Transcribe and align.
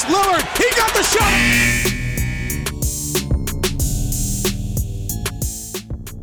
It's 0.00 0.08
Lillard. 0.08 0.48
He 0.56 0.64
got 0.80 0.96
the 0.96 1.04
shot. 1.04 1.28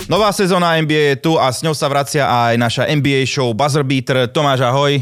Nová 0.09 0.33
sezóna 0.33 0.81
NBA 0.81 1.13
je 1.13 1.15
tu 1.21 1.37
a 1.37 1.53
s 1.53 1.61
ňou 1.61 1.77
sa 1.77 1.85
vracia 1.85 2.25
aj 2.25 2.57
naša 2.57 2.83
NBA 2.89 3.29
show 3.29 3.53
Buzzer 3.53 3.85
Beater. 3.85 4.25
Tomáš, 4.33 4.65
ahoj. 4.65 4.97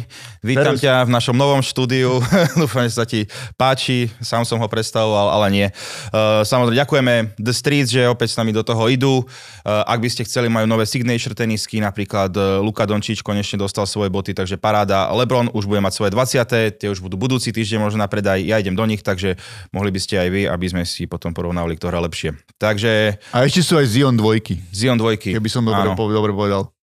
Vítam 0.45 0.77
Serus. 0.77 0.85
ťa 0.85 1.09
v 1.09 1.11
našom 1.17 1.33
novom 1.33 1.65
štúdiu. 1.65 2.21
Dúfam, 2.61 2.85
že 2.85 2.93
sa 2.93 3.01
ti 3.01 3.25
páči. 3.57 4.13
Sám 4.21 4.45
som 4.45 4.61
ho 4.61 4.67
predstavoval, 4.69 5.33
ale 5.33 5.47
nie. 5.49 5.67
Uh, 6.13 6.45
samozrejme, 6.45 6.77
ďakujeme 6.85 7.13
The 7.41 7.49
Streets, 7.49 7.89
že 7.89 8.05
opäť 8.05 8.37
s 8.37 8.37
nami 8.37 8.53
do 8.53 8.61
toho 8.61 8.85
idú. 8.85 9.25
Uh, 9.25 9.81
ak 9.89 10.05
by 10.05 10.09
ste 10.13 10.21
chceli, 10.21 10.45
majú 10.45 10.69
nové 10.69 10.85
signature 10.85 11.33
tenisky, 11.33 11.81
napríklad 11.81 12.29
uh, 12.37 12.61
Luka 12.61 12.85
Dončič 12.85 13.25
konečne 13.25 13.57
dostal 13.57 13.89
svoje 13.89 14.13
boty, 14.13 14.37
takže 14.37 14.61
paráda. 14.61 15.09
LeBron 15.17 15.49
už 15.49 15.65
bude 15.65 15.81
mať 15.81 15.97
svoje 15.97 16.13
20. 16.13 16.77
Tie 16.77 16.93
už 16.93 17.01
budú 17.01 17.17
budúci 17.17 17.49
týždeň 17.49 17.81
možno 17.81 18.05
na 18.05 18.05
predaj. 18.05 18.37
Ja 18.45 18.61
idem 18.61 18.77
do 18.77 18.85
nich, 18.85 19.01
takže 19.01 19.41
mohli 19.73 19.89
by 19.89 19.97
ste 19.97 20.21
aj 20.21 20.29
vy, 20.29 20.41
aby 20.45 20.65
sme 20.69 20.83
si 20.85 21.09
potom 21.09 21.33
porovnávali, 21.33 21.73
kto 21.73 21.89
hrá 21.89 21.97
lepšie. 22.05 22.37
Takže 22.61 23.17
A 23.33 23.49
ešte 23.49 23.65
sú 23.65 23.81
aj 23.81 23.89
Zion 23.89 24.13
dvojky, 24.13 24.61
Zion 24.69 25.01
dvojky. 25.01 25.33
keby 25.33 25.49
som 25.49 25.65
dobre, 25.65 25.89
po, 25.97 26.05
dobre 26.05 26.37
povedal. 26.37 26.74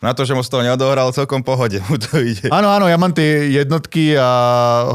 Na 0.00 0.16
to, 0.16 0.24
že 0.24 0.32
mu 0.32 0.40
z 0.40 0.48
toho 0.48 0.64
neodohral, 0.64 1.12
celkom 1.12 1.44
pohode 1.44 1.76
mu 1.88 2.00
to 2.00 2.20
ide. 2.24 2.48
Áno, 2.48 2.72
áno, 2.72 2.88
ja 2.88 2.96
mám 2.96 3.12
tie 3.12 3.52
jednotky 3.52 4.16
a 4.16 4.28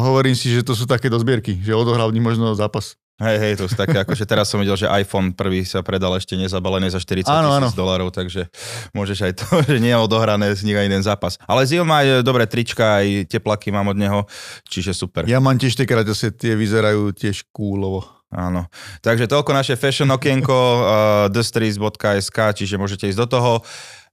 hovorím 0.01 0.33
si, 0.33 0.49
že 0.49 0.65
to 0.65 0.73
sú 0.73 0.89
také 0.89 1.13
dozbierky, 1.13 1.61
že 1.61 1.77
odohral 1.77 2.09
v 2.09 2.17
možno 2.17 2.57
zápas. 2.57 2.97
Hej, 3.15 3.37
hej, 3.39 3.53
to 3.55 3.71
sú 3.71 3.79
také, 3.79 4.03
akože 4.03 4.27
teraz 4.27 4.51
som 4.51 4.59
videl, 4.59 4.75
že 4.75 4.91
iPhone 4.91 5.31
prvý 5.31 5.63
sa 5.63 5.79
predal 5.79 6.11
ešte 6.19 6.35
nezabalený 6.35 6.91
za 6.91 6.99
40 6.99 7.31
Áno, 7.31 7.47
áno. 7.47 7.71
tisíc 7.71 7.79
dolarov, 7.79 8.11
takže 8.11 8.51
môžeš 8.91 9.31
aj 9.31 9.33
to, 9.39 9.47
že 9.71 9.79
nie 9.79 9.95
je 9.95 10.03
odohrané 10.03 10.51
z 10.51 10.67
nich 10.67 10.75
aj 10.75 10.83
jeden 10.91 10.99
zápas. 10.99 11.39
Ale 11.47 11.63
Zion 11.63 11.87
má 11.87 12.03
aj 12.03 12.27
dobré 12.27 12.43
trička, 12.43 12.99
aj 12.99 13.31
teplaky 13.31 13.71
mám 13.71 13.87
od 13.87 13.95
neho, 13.95 14.27
čiže 14.67 14.91
super. 14.91 15.23
Ja 15.31 15.39
mám 15.39 15.55
tiež 15.55 15.79
tie 15.79 15.87
kraťase, 15.87 16.35
tie 16.35 16.59
vyzerajú 16.59 17.15
tiež 17.15 17.47
kúlovo. 17.55 18.03
Áno. 18.35 18.67
Takže 18.99 19.31
toľko 19.31 19.55
naše 19.55 19.79
fashion 19.79 20.11
okienko, 20.11 20.51
uh, 20.59 20.83
thestreets.sk, 21.31 22.37
čiže 22.51 22.75
môžete 22.75 23.07
ísť 23.07 23.19
do 23.23 23.27
toho. 23.31 23.51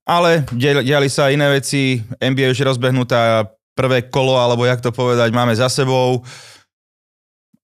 Ale 0.03 0.43
diali, 0.53 1.07
sa 1.07 1.31
iné 1.31 1.47
veci, 1.47 2.03
NBA 2.19 2.51
už 2.51 2.59
je 2.59 2.67
rozbehnutá, 2.67 3.47
prvé 3.73 4.09
kolo, 4.09 4.37
alebo 4.37 4.69
jak 4.69 4.85
to 4.85 4.93
povedať, 4.93 5.33
máme 5.33 5.57
za 5.57 5.69
sebou. 5.73 6.21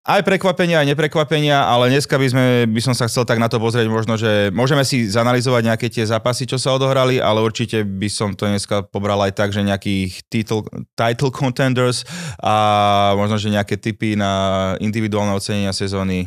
Aj 0.09 0.25
prekvapenia, 0.25 0.81
aj 0.81 0.89
neprekvapenia, 0.97 1.69
ale 1.69 1.93
dneska 1.93 2.17
by, 2.17 2.27
sme, 2.33 2.47
by 2.65 2.81
som 2.81 2.97
sa 2.97 3.13
chcel 3.13 3.29
tak 3.29 3.37
na 3.37 3.45
to 3.45 3.61
pozrieť 3.61 3.93
možno, 3.93 4.17
že 4.17 4.49
môžeme 4.57 4.81
si 4.81 5.05
zanalizovať 5.05 5.69
nejaké 5.69 5.93
tie 5.93 6.09
zápasy, 6.09 6.49
čo 6.49 6.57
sa 6.57 6.73
odohrali, 6.73 7.21
ale 7.21 7.45
určite 7.45 7.85
by 7.85 8.09
som 8.09 8.33
to 8.33 8.49
dneska 8.49 8.89
pobral 8.89 9.21
aj 9.21 9.37
tak, 9.37 9.53
že 9.53 9.61
nejakých 9.61 10.25
title, 10.33 10.65
title 10.97 11.29
contenders 11.29 12.09
a 12.41 13.13
možno, 13.21 13.37
že 13.37 13.53
nejaké 13.53 13.77
typy 13.77 14.17
na 14.17 14.73
individuálne 14.81 15.37
ocenenia 15.37 15.77
sezóny 15.77 16.25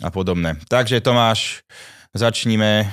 a 0.00 0.08
podobné. 0.08 0.56
Takže 0.72 1.04
Tomáš, 1.04 1.60
začníme 2.16 2.88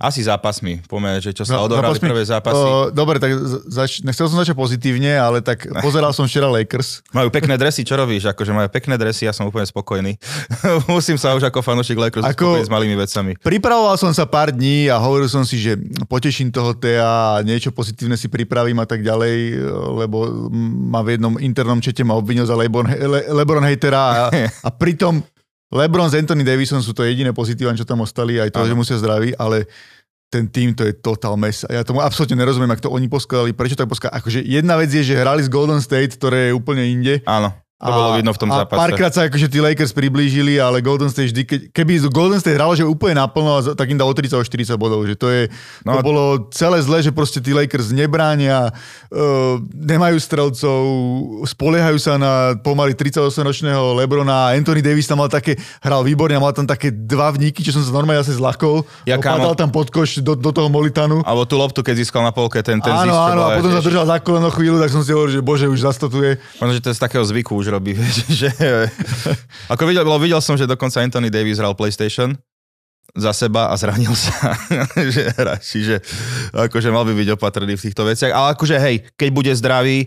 asi 0.00 0.24
zápasmi. 0.24 0.80
Poďme, 0.82 1.20
že 1.20 1.30
čo 1.30 1.44
sa 1.44 1.54
No, 1.54 1.68
odohrali 1.68 1.92
zápasmi. 1.92 2.08
prvé 2.08 2.22
zápasy. 2.24 2.56
O, 2.58 2.88
dobre, 2.88 3.16
tak 3.16 3.36
zač- 3.68 4.00
nechcel 4.00 4.26
som 4.26 4.34
začať 4.34 4.56
pozitívne, 4.56 5.12
ale 5.12 5.38
tak 5.38 5.62
pozeral 5.84 6.10
som 6.10 6.24
včera 6.24 6.48
Lakers. 6.48 7.04
Majú 7.10 7.28
pekné 7.28 7.54
dresy, 7.54 7.84
čo 7.84 7.94
robíš? 7.94 8.24
Akože 8.26 8.50
majú 8.50 8.66
pekné 8.66 8.96
dresy, 8.96 9.24
ja 9.24 9.32
som 9.32 9.44
úplne 9.44 9.62
spokojný. 9.62 10.16
Musím 10.88 11.14
sa 11.14 11.32
už 11.32 11.44
ako 11.44 11.60
fanúšik 11.60 11.94
Lakers 11.94 12.24
Ako- 12.26 12.56
s 12.58 12.66
malými 12.66 12.96
vecami. 12.96 13.36
Pripravoval 13.36 13.94
som 13.94 14.08
sa 14.10 14.24
pár 14.24 14.50
dní 14.50 14.88
a 14.88 14.96
hovoril 14.96 15.26
som 15.26 15.44
si, 15.44 15.60
že 15.60 15.76
poteším 16.06 16.48
toho 16.48 16.72
Tea 16.72 17.04
a 17.04 17.14
niečo 17.40 17.68
pozitívne 17.68 18.16
si 18.16 18.26
pripravím 18.26 18.78
a 18.78 18.86
tak 18.86 19.00
ďalej, 19.00 19.36
lebo 20.00 20.48
ma 20.86 21.00
v 21.00 21.14
jednom 21.14 21.36
internom 21.36 21.76
čete 21.76 22.00
ma 22.00 22.14
obvinil 22.14 22.42
za 22.42 22.54
Lebron, 22.54 22.88
Le, 22.88 23.28
Lebron 23.28 23.62
hatera 23.62 24.00
a, 24.00 24.14
a 24.66 24.70
pritom 24.70 25.20
Lebron 25.70 26.10
s 26.10 26.18
Anthony 26.18 26.42
Davisom 26.42 26.82
sú 26.82 26.90
to 26.90 27.06
jediné 27.06 27.30
pozitíva, 27.30 27.70
čo 27.78 27.86
tam 27.86 28.02
ostali, 28.02 28.42
aj 28.42 28.50
to, 28.50 28.66
Áno. 28.66 28.68
že 28.68 28.74
musia 28.74 28.98
zdraví, 28.98 29.38
ale 29.38 29.70
ten 30.30 30.46
tým 30.46 30.74
to 30.74 30.82
je 30.86 30.94
total 30.94 31.34
mess. 31.38 31.66
A 31.66 31.78
ja 31.78 31.82
tomu 31.86 32.02
absolútne 32.02 32.38
nerozumiem, 32.38 32.70
ak 32.70 32.82
to 32.82 32.90
oni 32.90 33.06
poskladali, 33.06 33.54
prečo 33.54 33.78
tak 33.78 33.90
poskladali. 33.90 34.18
Akože 34.18 34.40
jedna 34.42 34.74
vec 34.78 34.90
je, 34.90 35.02
že 35.02 35.18
hrali 35.18 35.42
z 35.42 35.50
Golden 35.50 35.82
State, 35.82 36.18
ktoré 36.18 36.50
je 36.50 36.58
úplne 36.58 36.86
inde. 36.86 37.22
Áno, 37.26 37.54
to 37.80 37.88
bolo 37.90 38.08
vidno 38.12 38.32
v 38.36 38.38
tom 38.38 38.50
a 38.52 38.60
zápase. 38.60 38.76
párkrát 38.76 39.08
sa 39.08 39.24
akože 39.24 39.48
tí 39.48 39.56
Lakers 39.56 39.96
priblížili, 39.96 40.60
ale 40.60 40.84
Golden 40.84 41.08
State 41.08 41.32
vždy, 41.32 41.42
keď, 41.48 41.60
keby 41.72 41.92
Golden 42.12 42.36
State 42.36 42.60
hralo, 42.60 42.76
že 42.76 42.84
úplne 42.84 43.16
naplno, 43.16 43.56
a 43.56 43.60
tak 43.72 43.88
im 43.88 43.96
dalo 43.96 44.12
30 44.12 44.36
o 44.36 44.44
40 44.44 44.76
bodov, 44.76 45.00
že 45.08 45.16
to 45.16 45.32
je, 45.32 45.48
no, 45.88 45.96
a- 45.96 45.96
to 45.96 46.04
bolo 46.04 46.24
celé 46.52 46.76
zle, 46.84 47.00
že 47.00 47.08
proste 47.08 47.40
tí 47.40 47.56
Lakers 47.56 47.96
nebránia, 47.96 48.68
uh, 49.08 49.56
nemajú 49.72 50.20
strelcov, 50.20 50.76
spoliehajú 51.48 51.96
sa 51.96 52.20
na 52.20 52.32
pomaly 52.60 52.92
38-ročného 52.92 53.96
Lebrona, 53.96 54.52
Anthony 54.52 54.84
Davis 54.84 55.08
tam 55.08 55.24
mal 55.24 55.32
také, 55.32 55.56
hral 55.80 56.04
výborne, 56.04 56.36
a 56.36 56.40
mal 56.44 56.52
tam 56.52 56.68
také 56.68 56.92
dva 56.92 57.32
vníky, 57.32 57.64
čo 57.64 57.72
som 57.72 57.80
sa 57.80 57.96
normálne 57.96 58.20
asi 58.20 58.36
zlakol, 58.36 58.84
Ja, 59.08 59.16
opadal 59.16 59.56
tam 59.56 59.72
pod 59.72 59.88
koš 59.88 60.20
do, 60.20 60.36
do 60.36 60.52
toho 60.52 60.68
Molitanu. 60.68 61.24
Alebo 61.24 61.48
tú 61.48 61.56
loptu, 61.56 61.80
keď 61.80 61.96
získal 61.96 62.20
na 62.20 62.32
polke 62.34 62.60
ten, 62.60 62.76
ten 62.84 62.92
áno, 62.92 63.16
áno, 63.16 63.40
a 63.48 63.56
potom 63.56 63.72
sa 63.72 63.80
držal 63.80 64.04
za 64.04 64.20
koleno 64.20 64.52
chvíľu, 64.52 64.76
tak 64.84 64.92
som 64.92 65.00
si 65.00 65.16
hovoril, 65.16 65.32
že 65.32 65.40
bože, 65.40 65.64
už 65.64 65.80
zastatuje. 65.80 66.36
Možno, 66.60 66.76
že 66.76 66.82
to 66.84 66.92
z 66.92 67.00
takého 67.00 67.24
zvyku 67.24 67.56
už 67.56 67.69
robí, 67.70 67.94
vieš, 67.98 68.26
že... 68.28 68.50
Ako 69.70 69.86
videl, 69.86 70.04
videl 70.18 70.42
som, 70.42 70.58
že 70.58 70.66
dokonca 70.66 71.00
Anthony 71.00 71.30
Davis 71.30 71.62
hral 71.62 71.78
PlayStation 71.78 72.34
za 73.14 73.34
seba 73.34 73.70
a 73.70 73.74
zranil 73.74 74.14
sa, 74.14 74.54
že 75.14 75.34
hra. 75.34 75.58
Čiže 75.58 75.98
akože 76.54 76.94
mal 76.94 77.02
by 77.06 77.14
byť 77.14 77.28
opatrný 77.34 77.74
v 77.74 77.84
týchto 77.90 78.06
veciach. 78.06 78.30
Ale 78.30 78.54
akože 78.54 78.76
hej, 78.78 79.02
keď 79.18 79.28
bude 79.34 79.52
zdravý, 79.54 80.06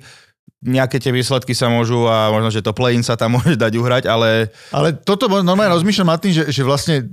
nejaké 0.64 0.96
tie 0.96 1.12
výsledky 1.12 1.52
sa 1.52 1.68
môžu 1.68 2.08
a 2.08 2.32
možno, 2.32 2.48
že 2.48 2.64
to 2.64 2.72
play-in 2.72 3.04
sa 3.04 3.20
tam 3.20 3.34
môže 3.40 3.60
dať 3.60 3.74
uhrať, 3.76 4.04
ale 4.08 4.52
Ale 4.72 4.96
toto 4.96 5.28
normálne 5.28 5.76
rozmýšľam 5.76 6.10
nad 6.16 6.20
tým, 6.24 6.34
že, 6.36 6.44
že 6.52 6.64
vlastne 6.64 7.04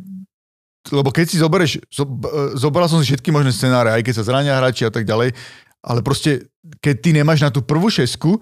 lebo 0.89 1.12
keď 1.12 1.27
si 1.28 1.37
zoberieš, 1.37 1.84
zo, 1.93 2.09
zobral 2.56 2.89
som 2.89 3.05
si 3.05 3.12
všetky 3.12 3.28
možné 3.28 3.53
scenáre, 3.53 3.93
aj 3.93 4.00
keď 4.00 4.15
sa 4.16 4.25
zrania 4.25 4.56
hráči 4.56 4.89
a 4.89 4.93
tak 4.94 5.05
ďalej, 5.05 5.37
ale 5.84 6.00
proste, 6.00 6.49
keď 6.81 6.94
ty 7.05 7.10
nemáš 7.12 7.44
na 7.44 7.53
tú 7.53 7.60
prvú 7.60 7.93
šesku, 7.93 8.41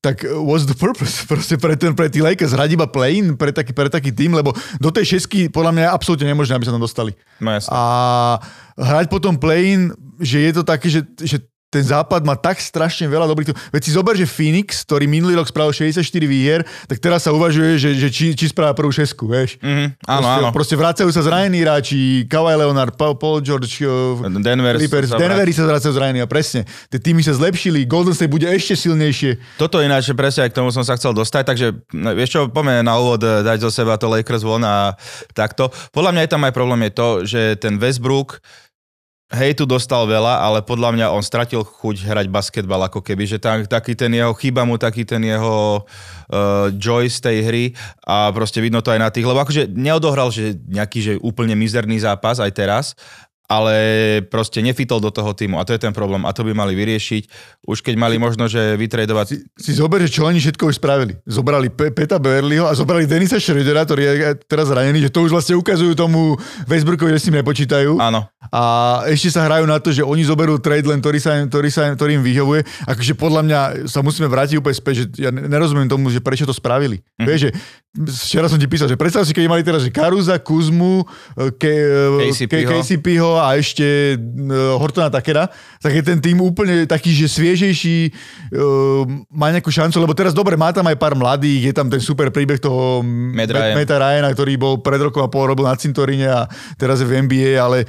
tak 0.00 0.24
uh, 0.24 0.40
what's 0.40 0.64
the 0.64 0.76
purpose? 0.76 1.22
Proste 1.30 1.60
pre, 1.60 1.76
ten, 1.76 1.92
pre 1.92 2.08
tí 2.08 2.24
Lakers 2.24 2.56
hrať 2.56 2.72
iba 2.72 2.88
play-in 2.88 3.36
pre 3.36 3.52
taký, 3.52 3.76
pre 3.76 3.92
taký 3.92 4.10
tým, 4.12 4.32
lebo 4.32 4.56
do 4.80 4.88
tej 4.88 5.16
šesky 5.16 5.52
podľa 5.52 5.72
mňa 5.76 5.82
je 5.86 5.94
absolútne 5.94 6.26
nemožné, 6.28 6.56
aby 6.56 6.66
sa 6.66 6.74
tam 6.74 6.82
dostali. 6.82 7.12
no 7.38 7.52
jasne. 7.52 7.70
A 7.72 7.80
hrať 8.80 9.06
potom 9.12 9.36
play-in, 9.36 9.92
že 10.20 10.40
je 10.40 10.52
to 10.56 10.62
také, 10.64 10.88
že, 10.88 11.04
že 11.20 11.44
ten 11.70 11.86
západ 11.86 12.26
má 12.26 12.34
tak 12.34 12.58
strašne 12.58 13.06
veľa 13.06 13.30
dobrých... 13.30 13.54
Veď 13.70 13.82
si 13.86 13.94
zober, 13.94 14.18
že 14.18 14.26
Phoenix, 14.26 14.82
ktorý 14.82 15.06
minulý 15.06 15.38
rok 15.38 15.46
spravil 15.46 15.70
64 15.70 16.02
výhier, 16.26 16.66
tak 16.90 16.98
teraz 16.98 17.22
sa 17.22 17.30
uvažuje, 17.30 17.78
že, 17.78 17.90
že 17.94 18.10
či, 18.10 18.34
či 18.34 18.50
spravia 18.50 18.74
prvú 18.74 18.90
šesku, 18.90 19.30
vieš. 19.30 19.54
Mhm, 19.62 20.02
áno, 20.02 20.26
proste, 20.26 20.34
áno. 20.42 20.48
Proste 20.50 20.74
vracajú 20.74 21.10
sa 21.14 21.22
zranení 21.22 21.62
hráči, 21.62 22.26
Kawhi 22.26 22.58
Leonard, 22.58 22.98
Paul, 22.98 23.38
George, 23.38 23.70
uh, 23.86 24.18
Denver 24.42 24.74
Clippers, 24.82 25.14
sa 25.14 25.22
Denveri 25.22 25.54
sa 25.54 25.62
vracajú 25.70 25.94
zranení 25.94 26.18
a 26.18 26.26
presne. 26.26 26.66
Tie 26.90 26.98
týmy 26.98 27.22
sa 27.22 27.38
zlepšili, 27.38 27.86
Golden 27.86 28.18
State 28.18 28.34
bude 28.34 28.50
ešte 28.50 28.74
silnejšie. 28.74 29.38
Toto 29.54 29.78
ináč, 29.78 30.10
presne 30.10 30.50
aj 30.50 30.50
k 30.50 30.58
tomu 30.58 30.74
som 30.74 30.82
sa 30.82 30.98
chcel 30.98 31.14
dostať, 31.14 31.42
takže 31.46 31.66
vieš 32.18 32.34
čo, 32.34 32.40
poďme 32.50 32.82
na 32.82 32.98
úvod 32.98 33.22
eh, 33.22 33.46
dať 33.46 33.62
zo 33.62 33.70
seba 33.70 33.94
to 33.94 34.10
Lakers 34.10 34.42
von 34.42 34.66
a 34.66 34.98
takto. 35.38 35.70
Podľa 35.94 36.10
mňa 36.18 36.22
je 36.26 36.30
tam 36.34 36.42
aj 36.42 36.52
problém 36.52 36.80
je 36.90 36.92
to, 36.92 37.08
že 37.22 37.40
ten 37.62 37.78
Westbrook 37.78 38.42
hej, 39.30 39.54
tu 39.54 39.64
dostal 39.64 40.02
veľa, 40.10 40.42
ale 40.42 40.58
podľa 40.66 40.90
mňa 40.90 41.06
on 41.14 41.22
stratil 41.22 41.62
chuť 41.62 42.02
hrať 42.02 42.26
basketbal 42.26 42.82
ako 42.90 42.98
keby, 42.98 43.24
že 43.30 43.38
tam, 43.38 43.62
taký 43.62 43.94
ten 43.94 44.10
jeho, 44.10 44.34
chýba 44.34 44.66
mu 44.66 44.74
taký 44.74 45.06
ten 45.06 45.22
jeho 45.22 45.86
uh, 45.86 46.66
joy 46.74 47.06
z 47.06 47.18
tej 47.22 47.36
hry 47.46 47.64
a 48.02 48.34
proste 48.34 48.58
vidno 48.58 48.82
to 48.82 48.90
aj 48.90 49.00
na 49.00 49.10
tých, 49.10 49.26
lebo 49.26 49.38
akože 49.38 49.70
neodohral, 49.70 50.34
že 50.34 50.58
nejaký 50.66 50.98
že 51.00 51.12
úplne 51.22 51.54
mizerný 51.54 52.02
zápas 52.02 52.42
aj 52.42 52.52
teraz, 52.52 52.86
ale 53.50 53.74
proste 54.30 54.62
nefitol 54.62 55.02
do 55.02 55.10
toho 55.10 55.34
týmu 55.34 55.58
a 55.58 55.66
to 55.66 55.74
je 55.74 55.82
ten 55.82 55.90
problém 55.90 56.22
a 56.22 56.30
to 56.30 56.46
by 56.46 56.54
mali 56.54 56.78
vyriešiť. 56.78 57.26
Už 57.66 57.82
keď 57.82 57.98
mali 57.98 58.14
možno, 58.14 58.46
že 58.46 58.78
vytredovať 58.78 59.26
Si, 59.34 59.42
si 59.58 59.72
zober, 59.74 59.98
že 60.06 60.14
čo 60.14 60.22
oni 60.22 60.38
všetko 60.38 60.70
už 60.70 60.78
spravili. 60.78 61.18
Zobrali 61.26 61.66
Pe- 61.66 61.90
Peta 61.90 62.22
Beverlyho 62.22 62.70
a 62.70 62.78
zobrali 62.78 63.10
Denisa 63.10 63.42
Schrödera, 63.42 63.82
ktorý 63.82 64.02
je 64.06 64.14
teraz 64.46 64.70
zranený, 64.70 65.02
že 65.02 65.10
to 65.10 65.26
už 65.26 65.34
vlastne 65.34 65.58
ukazujú 65.58 65.98
tomu 65.98 66.38
Westbrookovi, 66.70 67.18
že 67.18 67.26
si 67.26 67.28
im 67.34 67.42
nepočítajú. 67.42 67.98
Áno, 67.98 68.30
A 68.48 68.62
ešte 69.04 69.28
sa 69.28 69.44
hrajú 69.44 69.68
na 69.68 69.76
to, 69.76 69.92
že 69.92 70.00
oni 70.00 70.24
zoberú 70.24 70.56
trade 70.56 70.88
len, 70.88 71.04
ktorý, 71.04 71.20
sa, 71.20 71.36
im- 71.36 71.52
ktorý, 71.52 71.68
sa, 71.68 71.84
im- 71.84 71.94
ktorý 71.94 72.16
im 72.16 72.24
vyhovuje. 72.24 72.64
Akože 72.88 73.12
podľa 73.12 73.42
mňa 73.44 73.58
sa 73.84 74.00
musíme 74.00 74.32
vrátiť 74.32 74.56
úplne 74.56 74.72
späť, 74.72 74.94
že 74.96 75.28
ja 75.28 75.30
nerozumiem 75.30 75.84
tomu, 75.84 76.08
že 76.08 76.24
prečo 76.24 76.48
to 76.48 76.56
spravili. 76.56 77.04
Mhm. 77.04 77.20
Mm. 77.20 77.26
Vieš, 77.28 77.40
že 77.44 77.50
včera 78.24 78.46
som 78.48 78.56
ti 78.56 78.64
písal, 78.64 78.88
že 78.88 78.96
predstav 78.96 79.28
si, 79.28 79.36
keď 79.36 79.44
mali 79.44 79.60
teraz, 79.60 79.84
že 79.84 79.92
Karuza, 79.92 80.40
Kuzmu, 80.40 81.04
Ke, 81.60 81.74
KCP-ho. 82.32 82.70
KCP-ho 82.70 83.32
a 83.36 83.58
ešte 83.58 84.16
uh, 84.16 84.78
Hortona 84.80 85.10
Takera, 85.12 85.50
tak 85.76 85.92
je 85.92 86.02
ten 86.02 86.16
tým 86.16 86.40
úplne 86.40 86.88
taký, 86.88 87.12
že 87.12 87.28
sviežejší, 87.28 88.14
má 89.30 89.50
nejakú 89.50 89.68
šancu, 89.68 89.98
lebo 89.98 90.14
teraz 90.14 90.30
dobre, 90.32 90.54
má 90.56 90.70
tam 90.70 90.86
aj 90.86 90.96
pár 90.96 91.18
mladých, 91.18 91.70
je 91.70 91.74
tam 91.74 91.90
ten 91.90 91.98
super 91.98 92.30
príbeh 92.30 92.62
toho. 92.62 93.02
Meta 93.74 93.96
Ryana, 93.98 94.30
ktorý 94.32 94.54
bol 94.56 94.78
pred 94.80 95.02
rokom 95.02 95.20
a 95.20 95.28
pol 95.28 95.50
robil 95.50 95.66
na 95.66 95.74
cintoríne 95.74 96.30
a 96.30 96.46
teraz 96.78 97.02
je 97.02 97.06
v 97.06 97.26
NBA, 97.26 97.58
ale 97.58 97.84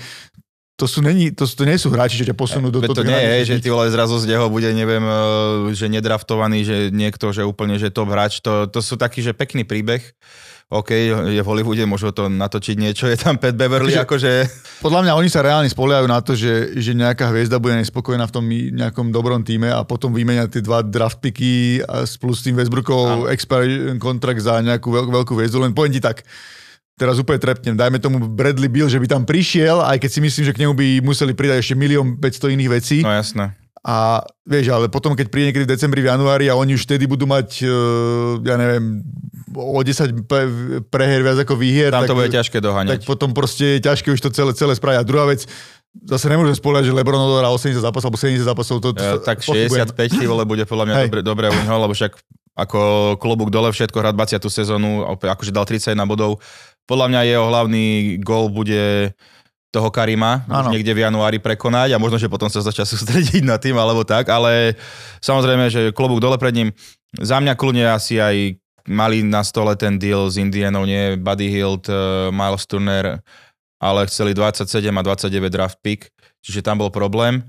to 0.81 0.89
sú, 0.89 1.06
není, 1.06 1.30
to, 1.30 1.45
to 1.45 1.62
nie 1.62 1.78
sú 1.78 1.94
hráči, 1.94 2.18
že 2.18 2.25
ťa 2.25 2.33
posunú 2.33 2.74
do 2.74 2.81
Veď 2.81 2.89
top 2.89 2.98
to 2.98 3.04
nie 3.06 3.13
je, 3.13 3.38
11. 3.45 3.51
že 3.54 3.62
ty 3.62 3.69
vole 3.69 3.86
zrazu 3.88 4.18
z 4.18 4.25
neho 4.25 4.50
bude, 4.50 4.66
neviem, 4.74 5.06
eh, 5.06 5.16
že 5.78 5.86
nedraftovaný, 5.86 6.66
že 6.66 6.78
niekto, 6.89 7.30
že 7.30 7.45
úplne, 7.45 7.78
že 7.78 7.94
top 7.94 8.10
hráč, 8.10 8.42
to, 8.42 8.66
to 8.66 8.81
sú 8.81 8.98
taký, 8.98 9.22
že 9.22 9.38
pekný 9.38 9.62
príbeh. 9.62 10.01
OK, 10.72 10.88
je 11.36 11.44
v 11.44 11.50
Hollywoode, 11.51 11.83
môžu 11.83 12.16
to 12.16 12.31
natočiť 12.31 12.80
niečo, 12.80 13.04
je 13.04 13.19
tam 13.19 13.36
Pat 13.36 13.51
Beverly, 13.51 13.92
Čiže- 13.92 14.07
akože... 14.07 14.31
Podľa 14.80 15.04
mňa 15.04 15.13
oni 15.19 15.28
sa 15.28 15.44
reálne 15.44 15.68
spoliehajú 15.68 16.07
na 16.07 16.24
to, 16.24 16.31
že, 16.31 16.80
že 16.80 16.95
nejaká 16.95 17.28
hviezda 17.28 17.60
bude 17.60 17.75
nespokojná 17.75 18.24
v 18.24 18.33
tom 18.33 18.45
nejakom 18.48 19.12
dobrom 19.12 19.44
týme 19.44 19.68
a 19.68 19.83
potom 19.83 20.16
vymenia 20.16 20.48
tie 20.48 20.63
dva 20.63 20.80
draft 20.80 21.19
picky 21.19 21.83
a 21.83 22.07
s- 22.07 22.16
plus 22.16 22.39
tým 22.39 22.56
Westbrookov 22.56 23.28
expiration 23.28 24.00
kontrakt 24.00 24.39
za 24.39 24.63
nejakú 24.63 24.88
veľkú, 24.88 25.12
veľkú 25.12 25.33
hviezdu. 25.36 25.60
Len 25.60 25.75
poviem 25.75 25.92
ti 25.92 26.01
tak, 26.01 26.24
teraz 27.01 27.18
úplne 27.18 27.42
trepnem, 27.42 27.74
dajme 27.74 27.98
tomu 27.98 28.21
Bradley 28.21 28.69
Bill, 28.69 28.86
že 28.86 29.01
by 29.01 29.09
tam 29.09 29.25
prišiel, 29.25 29.81
aj 29.81 29.98
keď 29.98 30.09
si 30.13 30.19
myslím, 30.21 30.44
že 30.45 30.53
k 30.53 30.62
nemu 30.62 30.74
by 30.77 30.88
museli 31.01 31.33
pridať 31.33 31.65
ešte 31.65 31.74
milión 31.74 32.13
500 32.21 32.53
iných 32.53 32.69
vecí. 32.69 32.98
No 33.01 33.09
jasné. 33.09 33.57
A 33.81 34.21
vieš, 34.45 34.69
ale 34.69 34.94
potom, 34.94 35.18
keď 35.18 35.33
príde 35.33 35.50
niekedy 35.50 35.65
v 35.65 35.74
decembri, 35.74 36.06
v 36.06 36.13
januári 36.13 36.45
a 36.45 36.53
oni 36.53 36.77
už 36.77 36.86
vtedy 36.86 37.09
budú 37.09 37.25
mať, 37.25 37.65
uh, 37.65 38.38
ja 38.45 38.53
neviem, 38.53 39.01
o 39.57 39.81
10 39.81 40.30
pre- 40.30 40.86
prehier 40.86 41.25
viac 41.25 41.42
ako 41.42 41.57
výhier, 41.57 41.89
Tam 41.89 42.06
tak, 42.06 42.13
to 42.13 42.19
bude 42.21 42.30
ťažké 42.30 42.62
tak 42.62 42.65
doháňať. 42.69 43.01
potom 43.09 43.33
proste 43.33 43.81
je 43.81 43.89
ťažké 43.89 44.13
už 44.13 44.21
to 44.21 44.30
celé, 44.30 44.54
celé 44.54 44.77
spraviť. 44.77 45.01
A 45.01 45.04
druhá 45.04 45.25
vec, 45.25 45.50
zase 46.06 46.30
nemôžem 46.30 46.54
spoľať, 46.54 46.88
že 46.88 46.94
Lebron 46.94 47.19
odohrá 47.19 47.50
80 47.50 47.81
zápasov 47.81 48.13
alebo 48.13 48.21
70 48.21 48.45
zápasov. 48.45 48.75
To, 48.86 48.94
to, 48.94 49.01
Ja, 49.01 49.18
tak 49.18 49.42
pochybujem. 49.42 49.89
65 49.89 50.13
ty 50.13 50.25
vole 50.30 50.45
bude 50.45 50.63
podľa 50.69 50.86
mňa 50.86 50.95
dobre, 51.09 51.21
dobre 51.25 51.45
u 51.50 51.57
neho, 51.65 51.77
lebo 51.81 51.97
však 51.97 52.13
ako 52.51 52.80
klobúk 53.18 53.47
dole 53.47 53.71
všetko 53.71 53.97
hrá 53.97 54.12
20. 54.12 54.44
sezónu, 54.45 55.07
akože 55.18 55.51
dal 55.56 55.63
31 55.65 55.95
bodov. 56.04 56.38
Podľa 56.89 57.07
mňa 57.07 57.22
jeho 57.30 57.45
hlavný 57.48 57.86
gól 58.22 58.51
bude 58.51 59.13
toho 59.72 59.88
Karima 59.88 60.44
už 60.51 60.68
Áno. 60.68 60.72
niekde 60.75 60.92
v 60.92 61.07
januári 61.07 61.39
prekonať 61.39 61.95
a 61.95 62.01
možno, 62.01 62.19
že 62.19 62.28
potom 62.28 62.51
sa 62.51 62.60
začal 62.60 62.83
sústrediť 62.92 63.48
na 63.48 63.56
tým 63.56 63.80
alebo 63.80 64.04
tak, 64.04 64.28
ale 64.28 64.75
samozrejme, 65.24 65.72
že 65.72 65.81
klobúk 65.95 66.19
dole 66.19 66.36
pred 66.36 66.51
ním. 66.51 66.69
Za 67.16 67.39
mňa 67.39 67.56
kľudne 67.56 67.88
asi 67.88 68.19
aj 68.19 68.60
mali 68.88 69.24
na 69.24 69.42
stole 69.48 69.72
ten 69.80 69.95
deal 69.95 70.28
s 70.28 70.36
Indianou, 70.36 70.83
nie 70.83 71.16
Buddy 71.16 71.48
Hield, 71.48 71.88
eh, 71.88 71.95
Miles 72.36 72.68
Turner, 72.68 73.24
ale 73.80 74.00
chceli 74.12 74.36
27 74.36 74.68
a 74.92 75.01
29 75.01 75.50
draft 75.50 75.80
pick, 75.80 76.12
čiže 76.44 76.62
tam 76.62 76.83
bol 76.83 76.92
problém 76.92 77.42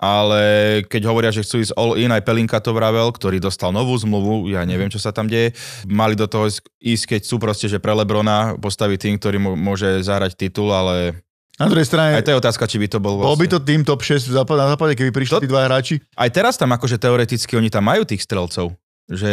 ale 0.00 0.40
keď 0.88 1.02
hovoria, 1.12 1.28
že 1.28 1.44
chcú 1.44 1.60
ísť 1.60 1.76
all 1.76 1.92
in, 2.00 2.08
aj 2.08 2.24
Pelinka 2.24 2.56
to 2.56 2.72
vravel, 2.72 3.12
ktorý 3.12 3.36
dostal 3.36 3.68
novú 3.68 3.92
zmluvu, 3.92 4.48
ja 4.48 4.64
neviem, 4.64 4.88
čo 4.88 4.96
sa 4.96 5.12
tam 5.12 5.28
deje, 5.28 5.52
mali 5.84 6.16
do 6.16 6.24
toho 6.24 6.48
ísť, 6.80 7.04
keď 7.04 7.20
sú 7.20 7.36
proste, 7.36 7.68
že 7.68 7.76
pre 7.76 7.92
Lebrona 7.92 8.56
postaviť 8.56 8.98
tým, 8.98 9.14
ktorý 9.20 9.36
mu 9.36 9.52
môže 9.60 10.00
zahrať 10.00 10.40
titul, 10.40 10.72
ale 10.72 11.20
Na 11.60 11.68
druhej 11.68 11.84
strane, 11.84 12.16
aj 12.16 12.24
to 12.24 12.32
je 12.32 12.40
otázka, 12.40 12.64
či 12.64 12.80
by 12.80 12.88
to 12.88 12.96
bol 12.96 13.20
bol 13.20 13.36
by 13.36 13.44
vlastne. 13.44 13.52
to 13.52 13.58
tým 13.60 13.80
top 13.84 14.00
6 14.00 14.24
v 14.24 14.32
západe, 14.32 14.60
na 14.64 14.72
západe, 14.72 14.96
keby 14.96 15.12
prišli 15.12 15.36
To- 15.36 15.42
tí 15.44 15.50
dva 15.52 15.68
hráči. 15.68 16.00
Aj 16.16 16.32
teraz 16.32 16.56
tam 16.56 16.72
akože 16.72 16.96
teoreticky 16.96 17.52
oni 17.60 17.68
tam 17.68 17.84
majú 17.84 18.08
tých 18.08 18.24
strelcov, 18.24 18.72
že 19.04 19.32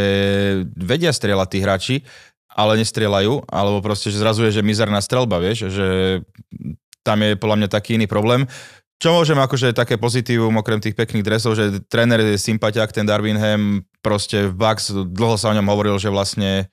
vedia 0.76 1.16
strieľať 1.16 1.48
tí 1.48 1.60
hráči, 1.64 1.96
ale 2.52 2.76
nestrieľajú, 2.84 3.48
alebo 3.48 3.80
proste, 3.80 4.12
že 4.12 4.20
zrazu 4.20 4.44
je, 4.50 4.60
že 4.60 4.66
mizerná 4.68 5.00
strelba, 5.00 5.40
vieš, 5.40 5.72
že 5.72 5.88
tam 7.06 7.24
je 7.24 7.40
podľa 7.40 7.64
mňa 7.64 7.70
taký 7.72 7.96
iný 7.96 8.04
problém. 8.04 8.44
Čo 8.98 9.14
môžem 9.14 9.38
akože 9.38 9.78
také 9.78 10.02
pozitívum, 10.02 10.58
okrem 10.58 10.82
tých 10.82 10.98
pekných 10.98 11.22
dresov, 11.22 11.54
že 11.54 11.86
tréner 11.86 12.18
je 12.34 12.42
sympatiak, 12.42 12.90
ten 12.90 13.06
Darwin 13.06 13.38
Ham, 13.38 13.86
proste 14.02 14.50
v 14.50 14.58
Bucks, 14.58 14.90
dlho 14.90 15.38
sa 15.38 15.54
o 15.54 15.58
ňom 15.58 15.70
hovoril, 15.70 16.02
že 16.02 16.10
vlastne 16.10 16.66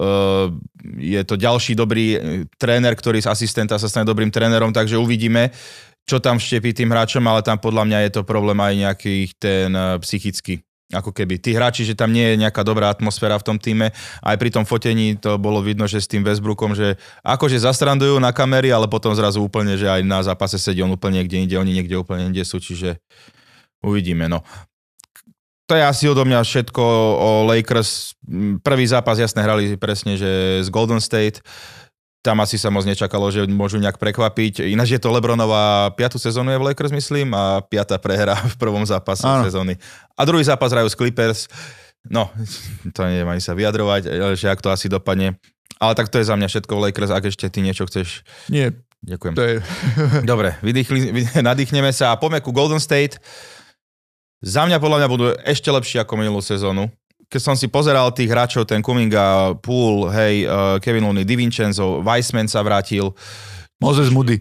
uh, 0.00 0.48
je 0.96 1.20
to 1.28 1.36
ďalší 1.36 1.76
dobrý 1.76 2.16
tréner, 2.56 2.96
ktorý 2.96 3.20
z 3.20 3.28
asistenta 3.28 3.76
sa 3.76 3.84
stane 3.84 4.08
dobrým 4.08 4.32
trénerom, 4.32 4.72
takže 4.72 4.96
uvidíme, 4.96 5.52
čo 6.08 6.24
tam 6.24 6.40
štepí 6.40 6.72
tým 6.72 6.88
hráčom, 6.88 7.20
ale 7.28 7.44
tam 7.44 7.60
podľa 7.60 7.84
mňa 7.84 7.98
je 8.08 8.10
to 8.16 8.22
problém 8.24 8.56
aj 8.56 8.74
nejakých 8.88 9.30
ten 9.36 9.70
uh, 9.76 10.00
psychický. 10.00 10.64
Ako 10.92 11.08
keby. 11.08 11.40
Tí 11.40 11.56
hráči, 11.56 11.88
že 11.88 11.96
tam 11.96 12.12
nie 12.12 12.36
je 12.36 12.40
nejaká 12.44 12.60
dobrá 12.60 12.92
atmosféra 12.92 13.40
v 13.40 13.46
tom 13.48 13.56
týme. 13.56 13.96
Aj 14.20 14.36
pri 14.36 14.52
tom 14.52 14.68
fotení 14.68 15.16
to 15.16 15.40
bolo 15.40 15.64
vidno, 15.64 15.88
že 15.88 16.04
s 16.04 16.08
tým 16.08 16.20
Westbrookom, 16.20 16.76
že 16.76 17.00
akože 17.24 17.56
zastrandujú 17.56 18.20
na 18.20 18.28
kamery, 18.28 18.68
ale 18.68 18.92
potom 18.92 19.16
zrazu 19.16 19.40
úplne, 19.40 19.80
že 19.80 19.88
aj 19.88 20.04
na 20.04 20.20
zápase 20.20 20.60
sedí 20.60 20.84
on 20.84 20.92
úplne 20.92 21.24
niekde 21.24 21.40
inde, 21.40 21.56
oni 21.56 21.72
niekde 21.72 21.96
úplne 21.96 22.28
inde 22.28 22.44
sú, 22.44 22.60
čiže 22.60 23.00
uvidíme. 23.80 24.28
No. 24.28 24.44
To 25.70 25.80
je 25.80 25.88
asi 25.88 26.04
odo 26.04 26.28
mňa 26.28 26.44
všetko 26.44 26.84
o 27.16 27.30
Lakers. 27.48 28.12
Prvý 28.60 28.84
zápas 28.84 29.16
jasne 29.16 29.40
hrali 29.40 29.80
presne, 29.80 30.20
že 30.20 30.60
z 30.60 30.68
Golden 30.68 31.00
State. 31.00 31.40
Tam 32.22 32.38
asi 32.38 32.54
sa 32.54 32.70
moc 32.70 32.86
nečakalo, 32.86 33.26
že 33.34 33.50
môžu 33.50 33.82
nejak 33.82 33.98
prekvapiť. 33.98 34.62
Ináč 34.70 34.94
je 34.94 35.02
to 35.02 35.10
Lebronová 35.10 35.90
piatú 35.98 36.22
sezónu 36.22 36.54
je 36.54 36.58
v 36.62 36.66
Lakers, 36.70 36.94
myslím, 36.94 37.34
a 37.34 37.58
piata 37.66 37.98
prehra 37.98 38.38
v 38.38 38.54
prvom 38.54 38.86
zápase 38.86 39.26
Áno. 39.26 39.42
sezóny. 39.42 39.74
A 40.14 40.22
druhý 40.22 40.46
zápas 40.46 40.70
hrajú 40.70 40.86
s 40.86 40.94
Clippers. 40.94 41.50
No, 42.06 42.30
to 42.94 43.02
neviem 43.06 43.26
ani 43.26 43.42
sa 43.42 43.58
vyjadrovať, 43.58 44.34
že 44.38 44.46
ak 44.46 44.62
to 44.62 44.70
asi 44.70 44.86
dopadne. 44.86 45.34
Ale 45.82 45.98
tak 45.98 46.14
to 46.14 46.22
je 46.22 46.30
za 46.30 46.38
mňa 46.38 46.46
všetko 46.46 46.72
v 46.78 46.82
Lakers, 46.90 47.10
ak 47.10 47.26
ešte 47.26 47.50
ty 47.50 47.58
niečo 47.58 47.90
chceš. 47.90 48.22
Nie, 48.46 48.70
Ďakujem. 49.02 49.34
to 49.34 49.42
je... 49.42 49.54
Dobre, 50.30 50.54
vydýchli, 50.62 51.10
vy- 51.10 51.42
nadýchneme 51.42 51.90
sa 51.90 52.14
a 52.14 52.18
poďme 52.18 52.38
ku 52.38 52.54
Golden 52.54 52.78
State. 52.78 53.18
Za 54.42 54.62
mňa 54.62 54.78
podľa 54.78 54.98
mňa 55.02 55.08
budú 55.10 55.26
ešte 55.42 55.70
lepší 55.70 55.98
ako 55.98 56.18
minulú 56.18 56.38
sezónu. 56.38 56.86
Keď 57.32 57.40
som 57.40 57.56
si 57.56 57.72
pozeral 57.72 58.12
tých 58.12 58.28
hráčov, 58.28 58.68
ten 58.68 58.84
Kuminga, 58.84 59.56
Poole, 59.64 60.12
hej, 60.12 60.34
uh, 60.44 60.76
Kevin 60.84 61.08
Looney, 61.08 61.24
DiVincenzo, 61.24 62.04
Weissman 62.04 62.44
sa 62.44 62.60
vrátil. 62.60 63.08
Moses 63.80 64.12
Moody. 64.12 64.36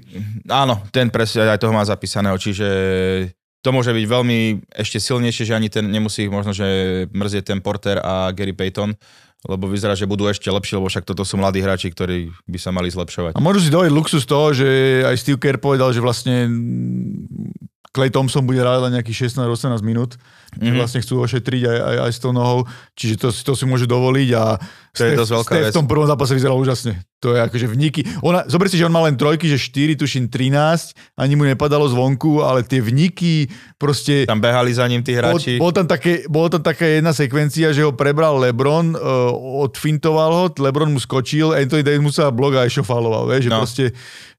Áno, 0.51 0.83
ten 0.91 1.07
presne 1.07 1.47
aj 1.47 1.63
toho 1.63 1.71
má 1.71 1.81
zapísaného, 1.88 2.35
čiže 2.35 2.67
to 3.63 3.69
môže 3.71 3.93
byť 3.93 4.05
veľmi 4.05 4.39
ešte 4.73 4.99
silnejšie, 4.99 5.47
že 5.47 5.55
ani 5.55 5.69
ten 5.71 5.88
nemusí 5.88 6.27
možno, 6.27 6.51
že 6.51 6.65
mrzieť 7.13 7.55
ten 7.55 7.59
Porter 7.63 8.01
a 8.01 8.33
Gary 8.35 8.53
Payton, 8.53 8.91
lebo 9.47 9.65
vyzerá, 9.69 9.97
že 9.97 10.09
budú 10.09 10.29
ešte 10.29 10.49
lepší, 10.49 10.77
lebo 10.77 10.89
však 10.89 11.05
toto 11.05 11.25
sú 11.25 11.38
mladí 11.38 11.61
hráči, 11.61 11.89
ktorí 11.89 12.29
by 12.45 12.59
sa 12.59 12.69
mali 12.69 12.91
zlepšovať. 12.93 13.38
A 13.38 13.41
môžu 13.41 13.61
si 13.65 13.73
dovoliť 13.73 13.93
luxus 13.93 14.25
toho, 14.25 14.53
že 14.53 15.01
aj 15.05 15.15
Steve 15.17 15.41
Kerr 15.41 15.57
povedal, 15.57 15.93
že 15.93 16.01
vlastne 16.01 16.49
Clay 17.93 18.13
Thompson 18.13 18.45
bude 18.45 18.61
hrať 18.61 18.89
len 18.89 19.01
nejakých 19.01 19.29
16-18 19.33 19.81
minút, 19.81 20.17
mm-hmm. 20.51 20.71
Mhm. 20.71 20.80
vlastne 20.80 21.00
chcú 21.00 21.24
ošetriť 21.24 21.62
aj, 21.63 21.77
aj, 21.80 21.95
aj 22.07 22.12
s 22.12 22.19
tou 22.19 22.31
nohou, 22.36 22.59
čiže 22.95 23.15
to, 23.18 23.27
to 23.31 23.53
si 23.56 23.63
môžu 23.63 23.88
dovoliť 23.88 24.30
a 24.36 24.44
To 24.92 25.03
je 25.07 25.15
dosť 25.15 25.31
veľká 25.31 25.51
Steph 25.56 25.65
vec. 25.68 25.71
v 25.71 25.77
tom 25.80 25.88
prvom 25.88 26.07
zápase 26.07 26.36
vyzeral 26.36 26.59
úžasne. 26.59 27.00
To 27.21 27.38
je 27.38 27.39
akože 27.39 27.69
vniky. 27.69 28.01
Ona, 28.25 28.50
zober 28.50 28.65
si, 28.65 28.81
že 28.81 28.89
on 28.89 28.92
mal 28.92 29.06
len 29.06 29.13
trojky, 29.13 29.45
že 29.45 29.62
4, 29.62 29.94
tuším 29.94 30.25
13, 30.25 30.98
ani 31.21 31.38
mu 31.38 31.45
nepadalo 31.45 31.86
zvonku, 31.86 32.42
ale 32.42 32.65
tie 32.65 32.81
vniky, 32.81 33.45
proste... 33.77 34.25
Tam 34.25 34.42
behali 34.42 34.74
za 34.74 34.89
ním 34.89 35.06
tí 35.06 35.13
hráči. 35.13 35.62
bol, 35.62 35.69
tam 35.69 35.86
také, 35.86 36.25
bol 36.25 36.50
tam 36.50 36.65
taká 36.65 36.89
jedna 36.89 37.13
sekvencia, 37.13 37.69
že 37.77 37.86
ho 37.86 37.94
prebral 37.94 38.42
Lebron, 38.42 38.98
uh, 38.98 39.30
odfintoval 39.63 40.31
ho, 40.33 40.44
Lebron 40.57 40.89
mu 40.89 40.98
skočil, 40.98 41.53
Anthony 41.53 41.86
Davis 41.86 42.01
musel 42.01 42.33
blok 42.33 42.58
a 42.58 42.65
ešte 42.65 42.81
faloval, 42.81 43.29
vieš, 43.29 43.48
že 43.48 43.51
No. 43.53 43.62
proste, 43.62 43.86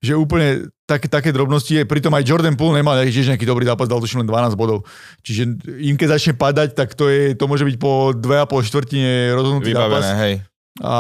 že 0.03 0.19
úplne 0.19 0.67
také, 0.83 1.07
také 1.07 1.31
drobnosti 1.31 1.71
je, 1.71 1.87
pritom 1.87 2.11
aj 2.13 2.27
Jordan 2.27 2.59
Poole 2.59 2.83
nemal 2.83 2.99
tiež 3.07 3.31
nejaký 3.31 3.47
dobrý 3.47 3.65
zápas, 3.65 3.87
dal 3.87 4.03
tuším 4.03 4.27
len 4.27 4.29
12 4.29 4.59
bodov. 4.59 4.83
Čiže 5.23 5.43
im 5.87 5.97
keď 6.03 6.19
začne 6.19 6.35
padať, 6.35 6.75
tak 6.75 6.99
to, 6.99 7.07
je, 7.07 7.39
to 7.39 7.47
môže 7.47 7.63
byť 7.63 7.77
po 7.79 8.11
2,5 8.11 8.67
štvrtine 8.67 9.31
rozhodnutý 9.39 9.71
zápas. 9.71 10.03
Vybavené, 10.03 10.19
hej. 10.19 10.35
A 10.83 10.95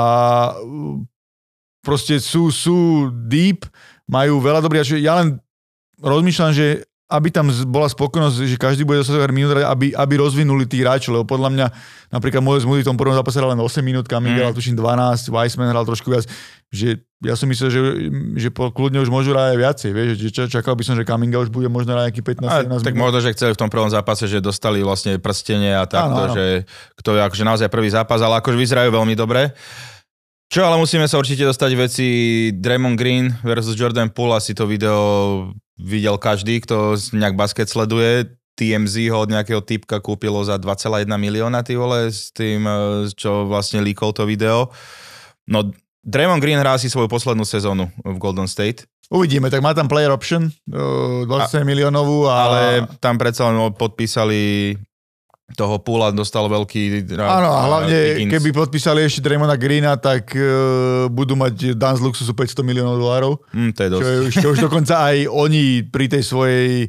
uh, 0.54 1.02
proste 1.82 2.22
sú, 2.22 2.54
sú 2.54 3.10
deep, 3.26 3.66
majú 4.06 4.38
veľa 4.38 4.62
dobrých. 4.62 5.02
Ja 5.02 5.18
len 5.18 5.42
rozmýšľam, 5.98 6.54
že 6.54 6.86
aby 7.12 7.28
tam 7.28 7.44
bola 7.68 7.84
spokojnosť, 7.86 8.36
že 8.42 8.56
každý 8.56 8.82
bude 8.82 9.04
dosahovať 9.04 9.28
minút, 9.30 9.52
aby, 9.54 9.92
aby 9.92 10.14
rozvinuli 10.16 10.64
tých 10.64 10.80
hráčov, 10.80 11.12
lebo 11.14 11.28
podľa 11.28 11.52
mňa 11.52 11.66
napríklad 12.08 12.40
Moje 12.40 12.64
Moody 12.64 12.80
v 12.80 12.88
tom 12.88 12.96
prvom 12.96 13.12
zápase 13.12 13.36
hral 13.36 13.52
len 13.52 13.60
8 13.60 13.78
minút, 13.80 14.04
Kaming 14.04 14.32
Mm. 14.32 14.40
hral 14.40 14.52
tuším 14.52 14.74
12, 14.74 15.28
Weissman 15.28 15.68
hral 15.68 15.84
trošku 15.84 16.08
viac, 16.08 16.24
že 16.68 16.98
ja 17.20 17.36
som 17.36 17.46
myslel, 17.46 17.68
že, 17.68 17.80
že 18.34 18.48
po, 18.48 18.68
kľudne 18.68 18.98
už 18.98 19.06
môžu 19.06 19.30
hrať 19.30 19.52
aj 19.52 19.58
viacej, 19.60 19.90
vieš, 19.92 20.08
že 20.16 20.28
ča- 20.32 20.50
čakal 20.50 20.72
by 20.72 20.82
som, 20.82 20.96
že 20.96 21.04
Kaminga 21.04 21.38
už 21.38 21.48
bude 21.48 21.68
možno 21.68 21.92
hrať 21.92 22.10
nejaký 22.10 22.22
15 22.24 22.48
A, 22.48 22.56
17 22.64 22.82
tak 22.82 22.96
možno, 22.96 23.20
že 23.20 23.30
chceli 23.30 23.52
v 23.52 23.60
tom 23.60 23.68
prvom 23.68 23.86
zápase, 23.86 24.24
že 24.24 24.40
dostali 24.40 24.80
vlastne 24.80 25.20
prstenie 25.20 25.70
a 25.70 25.84
takto, 25.84 26.16
Áno, 26.18 26.26
áno. 26.26 26.34
že 26.34 26.64
kto 26.96 27.14
je 27.14 27.20
akože 27.22 27.44
naozaj 27.44 27.68
prvý 27.68 27.92
zápas, 27.92 28.18
ale 28.18 28.40
akože 28.40 28.56
vyzerajú 28.56 28.90
veľmi 28.90 29.12
dobre. 29.12 29.52
Čo 30.48 30.64
ale 30.64 30.76
musíme 30.76 31.08
sa 31.08 31.16
určite 31.16 31.48
dostať 31.48 31.70
veci 31.72 32.06
Draymond 32.52 32.92
Green 32.92 33.32
versus 33.40 33.72
Jordan 33.72 34.12
Poole, 34.12 34.36
asi 34.36 34.52
to 34.52 34.68
video 34.68 35.48
videl 35.78 36.16
každý, 36.20 36.60
kto 36.62 36.96
nejak 37.12 37.36
basket 37.36 37.68
sleduje. 37.68 38.38
TMZ 38.52 39.08
ho 39.08 39.24
od 39.24 39.32
nejakého 39.32 39.64
typka 39.64 39.96
kúpilo 39.98 40.44
za 40.44 40.60
2,1 40.60 41.08
milióna, 41.08 41.64
ty 41.64 41.72
vole, 41.72 42.12
s 42.12 42.28
tým, 42.36 42.68
eh, 42.68 43.08
čo 43.16 43.48
vlastne 43.48 43.80
líkol 43.80 44.12
to 44.12 44.28
video. 44.28 44.68
No, 45.48 45.72
Draymond 46.04 46.42
Green 46.42 46.60
hrá 46.60 46.76
si 46.76 46.92
svoju 46.92 47.08
poslednú 47.08 47.48
sezónu 47.48 47.88
v 48.04 48.16
Golden 48.20 48.50
State, 48.50 48.84
Uvidíme, 49.12 49.52
tak 49.52 49.60
má 49.60 49.76
tam 49.76 49.92
player 49.92 50.08
option, 50.08 50.48
uh, 50.72 51.28
27 51.28 51.68
miliónovú 51.68 52.24
a... 52.32 52.48
ale 52.48 52.60
tam 52.96 53.20
predsa 53.20 53.52
len 53.52 53.60
podpísali 53.76 54.72
toho 55.52 55.76
púla 55.78 56.08
dostal 56.08 56.46
veľký... 56.46 57.12
Áno, 57.14 57.48
a 57.48 57.60
hlavne, 57.66 57.98
Higgins. 58.16 58.32
keby 58.32 58.48
podpísali 58.50 59.02
ešte 59.02 59.20
Draymonda 59.20 59.54
Greena, 59.54 59.94
tak 59.94 60.32
uh, 60.32 61.06
budú 61.06 61.34
mať 61.34 61.72
dan 61.72 61.94
z 61.94 62.02
luxusu 62.02 62.30
500 62.30 62.60
miliónov 62.62 62.96
dolárov. 62.96 63.32
Hm, 63.50 63.70
to 63.70 63.80
je 63.80 63.88
dosť. 63.88 64.02
Čo, 64.02 64.08
je, 64.08 64.18
čo 64.32 64.46
už 64.50 64.58
dokonca 64.66 64.94
aj 65.04 65.16
oni 65.26 65.64
pri 65.84 66.06
tej 66.08 66.22
svojej 66.22 66.88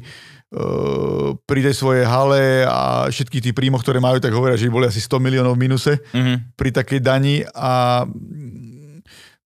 uh, 0.50 1.34
pri 1.40 1.60
tej 1.62 1.74
svojej 1.74 2.04
hale 2.04 2.62
a 2.62 2.80
všetkých 3.06 3.42
tých 3.42 3.54
príjmoch, 3.54 3.82
ktoré 3.82 3.98
majú, 3.98 4.18
tak 4.18 4.30
hovoria, 4.30 4.54
že 4.54 4.68
boli 4.68 4.86
asi 4.86 4.98
100 4.98 5.18
miliónov 5.18 5.54
v 5.54 5.62
minuse 5.62 5.92
Mhm. 6.12 6.54
pri 6.54 6.70
takej 6.70 7.00
dani 7.00 7.42
a 7.44 8.04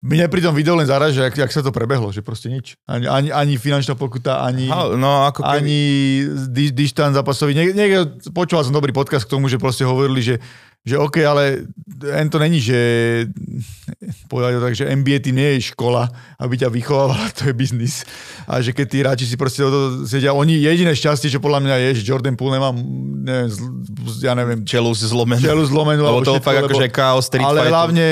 mňa 0.00 0.26
pri 0.26 0.40
tom 0.40 0.52
videu 0.52 0.72
len 0.72 0.84
zaraža, 0.84 1.24
jak, 1.24 1.34
jak 1.36 1.50
sa 1.50 1.58
to 1.58 1.68
prebehlo, 1.68 2.08
že 2.08 2.20
proste 2.20 2.46
nič. 2.46 2.78
Ani, 2.84 3.04
ani, 3.04 3.28
ani 3.28 3.54
finančná 3.54 3.94
pokuta, 3.94 4.40
ani, 4.40 4.70
No, 4.70 5.26
ako 5.26 5.42
keby... 5.42 5.54
ani 5.56 5.80
di, 6.48 6.70
dištan 6.70 7.10
zápasový. 7.12 7.50
Nie, 7.50 7.70
nie, 7.70 7.86
počúval 8.30 8.62
som 8.62 8.70
dobrý 8.70 8.90
podcast 8.90 9.26
k 9.26 9.32
tomu, 9.32 9.46
že 9.46 9.56
proste 9.56 9.82
hovorili, 9.82 10.22
že, 10.22 10.34
že 10.80 10.94
OK, 10.94 11.18
ale 11.20 11.66
len 11.98 12.26
to 12.26 12.38
není, 12.38 12.58
že 12.58 12.78
povedali 14.26 14.54
to 14.54 14.62
tak, 14.62 14.74
že 14.74 14.86
NBA 14.88 15.18
tým 15.20 15.34
nie 15.34 15.58
je 15.58 15.68
škola, 15.68 16.06
aby 16.38 16.54
ťa 16.56 16.70
vychovávala, 16.70 17.26
to 17.36 17.50
je 17.50 17.54
biznis. 17.54 18.06
A 18.44 18.60
že 18.60 18.70
keď 18.70 18.86
tí 18.86 18.96
hráči 18.98 19.24
si 19.26 19.34
proste 19.34 19.60
o 19.60 19.70
to 19.70 19.78
sedia, 20.04 20.30
oni 20.30 20.56
jediné 20.56 20.94
šťastie, 20.94 21.28
čo 21.28 21.42
podľa 21.42 21.60
mňa 21.60 21.74
je, 21.82 21.98
že 21.98 22.06
Jordan 22.06 22.38
Poole 22.38 22.56
nemá, 22.56 22.70
neviem, 22.70 23.50
zl- 23.50 23.74
ja 24.20 24.32
neviem, 24.32 24.62
Čelu 24.62 24.94
zlomenú. 24.94 25.42
čelu 25.42 25.64
zlomenú. 25.66 26.02
Lebo 26.02 26.22
alebo 26.22 26.26
to 26.28 26.38
fakt 26.38 26.62
akože 26.62 26.86
chaos 26.88 27.26
street 27.26 27.42
ale 27.42 27.60
fightu. 27.60 27.72
hlavne 27.72 28.06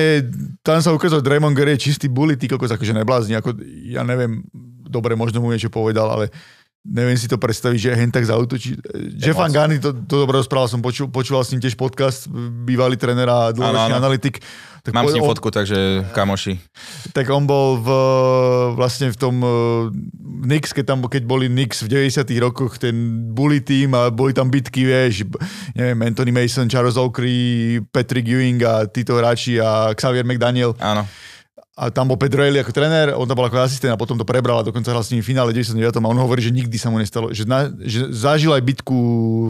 tam 0.66 0.82
sa 0.82 0.90
ukázal, 0.90 1.22
Draymond 1.22 1.54
Green 1.54 1.78
je 1.78 1.86
čistý 1.86 2.10
bully, 2.10 2.34
ty 2.34 2.50
kokos, 2.50 2.74
akože 2.74 2.90
neblázni, 2.90 3.38
ako, 3.38 3.54
ja 3.86 4.02
neviem, 4.02 4.42
dobre, 4.82 5.14
možno 5.14 5.38
mu 5.38 5.54
niečo 5.54 5.70
povedal, 5.70 6.10
ale 6.10 6.34
neviem 6.86 7.18
si 7.18 7.26
to 7.26 7.36
predstaviť, 7.36 7.78
že 7.78 7.90
hen 7.98 8.14
tak 8.14 8.24
zautočí. 8.24 8.78
Jeff 9.18 9.34
Van 9.34 9.50
to, 9.82 9.90
to 10.06 10.14
dobre 10.22 10.38
rozprával, 10.38 10.70
som 10.70 10.78
počul, 10.78 11.10
počúval 11.10 11.42
s 11.42 11.50
ním 11.50 11.60
tiež 11.60 11.74
podcast, 11.74 12.30
bývalý 12.62 12.94
tréner 12.94 13.26
a 13.26 13.50
dlhoročný 13.50 13.94
analytik. 13.98 14.38
Tak 14.86 14.94
Mám 14.94 15.10
s 15.10 15.18
ním 15.18 15.26
fotku, 15.26 15.50
takže 15.50 16.06
kamoši. 16.14 16.62
tak 17.10 17.26
on 17.34 17.42
bol 17.42 17.82
v, 17.82 17.88
vlastne 18.78 19.10
v 19.10 19.18
tom 19.18 19.42
uh, 19.42 19.90
Knicks, 20.46 20.70
keď, 20.70 20.94
tam, 20.94 21.02
keď 21.02 21.26
boli 21.26 21.50
Knicks 21.50 21.82
v 21.82 22.06
90 22.06 22.22
rokoch, 22.38 22.78
ten 22.78 22.94
bully 23.34 23.58
tým 23.58 23.98
a 23.98 24.14
boli 24.14 24.30
tam 24.30 24.46
bitky, 24.46 24.86
vieš, 24.86 25.26
neviem, 25.74 26.06
Anthony 26.06 26.30
Mason, 26.30 26.70
Charles 26.70 26.94
Oakley, 26.94 27.82
Patrick 27.90 28.30
Ewing 28.30 28.62
a 28.62 28.86
títo 28.86 29.18
hráči 29.18 29.58
a 29.58 29.90
Xavier 29.90 30.22
McDaniel. 30.22 30.78
Áno. 30.78 31.02
A 31.76 31.92
tam 31.92 32.08
bol 32.08 32.16
Pedro 32.16 32.40
Eli 32.40 32.56
ako 32.56 32.72
tréner, 32.72 33.12
on 33.12 33.24
tam 33.24 33.36
bol 33.36 33.44
ako 33.44 33.60
asistent 33.60 33.92
a 33.92 34.00
potom 34.00 34.16
to 34.16 34.24
prebral 34.24 34.58
a 34.58 34.64
dokonca 34.64 34.88
hral 34.88 35.00
s 35.00 35.12
nimi 35.12 35.20
v 35.20 35.28
finále 35.28 35.52
99. 35.52 35.76
A 35.92 36.00
on 36.00 36.16
hovorí, 36.16 36.40
že 36.40 36.48
nikdy 36.48 36.72
sa 36.74 36.88
mu 36.88 36.96
nestalo, 36.96 37.28
že, 37.30 37.44
na, 37.44 37.68
že 37.78 38.08
zažil 38.08 38.48
aj 38.50 38.64
bitku 38.64 38.96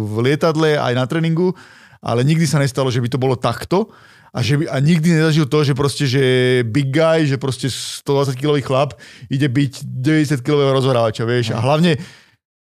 v 0.04 0.26
lietadle, 0.26 0.74
aj 0.74 0.92
na 0.92 1.04
tréningu, 1.04 1.54
ale 1.98 2.20
nikdy 2.20 2.42
sa 2.42 2.58
nestalo, 2.58 2.90
že 2.90 2.98
by 2.98 3.08
to 3.08 3.16
bolo 3.16 3.34
takto. 3.34 3.94
A, 4.30 4.42
že 4.42 4.58
by, 4.58 4.66
a 4.66 4.76
nikdy 4.78 5.16
nezažil 5.16 5.46
to, 5.46 5.62
že 5.62 5.72
proste, 5.72 6.04
že 6.04 6.22
big 6.62 6.90
guy, 6.90 7.24
že 7.24 7.38
proste 7.38 7.70
120 7.70 8.34
kilový 8.34 8.60
chlap 8.60 8.98
ide 9.26 9.46
byť 9.46 9.80
90 9.80 10.42
kilového 10.42 10.74
rozhorávača, 10.74 11.22
vieš. 11.22 11.54
A 11.54 11.62
hlavne 11.62 11.94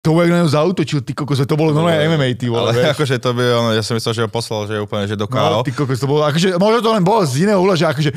to 0.01 0.11
jak 0.11 0.33
na 0.33 0.43
zautočil, 0.45 0.99
ty 0.99 1.13
kokos, 1.13 1.39
to 1.39 1.55
bolo 1.55 1.71
normálne 1.71 2.03
MMA, 2.09 2.35
ty 2.35 2.51
vole, 2.51 2.67
Ale 2.67 2.75
vieš. 2.75 2.99
akože 2.99 3.15
to 3.17 3.31
by, 3.31 3.45
on, 3.55 3.65
ja 3.71 3.85
som 3.85 3.95
myslel, 3.95 4.11
že 4.11 4.23
ho 4.25 4.31
poslal, 4.33 4.67
že 4.67 4.75
je 4.75 4.83
úplne, 4.83 5.07
že 5.07 5.15
do 5.15 5.31
No, 5.31 5.61
KO. 5.61 5.63
ty 5.63 5.71
kokos, 5.71 5.95
to 5.95 6.09
bolo, 6.09 6.27
akože, 6.27 6.59
možno 6.59 6.79
to 6.81 6.91
len 6.91 7.05
bolo 7.05 7.23
z 7.23 7.47
iného 7.47 7.63
uhla, 7.63 7.79
že 7.79 7.87
akože, 7.87 8.11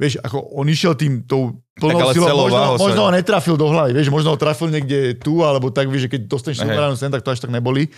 vieš, 0.00 0.16
ako 0.24 0.56
on 0.56 0.64
išiel 0.64 0.96
tým, 0.96 1.28
tou 1.28 1.60
plnou 1.76 2.00
ale 2.00 2.16
silou, 2.16 2.48
možno, 2.48 2.80
možno 2.80 3.00
ho 3.04 3.10
netrafil 3.12 3.60
do 3.60 3.68
hlavy, 3.68 3.92
vieš, 3.92 4.08
možno 4.08 4.32
ho 4.32 4.38
trafil 4.40 4.72
niekde 4.72 5.20
tu, 5.20 5.44
alebo 5.44 5.68
tak, 5.68 5.92
vieš, 5.92 6.08
že 6.08 6.16
keď 6.16 6.20
dostaneš 6.24 6.64
súperánu 6.64 6.96
sem, 6.96 7.12
tak 7.12 7.20
to 7.20 7.28
až 7.28 7.44
tak 7.44 7.52
neboli. 7.52 7.92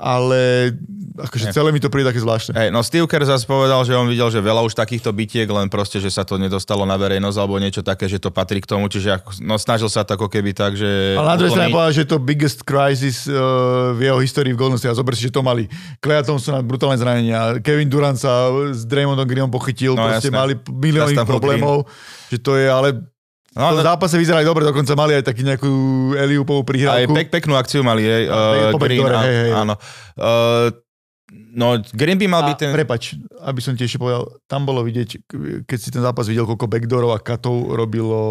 Ale 0.00 0.72
akože 1.20 1.50
Nie. 1.50 1.54
celé 1.54 1.68
mi 1.68 1.80
to 1.84 1.92
príde 1.92 2.08
také 2.08 2.24
zvláštne. 2.24 2.56
Hej, 2.56 2.68
no 2.72 2.80
Steve 2.80 3.04
Kerr 3.04 3.28
zase 3.28 3.44
povedal, 3.44 3.84
že 3.84 3.92
on 3.92 4.08
videl, 4.08 4.32
že 4.32 4.40
veľa 4.40 4.64
už 4.64 4.72
takýchto 4.72 5.12
bitiek, 5.12 5.44
len 5.44 5.68
proste, 5.68 6.00
že 6.00 6.08
sa 6.08 6.24
to 6.24 6.40
nedostalo 6.40 6.88
na 6.88 6.96
verejnosť 6.96 7.36
alebo 7.36 7.60
niečo 7.60 7.84
také, 7.84 8.08
že 8.08 8.16
to 8.16 8.32
patrí 8.32 8.64
k 8.64 8.66
tomu, 8.66 8.88
čiže 8.88 9.20
ako, 9.20 9.44
no, 9.44 9.60
snažil 9.60 9.92
sa 9.92 10.00
to 10.00 10.16
ako 10.16 10.32
keby 10.32 10.56
tak, 10.56 10.80
že... 10.80 11.20
Ale 11.20 11.28
na 11.28 11.36
druhej 11.36 11.52
strane 11.52 11.68
povedal, 11.68 11.92
že 11.92 12.08
to 12.08 12.16
biggest 12.16 12.64
crisis 12.64 13.28
uh, 13.28 13.92
v 13.92 14.08
jeho 14.08 14.18
histórii 14.24 14.56
v 14.56 14.58
Golden 14.58 14.80
State. 14.80 14.96
A 14.96 14.96
zober 14.96 15.12
si, 15.12 15.28
že 15.28 15.34
to 15.34 15.44
mali 15.44 15.68
Klea 16.00 16.24
Thompsona 16.24 16.64
brutálne 16.64 16.96
zranenia, 16.96 17.60
Kevin 17.60 17.92
Durant 17.92 18.16
sa 18.16 18.48
s 18.72 18.88
Draymondom 18.88 19.28
Greenom 19.28 19.52
pochytil, 19.52 19.92
No, 19.92 20.08
proste 20.08 20.32
jasné. 20.32 20.40
mali 20.40 20.52
bol 20.56 21.28
problémov, 21.28 21.76
že 22.32 22.40
to 22.40 22.56
je, 22.56 22.64
ale 22.64 22.96
No, 23.50 23.72
no, 23.72 23.80
zápase 23.80 24.14
vyzerali 24.14 24.42
dobre, 24.42 24.62
dokonca 24.62 24.94
mali 24.94 25.12
aj 25.12 25.24
taký 25.24 25.42
nejakú 25.42 25.70
Eliupovú 26.14 26.62
aj 26.62 26.68
prihrávku. 26.68 27.12
pek, 27.12 27.28
peknú 27.30 27.54
akciu 27.54 27.82
mali, 27.82 28.02
jej, 28.02 28.24
A, 28.24 28.70
uh, 28.70 28.78
Green, 28.78 29.02
á- 29.02 29.22
hej, 29.22 29.36
hej. 29.42 29.52
áno. 29.52 29.74
Uh, 30.14 30.70
no, 31.50 31.74
Green 31.90 32.14
by 32.14 32.26
mal 32.26 32.42
A 32.42 32.46
byť 32.46 32.56
ten... 32.56 32.70
prepač, 32.70 33.18
aby 33.40 33.58
som 33.58 33.74
ti 33.74 33.82
ešte 33.82 33.96
povedal, 33.96 34.22
tam 34.44 34.62
bolo 34.62 34.80
vidieť, 34.80 35.26
keď 35.62 35.78
si 35.78 35.88
ten 35.88 35.98
zápas 35.98 36.24
videl, 36.24 36.42
koľko 36.44 36.62
backdoorov 36.64 37.10
a 37.10 37.18
katov 37.18 37.70
robilo, 37.70 38.22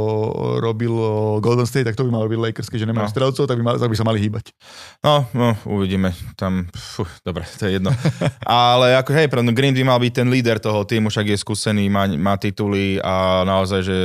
robilo 0.58 1.08
Golden 1.38 1.64
State, 1.64 1.84
tak 1.84 1.96
to 1.96 2.04
by 2.04 2.12
mal 2.12 2.24
robiť 2.24 2.40
Lakers, 2.42 2.68
keďže 2.70 2.88
nemajú 2.88 3.04
No. 3.04 3.12
strelcov, 3.12 3.44
tak 3.44 3.56
by, 3.56 3.64
mal, 3.66 3.76
tak 3.76 3.88
by 3.88 3.98
sa 3.98 4.06
mali 4.06 4.20
hýbať. 4.20 4.56
No, 5.02 5.28
no, 5.32 5.52
uvidíme. 5.66 6.12
Tam, 6.34 6.64
fú, 6.72 7.04
dobre, 7.22 7.44
to 7.54 7.68
je 7.68 7.76
jedno. 7.76 7.92
Ale 8.48 8.96
ako, 8.96 9.12
hej, 9.12 9.28
pre- 9.28 9.44
no, 9.44 9.52
Green 9.52 9.72
by 9.74 9.84
mal 9.86 9.98
byť 9.98 10.14
ten 10.16 10.28
líder 10.28 10.58
toho 10.58 10.80
týmu, 10.82 11.08
však 11.08 11.28
je 11.28 11.38
skúsený, 11.38 11.88
má, 11.88 12.08
má 12.10 12.36
tituly 12.36 13.00
a 13.00 13.44
naozaj, 13.44 13.82
že 13.82 13.98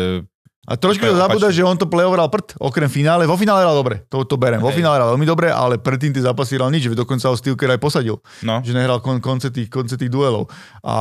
A 0.65 0.81
trošku 0.81 1.05
to 1.05 1.13
zabúda, 1.13 1.53
že 1.53 1.61
on 1.61 1.77
to 1.77 1.85
playoveral 1.85 2.33
prd, 2.33 2.57
okrem 2.57 2.89
finále. 2.89 3.29
Vo 3.29 3.37
finále 3.37 3.61
hral 3.61 3.77
dobre, 3.77 4.01
to, 4.09 4.25
to 4.25 4.41
berem. 4.41 4.65
Vo 4.65 4.73
Hej. 4.73 4.81
finále 4.81 4.97
hral 4.97 5.13
veľmi 5.13 5.29
dobre, 5.29 5.53
ale 5.53 5.77
predtým 5.77 6.17
tie 6.17 6.25
zápasy 6.25 6.57
hral 6.57 6.73
nič, 6.73 6.89
dokonca 6.89 7.29
ho 7.29 7.37
Steve 7.37 7.53
Kerr 7.53 7.77
aj 7.77 7.81
posadil, 7.85 8.17
no, 8.41 8.65
že 8.65 8.73
nehral 8.73 9.05
kon, 9.05 9.21
konce, 9.21 9.53
tých, 9.53 9.69
konce 9.69 10.01
tých 10.01 10.09
duelov. 10.09 10.49
A 10.81 10.97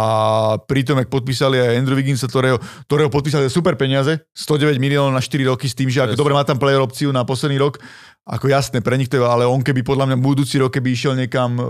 pritom, 0.67 1.00
ak 1.00 1.08
podpísali 1.08 1.63
aj 1.63 1.79
Andrew 1.79 1.96
Wigginsa, 1.96 2.27
ktorého, 2.27 2.60
ktorého 2.91 3.08
podpísali 3.08 3.48
super 3.48 3.79
peniaze, 3.79 4.27
109 4.36 4.75
miliónov 4.84 5.15
na 5.15 5.24
4 5.24 5.48
roky 5.48 5.72
s 5.72 5.75
tým, 5.79 5.88
že 5.88 6.03
ako 6.03 6.20
dobre 6.20 6.36
má 6.36 6.43
tam 6.43 6.60
player 6.60 6.84
opciu 6.84 7.15
na 7.15 7.24
posledný 7.24 7.55
rok, 7.55 7.79
ako 8.24 8.48
jasné, 8.48 8.80
pre 8.80 8.96
nich 8.96 9.12
to 9.12 9.20
je, 9.20 9.24
ale 9.24 9.44
on 9.44 9.60
keby 9.60 9.84
podľa 9.84 10.08
mňa 10.08 10.18
budúci 10.24 10.56
rok, 10.56 10.72
keby 10.72 10.96
išiel 10.96 11.12
niekam, 11.12 11.60
eh, 11.60 11.65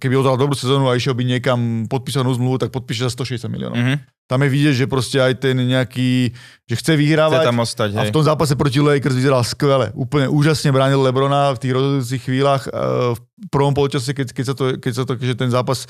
keby 0.00 0.16
odhral 0.16 0.40
dobrú 0.40 0.56
sezónu 0.56 0.88
a 0.88 0.96
išiel 0.96 1.12
by 1.12 1.28
niekam 1.28 1.84
podpísanú 1.92 2.32
zmluvu, 2.32 2.56
tak 2.64 2.72
podpíše 2.72 3.04
za 3.04 3.12
160 3.12 3.52
miliónov. 3.52 3.76
mhm. 3.76 3.96
Tam 4.24 4.40
je 4.40 4.48
vidieť, 4.48 4.74
že 4.80 4.86
proste 4.88 5.20
aj 5.20 5.36
ten 5.36 5.52
nejaký, 5.52 6.32
že 6.64 6.74
chce 6.80 6.96
chce 6.96 6.96
vyhrávať. 6.96 7.44
tam 7.44 7.60
ostať, 7.60 7.88
A 7.92 8.08
hej. 8.08 8.08
v 8.08 8.16
tom 8.16 8.24
zápase 8.24 8.56
proti 8.56 8.80
Lakers 8.80 9.12
vyzeral 9.12 9.44
skvele. 9.44 9.92
Úplne 9.92 10.32
úžasne 10.32 10.72
bránil 10.72 10.96
Lebrona 11.04 11.52
v 11.52 11.60
tých 11.60 11.72
rozhodujúcich 11.76 12.22
chvíľach. 12.24 12.64
eh, 12.64 13.12
V 13.44 13.48
prvom 13.52 13.76
polčase, 13.76 14.16
keď, 14.16 14.32
keď, 14.32 14.44
sa 14.48 14.54
to, 14.56 14.64
keď 14.80 14.92
sa 14.96 15.04
to, 15.04 15.20
keďže 15.20 15.36
ten 15.36 15.52
zápas 15.52 15.84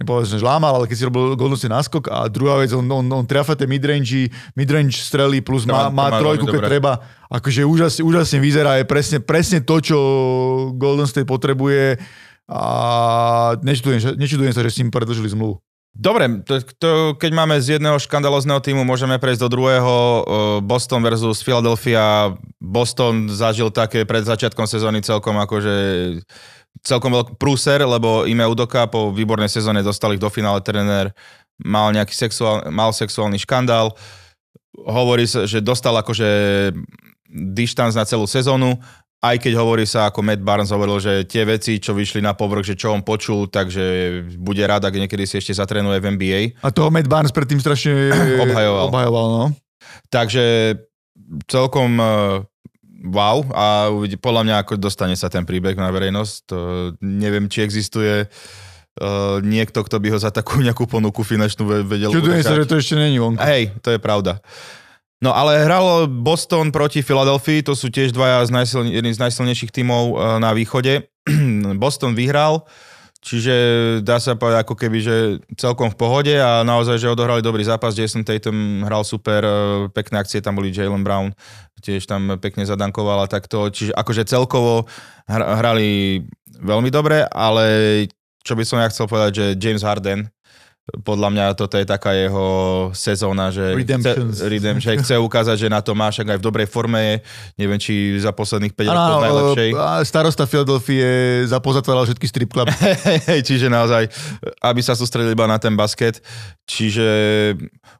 nepovedal, 0.00 0.28
že 0.28 0.40
žlámal, 0.40 0.72
ale 0.80 0.88
keď 0.88 0.96
si 0.96 1.08
robil 1.08 1.36
State 1.36 1.72
náskok 1.72 2.08
a 2.08 2.26
druhá 2.32 2.56
vec, 2.60 2.72
on, 2.72 2.84
on, 2.88 3.04
on 3.04 3.24
trafa 3.28 3.52
tie 3.52 3.68
midrange, 3.68 4.32
midrange 4.56 4.96
strely 5.04 5.44
plus 5.44 5.68
má, 5.68 5.92
má- 5.92 6.08
má 6.08 6.18
trojku, 6.18 6.48
keď 6.48 6.62
treba. 6.64 6.92
Akože 7.28 7.64
úžasne, 7.64 8.02
úžasne 8.04 8.38
vyzerá, 8.40 8.80
je 8.80 8.86
presne, 8.88 9.18
presne 9.20 9.60
to, 9.60 9.76
čo 9.80 9.98
Golden 10.76 11.08
State 11.08 11.28
potrebuje 11.28 12.00
a 12.48 12.62
nečudujem, 13.60 14.16
nečudujem 14.16 14.52
sa, 14.52 14.64
že 14.64 14.72
s 14.72 14.78
ním 14.80 14.90
predlžili 14.92 15.32
zmluvu. 15.32 15.60
Dobre, 15.92 16.40
to, 16.48 16.64
to, 16.80 16.90
keď 17.20 17.30
máme 17.36 17.60
z 17.60 17.76
jedného 17.76 18.00
škandalozného 18.00 18.64
týmu, 18.64 18.80
môžeme 18.80 19.20
prejsť 19.20 19.44
do 19.44 19.52
druhého. 19.52 19.92
Uh, 19.92 20.20
Boston 20.64 21.04
versus 21.04 21.44
Philadelphia. 21.44 22.32
Boston 22.56 23.28
zažil 23.28 23.68
také 23.68 24.08
pred 24.08 24.24
začiatkom 24.24 24.64
sezóny 24.64 25.04
celkom 25.04 25.36
akože 25.36 25.76
celkom 26.82 27.14
veľký 27.14 27.34
prúser, 27.38 27.82
lebo 27.82 28.26
Ime 28.26 28.46
Udoka 28.46 28.90
po 28.90 29.14
výbornej 29.14 29.48
sezóne 29.48 29.86
dostali 29.86 30.18
ich 30.18 30.22
do 30.22 30.30
finále 30.30 30.58
tréner, 30.60 31.14
mal 31.62 31.94
nejaký 31.94 32.14
sexuál, 32.14 32.66
mal 32.74 32.90
sexuálny 32.90 33.38
škandál. 33.38 33.94
Hovorí 34.74 35.24
sa, 35.30 35.46
že 35.46 35.62
dostal 35.62 35.94
akože 35.94 36.28
dištanc 37.32 37.94
na 37.94 38.04
celú 38.04 38.26
sezónu, 38.26 38.76
aj 39.22 39.38
keď 39.38 39.52
hovorí 39.54 39.86
sa, 39.86 40.10
ako 40.10 40.18
Matt 40.26 40.42
Barnes 40.42 40.74
hovoril, 40.74 40.98
že 40.98 41.22
tie 41.22 41.46
veci, 41.46 41.78
čo 41.78 41.94
vyšli 41.94 42.18
na 42.18 42.34
povrch, 42.34 42.74
že 42.74 42.74
čo 42.74 42.90
on 42.90 43.06
počul, 43.06 43.46
takže 43.46 43.82
bude 44.34 44.66
rád, 44.66 44.82
ak 44.82 44.98
niekedy 44.98 45.22
si 45.30 45.38
ešte 45.38 45.54
zatrénuje 45.54 46.02
v 46.02 46.08
NBA. 46.18 46.40
A 46.66 46.74
toho 46.74 46.90
Matt 46.90 47.06
Barnes 47.06 47.30
predtým 47.30 47.62
strašne 47.62 48.10
Obhajoval. 48.44 48.90
obhajoval 48.90 49.26
no. 49.30 49.44
Takže 50.10 50.74
celkom 51.46 52.02
eh, 52.02 52.42
wow 53.04 53.42
a 53.52 53.90
podľa 54.18 54.42
mňa 54.46 54.56
ako 54.62 54.78
dostane 54.78 55.18
sa 55.18 55.26
ten 55.26 55.42
príbeh 55.42 55.74
na 55.74 55.90
verejnosť. 55.90 56.34
To 56.50 56.58
neviem, 57.02 57.50
či 57.50 57.66
existuje 57.66 58.26
uh, 58.26 59.38
niekto, 59.42 59.82
kto 59.82 59.96
by 59.98 60.08
ho 60.14 60.18
za 60.18 60.30
takú 60.30 60.62
nejakú 60.62 60.86
ponuku 60.86 61.26
finančnú 61.26 61.62
ve- 61.66 61.86
vedel 61.86 62.14
Čudujem 62.14 62.42
sa, 62.42 62.54
že 62.54 62.68
to 62.68 62.78
ešte 62.78 62.94
není 62.94 63.18
vonku. 63.18 63.42
Hej, 63.42 63.74
to 63.82 63.94
je 63.94 63.98
pravda. 63.98 64.38
No 65.22 65.30
ale 65.30 65.62
hralo 65.62 66.10
Boston 66.10 66.74
proti 66.74 66.98
Philadelphii, 66.98 67.62
to 67.62 67.78
sú 67.78 67.94
tiež 67.94 68.10
dvaja 68.10 68.42
z 68.42 68.50
najsilne, 68.50 68.90
jedný 68.90 69.14
z 69.14 69.22
najsilnejších 69.22 69.70
tímov 69.70 70.04
eh, 70.12 70.20
na 70.42 70.50
východe. 70.50 71.06
Boston 71.82 72.18
vyhral, 72.18 72.66
čiže 73.22 73.54
dá 74.02 74.18
sa 74.18 74.34
povedať 74.34 74.66
ako 74.66 74.74
keby, 74.74 74.98
že 74.98 75.16
celkom 75.54 75.94
v 75.94 75.96
pohode 75.96 76.34
a 76.34 76.66
naozaj, 76.66 76.98
že 76.98 77.08
odohrali 77.08 77.40
dobrý 77.40 77.62
zápas. 77.62 77.94
Jason 77.94 78.26
Tatum 78.26 78.82
hral 78.82 79.06
super, 79.06 79.40
eh, 79.46 79.54
pekné 79.94 80.20
akcie, 80.20 80.42
tam 80.42 80.58
boli 80.58 80.74
Jalen 80.74 81.06
Brown, 81.06 81.30
tiež 81.80 82.04
tam 82.04 82.36
pekne 82.42 82.66
zadankoval 82.66 83.24
a 83.24 83.30
takto. 83.30 83.70
Čiže 83.70 83.94
akože 83.94 84.26
celkovo 84.26 84.90
hr- 85.30 85.50
hrali 85.62 86.22
veľmi 86.58 86.90
dobre, 86.90 87.22
ale 87.30 87.64
čo 88.42 88.58
by 88.58 88.66
som 88.66 88.82
ja 88.82 88.90
chcel 88.90 89.06
povedať, 89.06 89.32
že 89.32 89.46
James 89.58 89.86
Harden, 89.86 90.26
podľa 90.82 91.28
mňa 91.30 91.44
toto 91.54 91.78
je 91.78 91.86
taká 91.86 92.10
jeho 92.10 92.46
sezóna, 92.90 93.54
že 93.54 93.70
Redemption. 93.70 94.34
chce, 94.34 94.50
redemption, 94.50 94.98
chce 94.98 95.14
ukázať, 95.14 95.54
že 95.54 95.68
na 95.70 95.78
to 95.78 95.94
má, 95.94 96.10
však 96.10 96.34
aj 96.34 96.38
v 96.42 96.44
dobrej 96.44 96.66
forme 96.66 96.98
je, 96.98 97.14
neviem, 97.54 97.78
či 97.78 98.18
za 98.18 98.34
posledných 98.34 98.74
5 98.74 98.90
rokov 98.90 98.98
Áno, 98.98 99.22
najlepšej. 99.22 99.68
starosta 100.02 100.44
Philadelphia 100.50 101.46
zapozatváral 101.46 102.02
všetky 102.10 102.26
strip 102.26 102.50
cluby. 102.50 102.74
Hej, 103.30 103.46
čiže 103.46 103.70
naozaj, 103.70 104.10
aby 104.58 104.80
sa 104.82 104.98
sústredili 104.98 105.38
iba 105.38 105.46
na 105.46 105.62
ten 105.62 105.78
basket. 105.78 106.18
Čiže 106.66 107.06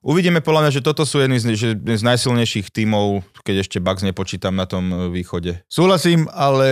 uvidíme 0.03 0.43
podľa 0.43 0.67
mňa, 0.67 0.73
že 0.75 0.83
toto 0.83 1.07
sú 1.07 1.23
jedni 1.23 1.39
z, 1.39 1.55
že 1.55 1.79
z 1.79 2.03
najsilnejších 2.03 2.67
tímov, 2.75 3.23
keď 3.47 3.63
ešte 3.63 3.79
Bucks 3.79 4.03
nepočítam 4.03 4.59
na 4.59 4.67
tom 4.67 5.15
východe. 5.15 5.63
Súhlasím, 5.71 6.27
ale 6.35 6.69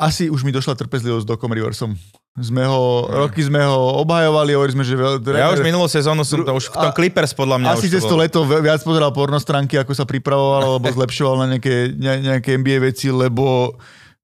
asi 0.00 0.32
už 0.32 0.48
mi 0.48 0.52
došla 0.54 0.80
trpezlivosť 0.80 1.24
s 1.24 1.28
Docom 1.28 1.52
Riversom. 1.52 1.92
Sme 2.32 2.64
ho, 2.64 3.12
roky 3.12 3.44
sme 3.44 3.60
ho 3.60 4.00
obhajovali, 4.00 4.56
hovorili 4.56 4.72
sme, 4.80 4.84
že... 4.88 4.96
Veľ, 4.96 5.20
Ja 5.36 5.52
už 5.52 5.60
minulú 5.60 5.84
sezónu 5.84 6.24
som 6.24 6.40
to 6.40 6.56
už 6.56 6.72
v 6.72 6.80
tom 6.80 6.88
A- 6.88 6.96
Clippers 6.96 7.36
podľa 7.36 7.60
mňa 7.60 7.68
Asi 7.76 7.92
cez 7.92 8.00
to 8.00 8.16
leto 8.16 8.40
viac 8.48 8.80
pozeral 8.80 9.12
pornostránky, 9.12 9.76
ako 9.76 9.92
sa 9.92 10.08
pripravoval, 10.08 10.80
alebo 10.80 10.88
zlepšoval 10.96 11.44
na 11.44 11.46
nejaké, 11.56 11.92
ne, 11.92 12.32
nejaké 12.32 12.56
NBA 12.56 12.88
veci, 12.88 13.12
lebo 13.12 13.76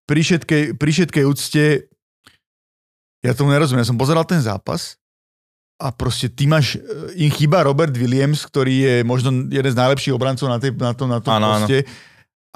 pri 0.08 0.24
všetkej, 0.24 0.80
pri 0.80 0.90
všetkej 0.96 1.24
úcte 1.28 1.64
ja 3.20 3.32
tomu 3.36 3.52
nerozumiem. 3.52 3.84
Ja 3.84 3.92
som 3.92 4.00
pozeral 4.00 4.24
ten 4.24 4.40
zápas 4.40 4.96
a 5.76 5.92
proste 5.92 6.32
ty 6.32 6.48
máš, 6.48 6.80
e, 6.80 7.28
im 7.28 7.30
chýba 7.30 7.60
Robert 7.60 7.92
Williams, 7.92 8.40
ktorý 8.48 8.74
je 8.88 8.94
možno 9.04 9.52
jeden 9.52 9.68
z 9.68 9.76
najlepších 9.76 10.16
obrancov 10.16 10.48
na, 10.48 10.56
tej, 10.56 10.72
na, 10.80 10.96
tom, 10.96 11.12
na 11.12 11.20
tom 11.20 11.36
áno. 11.36 11.60
poste. 11.60 11.84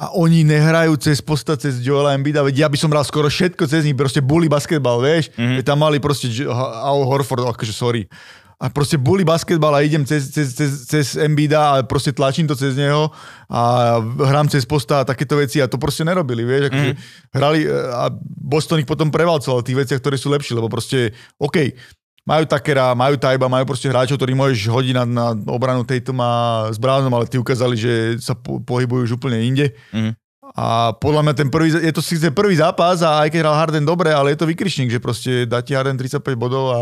A 0.00 0.08
oni 0.16 0.40
nehrajú 0.42 0.96
cez 0.96 1.20
posta, 1.20 1.52
cez 1.54 1.84
Joela 1.84 2.16
Embida, 2.16 2.40
veď 2.40 2.64
ja 2.64 2.68
by 2.72 2.80
som 2.80 2.88
bral 2.88 3.04
skoro 3.04 3.28
všetko 3.28 3.68
cez 3.68 3.84
nich, 3.84 3.92
proste 3.92 4.25
bully 4.25 4.49
basketbal, 4.49 5.04
vieš, 5.04 5.28
Mhm. 5.30 5.37
mm-hmm. 5.37 5.64
tam 5.68 5.78
mali 5.78 6.00
proste 6.00 6.32
Al 6.49 7.04
Horford, 7.04 7.44
akože 7.44 7.70
sorry, 7.70 8.08
a 8.56 8.70
proste 8.70 8.96
bully 8.96 9.20
basketbal 9.20 9.75
a 9.75 9.82
idem 9.82 10.06
cez, 10.06 10.30
cez, 10.30 10.54
cez, 10.54 10.87
cez 10.87 11.06
Embida 11.18 11.76
a 11.76 11.82
proste 11.82 12.14
tlačím 12.14 12.46
to 12.46 12.54
cez 12.54 12.72
neho 12.72 13.11
a 13.50 13.99
hrám 14.00 14.46
cez 14.49 14.62
posta 14.64 15.02
a 15.02 15.04
takéto 15.04 15.34
veci 15.37 15.58
a 15.58 15.66
to 15.66 15.76
proste 15.76 16.06
nerobili, 16.06 16.46
vieš, 16.46 16.70
akože 16.70 16.92
Mhm. 16.94 16.99
hrali 17.34 17.61
e, 17.62 17.70
a 17.75 18.06
Boston 18.25 18.80
ich 18.80 18.88
potom 18.88 19.11
prevalcoval 19.11 19.61
v 19.61 19.66
tých 19.66 19.78
veciach, 19.82 20.00
ktoré 20.00 20.16
sú 20.16 20.30
lepšie, 20.30 20.56
lebo 20.56 20.70
proste, 20.70 21.12
OK, 21.37 21.75
majú 22.22 22.44
Takera, 22.46 22.94
majú 22.94 23.18
Tajba, 23.18 23.50
majú 23.50 23.64
proste 23.66 23.90
hráčov, 23.90 24.18
ktorí 24.18 24.32
môžeš 24.34 24.70
hodiť 24.70 24.94
na, 24.94 25.04
na 25.04 25.26
obranu 25.50 25.82
Tatuma 25.82 26.66
s 26.70 26.78
Brownom, 26.78 27.10
ale 27.10 27.26
tí 27.26 27.38
ukázali, 27.38 27.74
že 27.74 27.92
sa 28.22 28.38
po, 28.38 28.62
pohybujú 28.62 29.10
už 29.10 29.12
úplne 29.18 29.42
inde. 29.42 29.74
Mhm. 29.90 30.14
A 30.52 30.92
podľa 31.00 31.24
mňa 31.24 31.34
ten 31.34 31.48
prvý, 31.48 31.72
je 31.72 31.92
to 31.96 32.04
síce 32.04 32.28
prvý 32.28 32.60
zápas 32.60 33.00
a 33.00 33.24
aj 33.24 33.32
keď 33.32 33.40
hral 33.40 33.56
Harden 33.56 33.88
dobre, 33.88 34.12
ale 34.12 34.36
je 34.36 34.38
to 34.44 34.44
vykričník, 34.44 34.92
že 34.92 35.00
proste 35.00 35.48
dá 35.48 35.64
ti 35.64 35.72
Harden 35.72 35.96
35 35.96 36.20
bodov 36.36 36.76
a 36.76 36.80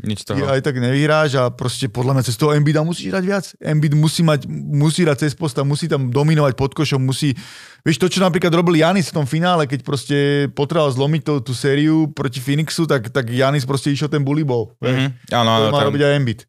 Nič 0.00 0.24
toho. 0.24 0.42
aj 0.48 0.60
tak 0.64 0.80
nevyhráš 0.80 1.36
a 1.36 1.48
proste 1.52 1.86
podľa 1.86 2.18
mňa 2.18 2.24
cez 2.26 2.36
toho 2.36 2.56
Embida 2.56 2.80
musíš 2.80 3.12
hrať 3.12 3.24
viac. 3.24 3.44
Embiid 3.60 3.94
musí 3.94 4.20
mať, 4.20 4.48
musí 4.50 5.04
hrať 5.04 5.28
cez 5.28 5.32
posta, 5.36 5.62
musí 5.62 5.86
tam 5.86 6.08
dominovať 6.08 6.56
pod 6.56 6.72
košom, 6.74 7.00
musí... 7.00 7.32
Vieš, 7.80 7.96
to, 7.96 8.12
čo 8.12 8.20
napríklad 8.20 8.52
robil 8.52 8.76
Janis 8.76 9.08
v 9.08 9.16
tom 9.20 9.26
finále, 9.28 9.64
keď 9.64 9.80
proste 9.80 10.16
potreboval 10.52 10.92
zlomiť 10.92 11.22
tú, 11.24 11.34
tú 11.40 11.52
sériu 11.56 12.12
proti 12.12 12.36
Phoenixu, 12.36 12.84
tak, 12.84 13.08
tak 13.08 13.32
Janis 13.32 13.64
proste 13.64 13.88
išiel 13.88 14.12
ten 14.12 14.20
bully 14.20 14.44
ball. 14.44 14.76
Mhm. 14.82 15.32
Áno, 15.32 15.50
To 15.68 15.72
má 15.72 15.80
tam, 15.80 15.88
robiť 15.88 16.02
aj 16.04 16.12
Embiid. 16.18 16.40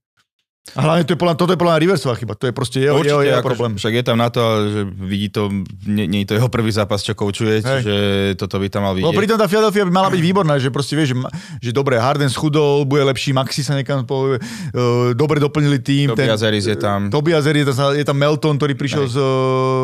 A 0.72 0.80
hlavne 0.80 1.04
to 1.04 1.12
je 1.12 1.20
podľa, 1.20 1.36
toto 1.36 1.52
je 1.52 1.60
podľa 1.60 1.82
Riversová 1.82 2.14
chyba. 2.14 2.38
To 2.38 2.46
je 2.46 2.54
proste 2.54 2.80
jeho, 2.80 3.02
jeho, 3.02 3.26
jeho 3.26 3.42
ako, 3.42 3.50
problém. 3.50 3.76
Však 3.76 3.92
je 3.92 4.04
tam 4.06 4.16
na 4.16 4.30
to, 4.30 4.40
že 4.64 4.80
vidí 4.94 5.28
to, 5.28 5.50
nie, 5.84 6.06
nie 6.06 6.22
je 6.22 6.32
to 6.32 6.36
jeho 6.38 6.48
prvý 6.48 6.70
zápas, 6.70 7.02
čo 7.02 7.12
koučuje, 7.12 7.60
Hej. 7.60 7.66
čiže 7.66 7.96
toto 8.38 8.56
by 8.56 8.70
tam 8.70 8.86
mal 8.86 8.94
No 8.94 9.10
vidieť. 9.10 9.18
pritom 9.18 9.36
tá 9.36 9.50
Philadelphia 9.50 9.84
by 9.84 9.92
mala 9.92 10.08
byť 10.08 10.22
výborná, 10.22 10.62
že 10.62 10.70
proste 10.70 10.94
vieš, 10.94 11.12
že, 11.12 11.18
že 11.60 11.72
dobre, 11.72 11.98
Harden 11.98 12.30
schudol, 12.30 12.86
bude 12.86 13.02
lepší, 13.04 13.34
Maxi 13.34 13.66
sa 13.66 13.74
niekam 13.74 14.06
povie, 14.06 14.38
uh, 14.38 15.12
dobre 15.12 15.42
doplnili 15.42 15.82
tým. 15.82 16.14
Tobias 16.14 16.40
Harris 16.40 16.64
je 16.64 16.78
tam. 16.78 17.10
Tobias 17.10 17.44
Harris, 17.44 17.66
je 17.66 17.74
tam, 17.74 17.92
je 17.92 18.06
tam 18.06 18.16
Melton, 18.16 18.56
ktorý 18.56 18.78
prišiel 18.78 19.10
z 19.10 19.18
uh, 19.18 19.28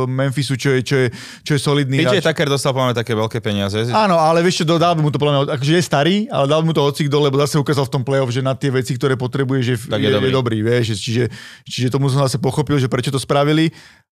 Memphisu, 0.05 0.55
čo 0.55 0.71
je, 0.71 0.85
čo 0.85 0.95
je, 0.95 1.07
čo 1.41 1.51
je 1.51 1.59
solidný 1.59 1.99
PJ. 1.99 2.21
Tucker 2.21 2.47
dostal 2.47 2.71
mňa 2.71 2.95
také 2.95 3.11
veľké 3.11 3.41
peniaze. 3.41 3.81
Áno, 3.89 4.21
ale 4.21 4.39
vieš 4.39 4.61
čo, 4.61 4.77
dal 4.77 4.93
by 4.93 5.01
mu 5.01 5.09
to 5.09 5.17
podľa 5.17 5.51
akože 5.51 5.73
je 5.73 5.83
starý, 5.83 6.15
ale 6.29 6.45
dal 6.45 6.61
by 6.61 6.69
mu 6.69 6.73
to 6.73 6.85
ocik 6.85 7.09
dole, 7.09 7.27
lebo 7.27 7.41
zase 7.41 7.57
ukázal 7.57 7.89
v 7.89 7.91
tom 7.91 8.03
playoff, 8.05 8.29
že 8.29 8.39
na 8.39 8.53
tie 8.53 8.69
veci, 8.69 8.93
ktoré 8.93 9.17
potrebuje, 9.17 9.59
že 9.59 9.73
Tak 9.83 9.99
je 9.99 10.07
je, 10.07 10.13
dobrý. 10.13 10.29
je 10.29 10.31
dobrý, 10.31 10.57
vieš, 10.67 10.91
že- 10.91 10.99
čiže, 10.99 11.23
čiže 11.63 11.93
tomu 11.95 12.11
som 12.11 12.19
zase 12.27 12.35
pochopil, 12.35 12.75
že 12.75 12.91
prečo 12.91 13.15
to 13.15 13.19
spravili, 13.23 13.71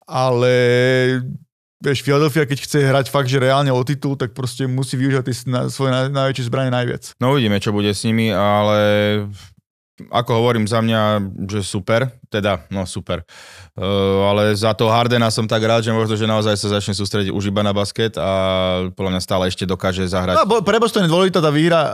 ale 0.10 0.54
vieš, 1.80 2.02
Philadelphia, 2.02 2.50
keď 2.50 2.58
chce 2.66 2.80
hrať 2.82 3.06
fakt, 3.14 3.30
že 3.30 3.40
reálne 3.40 3.72
o 3.72 3.82
titul, 3.86 4.18
tak 4.18 4.34
proste 4.34 4.66
musí 4.68 4.98
využívať 4.98 5.26
tie 5.30 5.36
svoje 5.72 5.92
naj, 5.94 6.12
najväčšie 6.12 6.50
zbranie 6.50 6.74
najviac. 6.74 7.14
No 7.22 7.38
uvidíme, 7.38 7.62
čo 7.62 7.72
bude 7.72 7.94
s 7.94 8.04
nimi, 8.04 8.34
ale 8.34 8.78
ako 10.08 10.32
hovorím 10.40 10.64
za 10.64 10.80
mňa, 10.80 11.02
že 11.52 11.60
super, 11.68 12.08
teda, 12.32 12.64
no 12.72 12.88
super. 12.88 13.28
Uh, 13.76 14.28
ale 14.32 14.56
za 14.56 14.72
toho 14.72 14.88
Hardena 14.92 15.28
som 15.28 15.44
tak 15.44 15.60
rád, 15.64 15.84
že 15.84 15.92
možno, 15.92 16.16
že 16.16 16.24
naozaj 16.24 16.56
sa 16.56 16.80
začne 16.80 16.96
sústrediť 16.96 17.36
už 17.36 17.52
iba 17.52 17.60
na 17.60 17.76
basket 17.76 18.16
a 18.16 18.32
podľa 18.96 19.12
mňa 19.18 19.22
stále 19.24 19.44
ešte 19.52 19.68
dokáže 19.68 20.08
zahrať. 20.08 20.36
No, 20.40 20.48
bo- 20.48 20.64
pre 20.64 20.80
Boston 20.80 21.08
je 21.08 21.12
dôležitá 21.12 21.40
tá 21.44 21.52
výhra 21.52 21.82
e, 21.84 21.92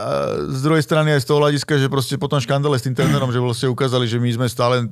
z 0.54 0.60
druhej 0.62 0.82
strany 0.82 1.14
aj 1.14 1.22
z 1.22 1.26
toho 1.30 1.38
hľadiska, 1.42 1.72
že 1.78 1.86
proste 1.90 2.14
potom 2.18 2.38
škandále 2.38 2.78
s 2.78 2.86
tým 2.86 2.94
trénerom, 2.94 3.30
že 3.30 3.42
vlastne 3.42 3.68
ukázali, 3.70 4.06
že 4.06 4.18
my 4.18 4.30
sme 4.34 4.46
stále 4.46 4.90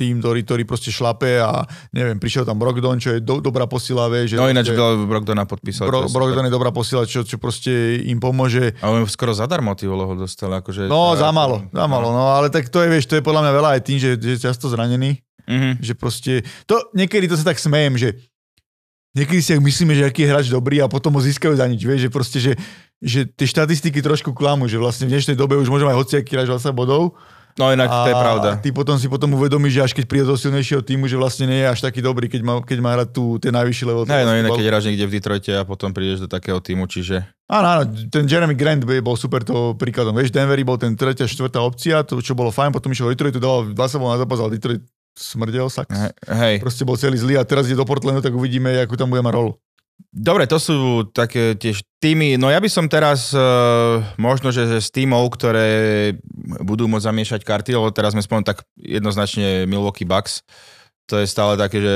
tým, 0.00 0.24
ktorý, 0.24 0.40
ktorý 0.40 0.62
proste 0.64 0.88
šlape 0.88 1.36
a 1.36 1.68
neviem, 1.92 2.16
prišiel 2.16 2.48
tam 2.48 2.56
Brogdon, 2.56 2.96
čo 2.96 3.12
je 3.12 3.20
do, 3.20 3.44
dobrá 3.44 3.68
posila, 3.68 4.08
vie, 4.08 4.24
že 4.24 4.40
No 4.40 4.48
ináč 4.48 4.72
že 4.72 4.80
Brogdona 5.04 5.44
podpísal. 5.44 5.92
Bro, 5.92 6.08
je. 6.08 6.16
Brogdon 6.16 6.48
je 6.48 6.54
dobrá 6.56 6.72
posila, 6.72 7.04
čo, 7.04 7.20
čo 7.20 7.36
proste 7.36 8.00
im 8.08 8.16
pomôže. 8.16 8.72
A 8.80 8.88
on 8.88 9.04
skoro 9.04 9.36
zadarmo 9.36 9.76
ty 9.76 9.84
ho 9.84 10.16
dostal. 10.16 10.48
Akože, 10.56 10.88
No, 10.88 11.12
za 11.12 11.28
malo, 11.28 11.68
za 11.68 11.84
malo, 11.84 12.08
no, 12.16 12.32
ale 12.32 12.48
tak 12.48 12.72
to 12.72 12.80
je, 12.80 12.88
vieš, 12.88 13.04
to 13.04 13.20
je 13.20 13.22
podľa 13.22 13.44
mňa 13.44 13.52
veľa 13.52 13.70
aj 13.76 13.80
tým, 13.84 13.98
že, 14.00 14.10
že 14.16 14.30
je 14.34 14.44
často 14.48 14.72
zranený, 14.72 15.20
Mhm. 15.50 15.82
že 15.82 15.92
proste, 15.98 16.32
to 16.64 16.78
niekedy 16.94 17.26
to 17.26 17.34
sa 17.34 17.50
tak 17.50 17.58
smejem, 17.58 17.98
že 17.98 18.08
niekedy 19.18 19.42
si 19.42 19.50
ak 19.50 19.58
myslíme, 19.60 19.98
že 19.98 20.06
aký 20.06 20.22
je 20.22 20.30
hráč 20.30 20.46
dobrý 20.46 20.78
a 20.78 20.86
potom 20.86 21.10
ho 21.18 21.20
získajú 21.20 21.58
za 21.58 21.66
nič, 21.66 21.82
vieš, 21.82 22.06
že 22.06 22.10
proste, 22.10 22.38
že, 22.38 22.52
že 23.02 23.20
tie 23.26 23.46
štatistiky 23.50 23.98
trošku 23.98 24.30
klamú, 24.30 24.70
že 24.70 24.78
vlastne 24.78 25.10
v 25.10 25.18
dnešnej 25.18 25.34
dobe 25.34 25.58
už 25.58 25.66
môže 25.66 25.82
mať 25.82 25.96
hociaký 25.98 26.38
hráč 26.38 26.46
20 26.46 26.70
bodov. 26.70 27.18
No 27.60 27.68
inak 27.68 27.86
to 27.86 28.08
je 28.08 28.16
pravda. 28.16 28.48
Ty 28.56 28.68
potom 28.72 28.96
si 28.96 29.04
potom 29.04 29.28
uvedomíš, 29.30 29.72
že 29.72 29.82
až 29.82 29.92
keď 29.92 30.04
príde 30.04 30.24
do 30.24 30.34
silnejšieho 30.34 30.80
týmu, 30.80 31.04
že 31.04 31.14
vlastne 31.14 31.44
nie 31.44 31.60
je 31.60 31.68
až 31.68 31.84
taký 31.84 32.00
dobrý, 32.00 32.26
keď 32.26 32.40
má, 32.40 32.54
keď 32.58 32.78
má 32.80 32.96
hrať 32.96 33.08
tu 33.12 33.36
ten 33.36 33.52
najvyšší 33.52 33.84
level. 33.84 34.08
Hej, 34.08 34.24
no 34.24 34.32
inak 34.32 34.50
keď 34.50 34.66
hráš 34.66 34.84
niekde 34.88 35.04
v 35.04 35.12
Detroite 35.12 35.52
a 35.52 35.62
potom 35.62 35.92
prídeš 35.92 36.24
do 36.24 36.28
takého 36.28 36.56
týmu, 36.56 36.88
čiže... 36.88 37.20
Áno, 37.46 37.66
áno, 37.68 37.82
ten 38.08 38.24
Jeremy 38.24 38.54
Grant 38.54 38.80
bol 38.82 39.14
super 39.14 39.42
to 39.42 39.74
príkladom. 39.74 40.14
Vieš, 40.14 40.30
Denveri 40.30 40.62
bol 40.62 40.78
ten 40.78 40.94
tretia, 40.94 41.26
štvrtá 41.26 41.60
opcia, 41.60 42.00
to 42.00 42.18
čo 42.18 42.32
bolo 42.32 42.48
fajn, 42.48 42.70
potom 42.70 42.88
išiel 42.88 43.10
do 43.10 43.12
Detroitu, 43.12 43.36
dával 43.36 43.68
20 43.68 44.00
bol 44.00 44.08
na 44.08 44.18
zápas, 44.18 44.38
ale 44.38 44.54
Detroit 44.54 44.80
smrdel 45.18 45.66
sa. 45.66 45.82
He- 45.84 46.14
Hej. 46.30 46.54
Proste 46.62 46.86
bol 46.86 46.94
celý 46.94 47.18
zlý 47.18 47.34
a 47.36 47.44
teraz 47.44 47.66
ide 47.66 47.74
do 47.74 47.84
Portlandu, 47.84 48.22
tak 48.22 48.32
uvidíme, 48.32 48.70
akú 48.78 48.94
tam 48.94 49.10
bude 49.10 49.20
mať 49.20 49.34
rolu. 49.34 49.52
Dobre, 50.10 50.50
to 50.50 50.58
sú 50.58 51.06
také 51.14 51.54
tiež 51.54 51.86
týmy. 52.02 52.34
No 52.34 52.50
ja 52.50 52.58
by 52.58 52.66
som 52.66 52.90
teraz 52.90 53.30
uh, 53.30 54.02
možno, 54.18 54.50
že 54.50 54.66
že 54.66 54.82
z 54.82 54.90
týmov, 54.90 55.30
ktoré 55.38 56.18
budú 56.66 56.90
môcť 56.90 57.06
zamiešať 57.06 57.40
karty, 57.46 57.78
lebo 57.78 57.94
teraz 57.94 58.18
sme 58.18 58.22
spomenuli 58.26 58.50
tak 58.50 58.66
jednoznačne 58.74 59.70
Milwaukee 59.70 60.02
Bucks. 60.02 60.42
To 61.06 61.22
je 61.22 61.30
stále 61.30 61.54
také, 61.54 61.78
že 61.78 61.94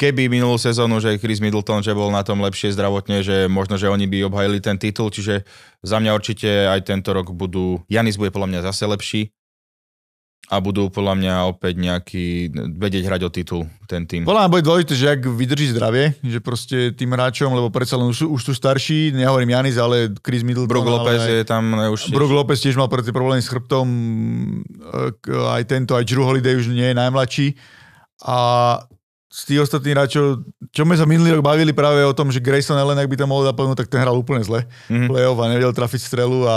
keby 0.00 0.32
minulú 0.32 0.56
sezónu, 0.56 0.96
že 0.96 1.20
Chris 1.20 1.44
Middleton, 1.44 1.84
že 1.84 1.92
bol 1.92 2.08
na 2.08 2.24
tom 2.24 2.40
lepšie 2.40 2.72
zdravotne, 2.72 3.20
že 3.20 3.52
možno, 3.52 3.76
že 3.76 3.92
oni 3.92 4.08
by 4.08 4.32
obhajili 4.32 4.64
ten 4.64 4.80
titul, 4.80 5.12
čiže 5.12 5.44
za 5.84 6.00
mňa 6.00 6.16
určite 6.16 6.48
aj 6.72 6.88
tento 6.88 7.12
rok 7.12 7.36
budú, 7.36 7.84
Janis 7.84 8.16
bude 8.16 8.32
podľa 8.32 8.48
mňa 8.48 8.60
zase 8.72 8.88
lepší 8.88 9.22
a 10.50 10.58
budú 10.58 10.90
podľa 10.90 11.14
mňa 11.14 11.34
opäť 11.46 11.78
nejaký, 11.78 12.26
vedieť 12.74 13.06
hrať 13.06 13.22
o 13.22 13.30
titul 13.30 13.62
ten 13.86 14.02
tým. 14.02 14.26
Podľa 14.26 14.46
mňa 14.46 14.52
bude 14.52 14.66
dôležité, 14.66 14.94
že 14.98 15.06
ak 15.14 15.22
vydrží 15.22 15.70
zdravie, 15.70 16.18
že 16.26 16.42
proste 16.42 16.90
tým 16.90 17.14
hráčom, 17.14 17.54
lebo 17.54 17.70
predsa 17.70 17.94
len 17.94 18.10
už, 18.10 18.26
už 18.26 18.50
sú 18.50 18.52
starší, 18.58 19.14
nehovorím 19.14 19.54
Janis, 19.54 19.78
ale 19.78 20.10
Chris 20.18 20.42
Middleton. 20.42 20.66
Brook 20.66 20.90
Lopez 20.90 21.22
je 21.22 21.46
tam 21.46 21.78
už... 21.78 22.10
Brook 22.10 22.34
Lopez 22.34 22.58
tiež 22.58 22.74
mal 22.74 22.90
predtým 22.90 23.14
problémy 23.14 23.38
s 23.38 23.46
chrbtom, 23.46 23.86
e, 23.86 25.30
aj 25.30 25.62
tento, 25.70 25.94
aj 25.94 26.02
Drew 26.02 26.26
Holiday 26.26 26.58
už 26.58 26.74
nie 26.74 26.90
je 26.90 26.98
najmladší. 26.98 27.54
A 28.26 28.38
z 29.30 29.40
tých 29.46 29.62
ostatných 29.62 29.94
hráčov, 29.94 30.42
čo 30.74 30.82
sme 30.82 30.98
sa 30.98 31.06
minulý 31.06 31.38
rok 31.38 31.46
bavili 31.46 31.70
práve 31.70 32.02
o 32.02 32.10
tom, 32.10 32.34
že 32.34 32.42
Grayson 32.42 32.74
Allen, 32.74 32.98
ak 32.98 33.06
by 33.06 33.14
tam 33.14 33.30
mohol 33.30 33.46
zapadnúť, 33.46 33.86
tak 33.86 33.88
ten 33.94 34.02
hral 34.02 34.18
úplne 34.18 34.42
zle. 34.42 34.66
Mhm. 34.90 35.06
Play-off 35.06 35.38
a 35.38 35.46
nevedel 35.46 35.70
trafiť 35.70 36.02
strelu 36.02 36.50
a 36.50 36.56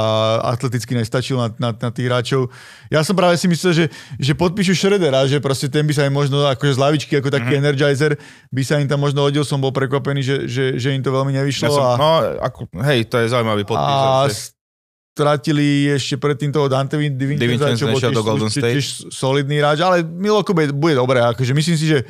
atleticky 0.58 0.98
nestačil 0.98 1.38
na, 1.38 1.54
na, 1.62 1.70
na 1.70 1.90
tých 1.94 2.10
hráčov. 2.10 2.50
Ja 2.90 3.06
som 3.06 3.14
práve 3.14 3.38
si 3.38 3.46
myslel, 3.46 3.72
že, 3.78 3.86
že 4.18 4.34
podpíšu 4.34 4.74
Shreddera, 4.74 5.30
že 5.30 5.38
proste 5.38 5.70
ten 5.70 5.86
by 5.86 5.94
sa 5.94 6.10
im 6.10 6.18
možno 6.18 6.50
akože 6.50 6.74
z 6.74 6.80
lavičky, 6.82 7.14
ako 7.22 7.30
taký 7.30 7.62
energizer, 7.62 8.18
by 8.50 8.62
sa 8.66 8.82
im 8.82 8.90
tam 8.90 9.06
možno 9.06 9.22
hodil, 9.22 9.46
som 9.46 9.62
bol 9.62 9.70
prekvapený, 9.70 10.26
že, 10.26 10.36
že, 10.50 10.64
že 10.82 10.98
im 10.98 11.06
to 11.06 11.14
veľmi 11.14 11.30
Ja 11.30 11.46
nevyšlo. 11.46 11.70
som, 11.70 11.86
a... 11.86 11.94
no, 11.94 12.10
ako, 12.42 12.74
hej, 12.90 13.06
to 13.06 13.22
je 13.22 13.30
zaujímavý 13.30 13.70
podpis. 13.70 13.86
A 13.86 14.26
stratili 15.14 15.94
ešte 15.94 16.18
predtým 16.18 16.50
toho 16.50 16.66
Dante 16.66 16.98
Divincenza, 16.98 17.78
čo 17.78 17.86
bol 17.86 18.02
tiež, 18.02 18.58
tiež, 18.58 18.86
solidný 19.14 19.62
hráč, 19.62 19.86
ale 19.86 20.02
bude, 20.02 20.74
bude 20.74 20.98
dobré. 20.98 21.22
Akože 21.22 21.54
myslím 21.54 21.78
si, 21.78 21.86
že 21.86 22.02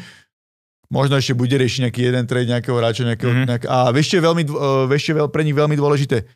možno 0.93 1.17
ešte 1.17 1.33
bude 1.33 1.57
riešiť 1.57 1.89
nejaký 1.89 2.01
jeden 2.13 2.23
trade 2.29 2.53
nejakého 2.53 2.77
hráča. 2.77 3.01
Nejakého, 3.09 3.33
Mhm. 3.33 3.37
mm-hmm. 3.41 3.49
nejak, 3.49 3.63
a 3.65 3.77
je, 3.89 4.21
veľmi, 4.21 4.43
čo 5.01 5.09
je 5.11 5.17
veľ, 5.17 5.27
pre 5.33 5.41
nich 5.41 5.57
veľmi 5.57 5.73
dôležité? 5.73 6.29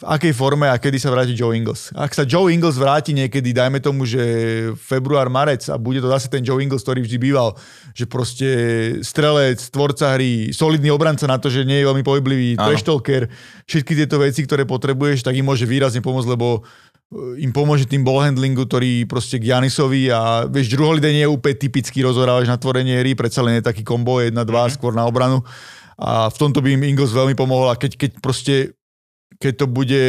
v 0.00 0.08
akej 0.16 0.32
forme 0.32 0.64
a 0.64 0.80
kedy 0.80 0.96
sa 0.96 1.12
vráti 1.12 1.36
Joe 1.36 1.52
Ingles. 1.52 1.92
Ak 1.92 2.16
sa 2.16 2.24
Joe 2.24 2.48
Ingles 2.48 2.80
vráti 2.80 3.12
niekedy, 3.12 3.52
dajme 3.52 3.84
tomu, 3.84 4.08
že 4.08 4.16
február, 4.80 5.28
marec 5.28 5.68
a 5.68 5.76
bude 5.76 6.00
to 6.00 6.08
zase 6.08 6.32
ten 6.32 6.40
Joe 6.40 6.56
Ingles, 6.56 6.80
ktorý 6.80 7.04
vždy 7.04 7.20
býval, 7.20 7.52
že 7.92 8.08
proste 8.08 8.48
strelec, 9.04 9.60
tvorca 9.68 10.16
hry, 10.16 10.56
solidný 10.56 10.88
obranca 10.88 11.28
na 11.28 11.36
to, 11.36 11.52
že 11.52 11.68
nie 11.68 11.84
je 11.84 11.88
veľmi 11.92 12.00
pohyblivý, 12.00 12.56
trashtalker, 12.56 13.28
všetky 13.68 13.92
tieto 13.92 14.16
veci, 14.16 14.40
ktoré 14.48 14.64
potrebuješ, 14.64 15.20
tak 15.20 15.36
im 15.36 15.44
môže 15.44 15.68
výrazne 15.68 16.00
pomôcť, 16.00 16.32
lebo 16.32 16.48
e, 16.56 16.60
im 17.10 17.50
pomôže 17.50 17.90
tým 17.90 18.06
ballhandlingu, 18.06 18.70
ktorý 18.70 19.02
proste 19.10 19.42
k 19.42 19.50
Janisovi 19.50 20.14
a 20.14 20.46
vieš, 20.46 20.70
Drew 20.70 20.86
Holiday 20.86 21.10
nie 21.10 21.26
je 21.26 21.34
úplne 21.34 21.58
typický 21.58 22.06
rozhorávač 22.06 22.46
na 22.46 22.54
tvorenie 22.54 23.02
hry, 23.02 23.18
predsa 23.18 23.42
len 23.42 23.58
je 23.58 23.66
taký 23.66 23.82
kombo 23.82 24.22
1-2 24.22 24.30
mm-hmm. 24.30 24.74
skôr 24.78 24.94
na 24.94 25.02
obranu 25.10 25.42
a 26.00 26.30
v 26.30 26.36
tomto 26.38 26.62
by 26.62 26.78
im 26.78 26.86
Ingles 26.86 27.10
veľmi 27.10 27.34
pomohol 27.34 27.74
a 27.74 27.76
keď, 27.76 27.98
keď 27.98 28.10
proste 28.22 28.54
keď 29.40 29.64
to 29.64 29.66
bude 29.72 30.02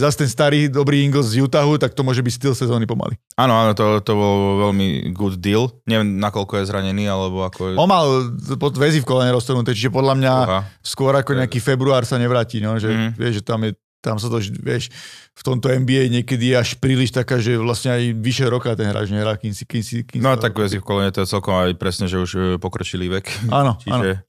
zase 0.00 0.24
ten 0.24 0.30
starý 0.30 0.72
dobrý 0.72 1.04
Ingles 1.04 1.36
z 1.36 1.44
Utahu, 1.44 1.76
tak 1.76 1.92
to 1.92 2.00
môže 2.00 2.24
byť 2.24 2.32
styl 2.32 2.54
sezóny 2.56 2.88
pomaly. 2.88 3.12
Áno, 3.36 3.52
áno, 3.52 3.76
to, 3.76 4.00
to 4.00 4.16
bol 4.16 4.56
veľmi 4.70 5.12
good 5.12 5.36
deal. 5.36 5.68
Neviem, 5.84 6.16
nakoľko 6.16 6.64
je 6.64 6.64
zranený, 6.64 7.04
alebo 7.04 7.44
ako 7.44 7.60
je... 7.60 7.74
On 7.76 7.84
mal 7.84 8.32
pod 8.56 8.72
väzy 8.80 9.04
v 9.04 9.08
kolene 9.10 9.36
roztrhnuté, 9.36 9.76
čiže 9.76 9.92
podľa 9.92 10.14
mňa 10.16 10.34
Uha. 10.48 10.60
skôr 10.80 11.12
ako 11.12 11.36
nejaký 11.36 11.60
február 11.60 12.08
sa 12.08 12.16
nevráti, 12.16 12.64
no, 12.64 12.80
že 12.80 12.88
mm. 12.88 13.20
vieš, 13.20 13.44
že 13.44 13.44
tam 13.44 13.68
je 13.68 13.76
tam 14.00 14.16
sa 14.16 14.32
to, 14.32 14.40
vieš, 14.40 14.88
v 15.36 15.42
tomto 15.44 15.68
NBA 15.68 16.08
niekedy 16.08 16.52
je 16.52 16.56
až 16.56 16.70
príliš 16.80 17.12
taká, 17.12 17.36
že 17.40 17.60
vlastne 17.60 17.92
aj 17.92 18.02
vyše 18.16 18.48
roka 18.48 18.72
ten 18.72 18.88
hráč 18.88 19.12
nehrá, 19.12 19.36
kým 19.36 19.52
si, 19.52 19.64
kým 19.68 19.82
si, 19.84 20.04
kým 20.04 20.24
No 20.24 20.36
tak 20.40 20.56
väzy 20.56 20.80
v 20.80 20.84
kolene 20.84 21.12
to 21.12 21.24
je 21.24 21.28
celkom 21.28 21.52
aj 21.52 21.76
presne, 21.76 22.08
že 22.08 22.16
už 22.16 22.30
e, 22.36 22.40
pokročilý 22.56 23.12
vek. 23.20 23.26
Áno, 23.60 23.76
Čiže... 23.80 24.24
áno. 24.24 24.28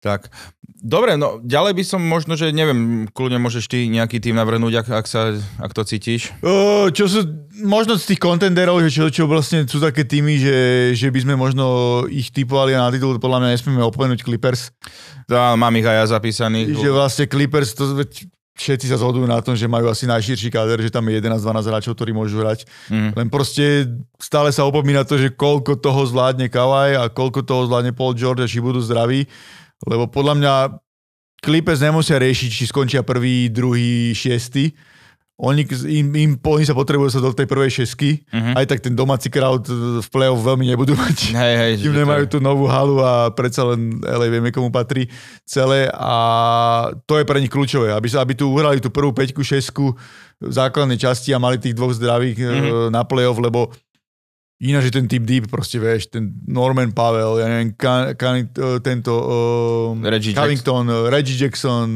Tak, 0.00 0.32
dobre, 0.64 1.20
no 1.20 1.44
ďalej 1.44 1.76
by 1.76 1.84
som 1.84 2.00
možno, 2.00 2.32
že 2.32 2.56
neviem, 2.56 3.04
kľudne 3.12 3.36
môžeš 3.36 3.68
ty 3.68 3.84
nejaký 3.84 4.16
tým 4.16 4.32
navrhnúť, 4.32 4.80
ak, 4.80 5.04
ak, 5.04 5.06
sa, 5.06 5.36
ak 5.60 5.76
to 5.76 5.84
cítiš. 5.84 6.32
Uh, 6.40 6.88
čo 6.88 7.04
sú, 7.04 7.20
možno 7.60 8.00
z 8.00 8.08
tých 8.08 8.20
kontenderov, 8.24 8.80
že 8.80 8.88
čo, 8.88 9.12
čo 9.12 9.28
vlastne 9.28 9.68
sú 9.68 9.76
také 9.76 10.08
týmy, 10.08 10.40
že, 10.40 10.58
že 10.96 11.12
by 11.12 11.20
sme 11.20 11.34
možno 11.36 11.64
ich 12.08 12.32
typovali 12.32 12.72
na 12.72 12.88
titul, 12.88 13.20
podľa 13.20 13.44
mňa 13.44 13.52
nesmieme 13.52 13.84
opomenúť 13.84 14.24
Clippers. 14.24 14.72
Tá, 15.28 15.52
mám 15.52 15.76
ich 15.76 15.84
aj 15.84 15.96
ja 16.00 16.04
zapísaný. 16.16 16.72
Že 16.80 16.96
vlastne 16.96 17.28
Clippers, 17.28 17.76
to 17.76 18.00
všetci 18.60 18.92
sa 18.92 19.00
zhodujú 19.00 19.24
na 19.24 19.40
tom, 19.40 19.56
že 19.56 19.64
majú 19.64 19.88
asi 19.88 20.04
najširší 20.04 20.52
káder, 20.52 20.84
že 20.84 20.92
tam 20.92 21.08
je 21.08 21.16
11-12 21.16 21.64
hráčov, 21.64 21.96
ktorí 21.96 22.12
môžu 22.12 22.44
hrať. 22.44 22.68
Mm. 22.92 23.16
Len 23.16 23.28
proste 23.32 23.88
stále 24.20 24.52
sa 24.52 24.68
opomína 24.68 25.08
to, 25.08 25.16
že 25.16 25.32
koľko 25.32 25.80
toho 25.80 26.04
zvládne 26.04 26.52
Kawhi 26.52 27.00
a 27.00 27.08
koľko 27.08 27.40
toho 27.40 27.64
zvládne 27.64 27.96
Paul 27.96 28.12
George, 28.12 28.44
či 28.44 28.60
budú 28.60 28.84
zdraví 28.84 29.24
lebo 29.88 30.08
podľa 30.10 30.34
mňa 30.36 30.54
Clippers 31.40 31.80
nemusia 31.80 32.20
riešiť, 32.20 32.50
či 32.52 32.64
skončia 32.68 33.00
prvý, 33.00 33.48
druhý, 33.48 34.12
šiestý. 34.12 34.76
Oni, 35.40 35.64
im, 35.88 36.06
im, 36.12 36.32
oni 36.36 36.64
sa 36.68 36.76
potrebujú 36.76 37.08
sa 37.16 37.24
do 37.24 37.32
tej 37.32 37.48
prvej 37.48 37.80
šesky, 37.80 38.28
uh-huh. 38.28 38.60
aj 38.60 38.64
tak 38.68 38.84
ten 38.84 38.92
domáci 38.92 39.32
crowd 39.32 39.64
v 40.04 40.08
play-off 40.12 40.44
veľmi 40.44 40.68
nebudú 40.68 40.92
mať. 40.92 41.32
Hej, 41.32 41.54
hej, 41.56 41.72
Tým 41.80 41.96
nemajú 41.96 42.24
tú 42.28 42.38
novú 42.44 42.68
halu 42.68 43.00
a 43.00 43.32
predsa 43.32 43.64
len 43.64 44.04
LA 44.04 44.28
vieme, 44.28 44.52
komu 44.52 44.68
patrí 44.68 45.08
celé 45.48 45.88
a 45.96 46.92
to 47.08 47.16
je 47.16 47.24
pre 47.24 47.40
nich 47.40 47.48
kľúčové, 47.48 47.88
aby, 47.96 48.12
aby 48.12 48.32
tu 48.36 48.52
uhrali 48.52 48.84
tú 48.84 48.92
prvú 48.92 49.16
peťku, 49.16 49.40
šesku 49.40 49.96
v 50.44 50.52
základnej 50.52 51.00
časti 51.00 51.32
a 51.32 51.40
mali 51.40 51.56
tých 51.56 51.72
dvoch 51.72 51.96
zdravých 51.96 52.36
uh-huh. 52.36 52.92
na 52.92 53.00
play-off, 53.08 53.40
lebo 53.40 53.72
Ináč 54.60 54.92
je 54.92 55.00
ten 55.00 55.08
typ 55.08 55.24
deep, 55.24 55.48
proste 55.48 55.80
vieš, 55.80 56.12
ten 56.12 56.36
Norman 56.44 56.92
Pavel, 56.92 57.40
ja 57.40 57.48
neviem, 57.48 57.72
kan, 57.72 58.12
kan, 58.12 58.44
tento 58.84 59.08
uh, 59.08 59.96
Reggie 60.04 60.36
Covington, 60.36 60.84
Jackson. 60.84 61.08
Reggie 61.08 61.36
Jackson, 61.40 61.86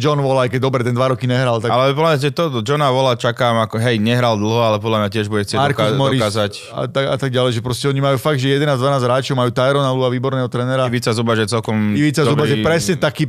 John 0.00 0.24
Wall, 0.24 0.48
aj 0.48 0.56
keď 0.56 0.60
dobre, 0.64 0.80
ten 0.80 0.96
dva 0.96 1.12
roky 1.12 1.28
nehral. 1.28 1.60
Tak... 1.60 1.68
Ale 1.68 1.92
podľa 1.92 2.16
mňa, 2.16 2.20
že 2.24 2.32
to 2.32 2.64
Johna 2.64 2.88
Walla 2.88 3.12
čakám, 3.20 3.60
ako 3.68 3.76
hej, 3.76 4.00
nehral 4.00 4.40
dlho, 4.40 4.56
ale 4.56 4.80
podľa 4.80 5.04
mňa 5.04 5.08
tiež 5.12 5.28
bude 5.28 5.44
chcieť 5.44 5.68
doka- 5.68 5.92
Morris 6.00 6.16
dokázať. 6.16 6.52
A 6.72 6.80
tak, 6.88 7.04
a 7.12 7.16
tak 7.20 7.28
ďalej, 7.28 7.50
že 7.56 7.60
proste 7.60 7.92
oni 7.92 8.00
majú 8.00 8.16
fakt, 8.16 8.40
že 8.40 8.56
11-12 8.56 9.04
hráčov, 9.04 9.34
majú 9.36 9.50
Tyrona 9.52 9.92
Lua, 9.92 10.08
výborného 10.08 10.48
trénera. 10.48 10.88
Ivica 10.88 11.12
Zuba, 11.12 11.36
že 11.36 11.44
celkom 11.44 11.92
Ivica 11.92 12.24
Zuba, 12.24 12.48
že 12.48 12.64
presne 12.64 12.96
taký 12.96 13.28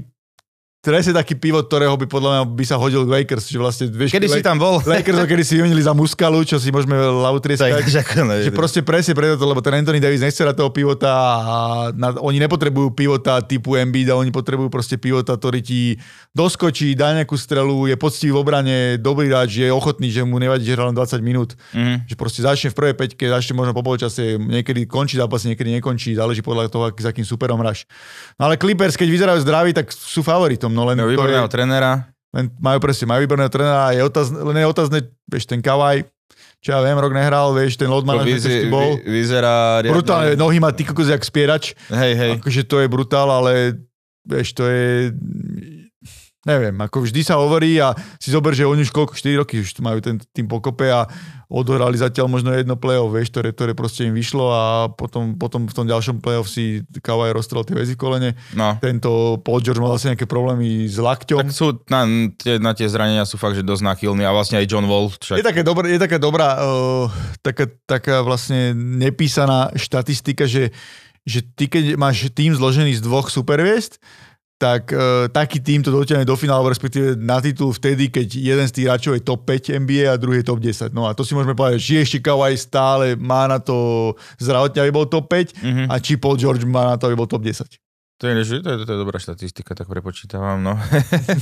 presne 0.86 1.18
taký 1.18 1.34
pivot, 1.34 1.66
ktorého 1.66 1.98
by 1.98 2.06
podľa 2.06 2.30
mňa 2.30 2.42
by 2.54 2.66
sa 2.70 2.78
hodil 2.78 3.02
Lakers, 3.10 3.50
že 3.50 3.58
vlastne, 3.58 3.90
vieš, 3.90 4.14
kedy 4.14 4.30
si 4.30 4.46
tam 4.46 4.62
bol? 4.62 4.78
Lakers, 4.86 5.26
kedy 5.26 5.42
si 5.42 5.58
vymenili 5.58 5.82
za 5.82 5.98
Muskalu, 5.98 6.46
čo 6.46 6.62
si 6.62 6.70
môžeme 6.70 6.94
lavu 6.94 7.42
trieskať. 7.42 7.82
že 8.46 8.54
proste 8.54 8.86
presne 8.86 9.18
preto, 9.18 9.42
lebo 9.42 9.58
ten 9.66 9.82
Anthony 9.82 9.98
Davis 9.98 10.22
nechce 10.22 10.46
toho 10.46 10.70
pivota 10.70 11.10
a 11.10 11.58
na, 11.98 12.14
oni 12.22 12.38
nepotrebujú 12.38 12.94
pivota 12.94 13.42
typu 13.42 13.74
Embiid, 13.74 14.14
oni 14.14 14.30
potrebujú 14.30 14.70
proste 14.70 15.02
pivota, 15.02 15.34
ktorý 15.34 15.66
ti 15.66 15.98
doskočí, 16.38 16.94
dá 16.94 17.18
nejakú 17.18 17.34
strelu, 17.34 17.90
je 17.90 17.98
poctivý 17.98 18.30
v 18.30 18.38
obrane, 18.38 18.78
dobrý 19.02 19.34
hráč, 19.34 19.66
je 19.66 19.74
ochotný, 19.74 20.14
že 20.14 20.22
mu 20.22 20.38
nevadí, 20.38 20.68
že 20.68 20.78
hrá 20.78 20.92
len 20.92 20.96
20 20.96 21.18
minút. 21.26 21.58
Mm. 21.74 22.06
Že 22.06 22.16
proste 22.20 22.40
začne 22.46 22.70
v 22.70 22.78
prvej 22.78 22.96
peťke, 23.00 23.26
začne 23.26 23.58
možno 23.58 23.74
po 23.74 23.82
polčase, 23.82 24.38
niekedy 24.38 24.86
končí 24.86 25.18
zápas, 25.18 25.48
niekedy 25.48 25.82
nekončí, 25.82 26.14
záleží 26.14 26.46
podľa 26.46 26.70
toho, 26.70 26.92
aký, 26.92 27.02
za 27.02 27.10
akým 27.16 27.26
superom 27.26 27.58
hráš. 27.64 27.88
No 28.38 28.52
ale 28.52 28.60
Clippers, 28.60 29.00
keď 29.00 29.08
vyzerajú 29.08 29.40
zdraví, 29.42 29.72
tak 29.72 29.90
sú 29.96 30.20
favoritom. 30.20 30.75
No 30.76 30.84
len 30.84 31.00
výborného 31.00 31.48
trénera. 31.48 32.12
Len 32.36 32.52
majú 32.60 32.84
presne, 32.84 33.08
majú 33.08 33.24
výborného 33.24 33.48
trénera 33.48 33.88
a 33.88 33.96
je 33.96 34.04
otázne, 34.04 34.36
len 34.44 34.60
je 34.60 34.68
otázne, 34.68 35.00
vieš, 35.32 35.48
ten 35.48 35.64
Kavaj, 35.64 36.04
čo 36.60 36.76
ja 36.76 36.84
viem, 36.84 37.00
rok 37.00 37.16
nehral, 37.16 37.56
vieš, 37.56 37.80
ten 37.80 37.88
load 37.88 38.04
management 38.04 38.68
bol. 38.68 39.00
Vyzerá 39.08 39.80
riadne. 39.80 39.96
Brutálne, 39.96 40.36
nohy 40.36 40.60
má 40.60 40.76
ty 40.76 40.84
kokos 40.84 41.08
jak 41.08 41.24
spierač. 41.24 41.72
Hej, 41.88 42.14
hej. 42.20 42.32
Akože 42.36 42.68
to 42.68 42.84
je 42.84 42.92
brutál, 42.92 43.32
ale 43.32 43.80
vieš, 44.28 44.52
to 44.52 44.68
je 44.68 45.16
neviem, 46.46 46.78
ako 46.78 47.10
vždy 47.10 47.22
sa 47.26 47.42
hovorí 47.42 47.82
a 47.82 47.98
si 48.22 48.30
zober, 48.30 48.54
že 48.54 48.70
oni 48.70 48.86
už 48.86 48.94
koľko, 48.94 49.18
4 49.18 49.42
roky 49.42 49.66
už 49.66 49.82
majú 49.82 49.98
ten 50.00 50.22
tým 50.22 50.46
pokope 50.46 50.86
a 50.86 51.10
odohrali 51.50 51.98
zatiaľ 51.98 52.30
možno 52.30 52.54
jedno 52.54 52.78
play-off, 52.78 53.14
vieš, 53.14 53.34
ktoré, 53.34 53.50
ktoré 53.54 53.72
proste 53.74 54.06
im 54.06 54.14
vyšlo 54.14 54.46
a 54.50 54.64
potom, 54.94 55.38
potom 55.38 55.66
v 55.66 55.74
tom 55.74 55.86
ďalšom 55.86 56.22
play-off 56.22 56.50
si 56.50 56.86
Kawhi 57.02 57.34
rozstrel 57.34 57.66
tie 57.66 57.78
väzy 57.78 57.98
v 57.98 58.02
kolene. 58.02 58.30
No. 58.54 58.78
Tento 58.78 59.42
Paul 59.42 59.62
George 59.62 59.82
mal 59.82 59.94
asi 59.94 60.10
nejaké 60.14 60.26
problémy 60.30 60.86
s 60.86 60.98
lakťom. 61.02 61.50
Tak 61.50 61.54
sú, 61.54 61.82
na, 61.90 62.06
tie, 62.38 62.62
na 62.62 62.78
tie 62.78 62.90
zranenia 62.90 63.26
sú 63.26 63.42
fakt, 63.42 63.58
že 63.58 63.66
dosť 63.66 63.82
náchylní 63.94 64.26
a 64.26 64.34
vlastne 64.34 64.62
aj 64.62 64.70
John 64.70 64.86
Wall. 64.86 65.10
Však... 65.14 65.42
Je, 65.42 65.46
také 65.46 65.62
dobrá, 65.66 65.86
je 65.90 66.02
taká 66.02 66.18
dobrá, 66.22 66.62
uh, 66.62 67.10
taká, 67.42 67.66
taká 67.90 68.16
vlastne 68.26 68.74
nepísaná 68.74 69.74
štatistika, 69.78 70.50
že, 70.50 70.74
že 71.26 71.42
ty 71.42 71.70
keď 71.70 71.98
máš 71.98 72.30
tým 72.34 72.54
zložený 72.54 72.98
z 72.98 73.02
dvoch 73.06 73.30
superviest, 73.30 74.02
tak 74.56 74.88
uh, 74.96 75.28
taký 75.28 75.60
tým 75.60 75.84
to 75.84 75.92
dotiahne 75.92 76.24
do 76.24 76.36
finálu, 76.40 76.72
respektíve 76.72 77.20
na 77.20 77.44
titul 77.44 77.76
vtedy, 77.76 78.08
keď 78.08 78.28
jeden 78.40 78.66
z 78.66 78.72
tých 78.72 78.88
hráčov 78.88 79.20
je 79.20 79.28
top 79.28 79.44
5 79.44 79.84
NBA 79.84 80.08
a 80.08 80.16
druhý 80.16 80.40
je 80.40 80.48
top 80.48 80.64
10. 80.64 80.96
No 80.96 81.12
a 81.12 81.12
to 81.12 81.28
si 81.28 81.36
môžeme 81.36 81.52
povedať, 81.52 81.84
že 81.84 81.96
ešte 82.08 82.24
Kawhi 82.24 82.56
stále 82.56 83.20
má 83.20 83.52
na 83.52 83.60
to 83.60 84.16
zdravotne, 84.40 84.80
aby 84.80 84.92
bol 84.96 85.12
top 85.12 85.28
5 85.28 85.60
mm-hmm. 85.60 85.88
a 85.92 85.96
či 86.00 86.16
Paul 86.16 86.40
George 86.40 86.64
má 86.64 86.96
na 86.96 86.96
to, 86.96 87.12
aby 87.12 87.20
bol 87.20 87.28
top 87.28 87.44
10. 87.44 87.68
To 88.16 88.32
je, 88.32 88.48
to, 88.48 88.70
je, 88.72 88.78
to 88.88 88.92
je 88.96 89.00
dobrá 89.04 89.20
štatistika, 89.20 89.76
tak 89.76 89.92
prepočítavam, 89.92 90.64
no. 90.64 90.80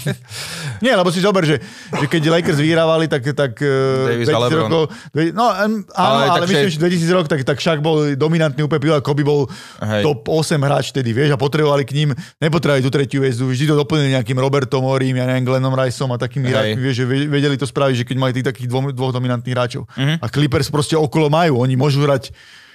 Nie, 0.86 0.98
lebo 0.98 1.14
si 1.14 1.22
zober, 1.22 1.46
že, 1.46 1.62
že 1.94 2.10
keď 2.10 2.34
Lakers 2.34 2.58
vyhrávali, 2.58 3.06
tak, 3.06 3.22
tak 3.38 3.62
eh, 3.62 4.18
Davis 4.18 4.26
2000 4.26 4.58
rokov... 4.58 4.90
No 5.38 5.54
áno, 5.54 5.86
ale, 5.94 6.34
ale 6.34 6.46
myslím, 6.50 6.74
že 6.74 6.82
2000 6.82 7.14
rokov, 7.14 7.30
tak, 7.30 7.46
tak 7.46 7.62
však 7.62 7.78
bol 7.78 8.18
dominantný 8.18 8.66
úplne 8.66 8.98
a 8.98 9.06
Kobe 9.06 9.22
bol 9.22 9.46
Hej. 9.86 10.02
top 10.02 10.26
8 10.26 10.58
hráč 10.66 10.90
vtedy, 10.90 11.14
vieš, 11.14 11.30
a 11.32 11.38
potrebovali 11.38 11.86
k 11.86 11.94
ním, 11.94 12.10
nepotrebovali 12.42 12.82
tú 12.82 12.90
tretiu 12.90 13.22
väzdu, 13.22 13.54
vždy 13.54 13.70
to 13.70 13.78
doplnili 13.78 14.18
nejakým 14.18 14.42
Robertom 14.42 14.82
Orim, 14.90 15.14
ja 15.14 15.30
neviem, 15.30 15.46
Glennom 15.46 15.78
Riceom 15.78 16.10
a 16.10 16.18
takými 16.18 16.50
hráčmi, 16.50 16.82
vieš, 16.82 17.06
že 17.06 17.30
vedeli 17.30 17.54
to 17.54 17.70
spraviť, 17.70 18.02
že 18.02 18.06
keď 18.10 18.18
mali 18.18 18.34
tých 18.34 18.50
takých 18.50 18.66
dvoch, 18.66 18.90
dvoch 18.90 19.14
dominantných 19.14 19.54
hráčov. 19.54 19.86
Uh-huh. 19.86 20.18
A 20.18 20.26
Clippers 20.26 20.74
proste 20.74 20.98
okolo 20.98 21.30
majú, 21.30 21.62
oni 21.62 21.78
môžu 21.78 22.02
hrať 22.02 22.34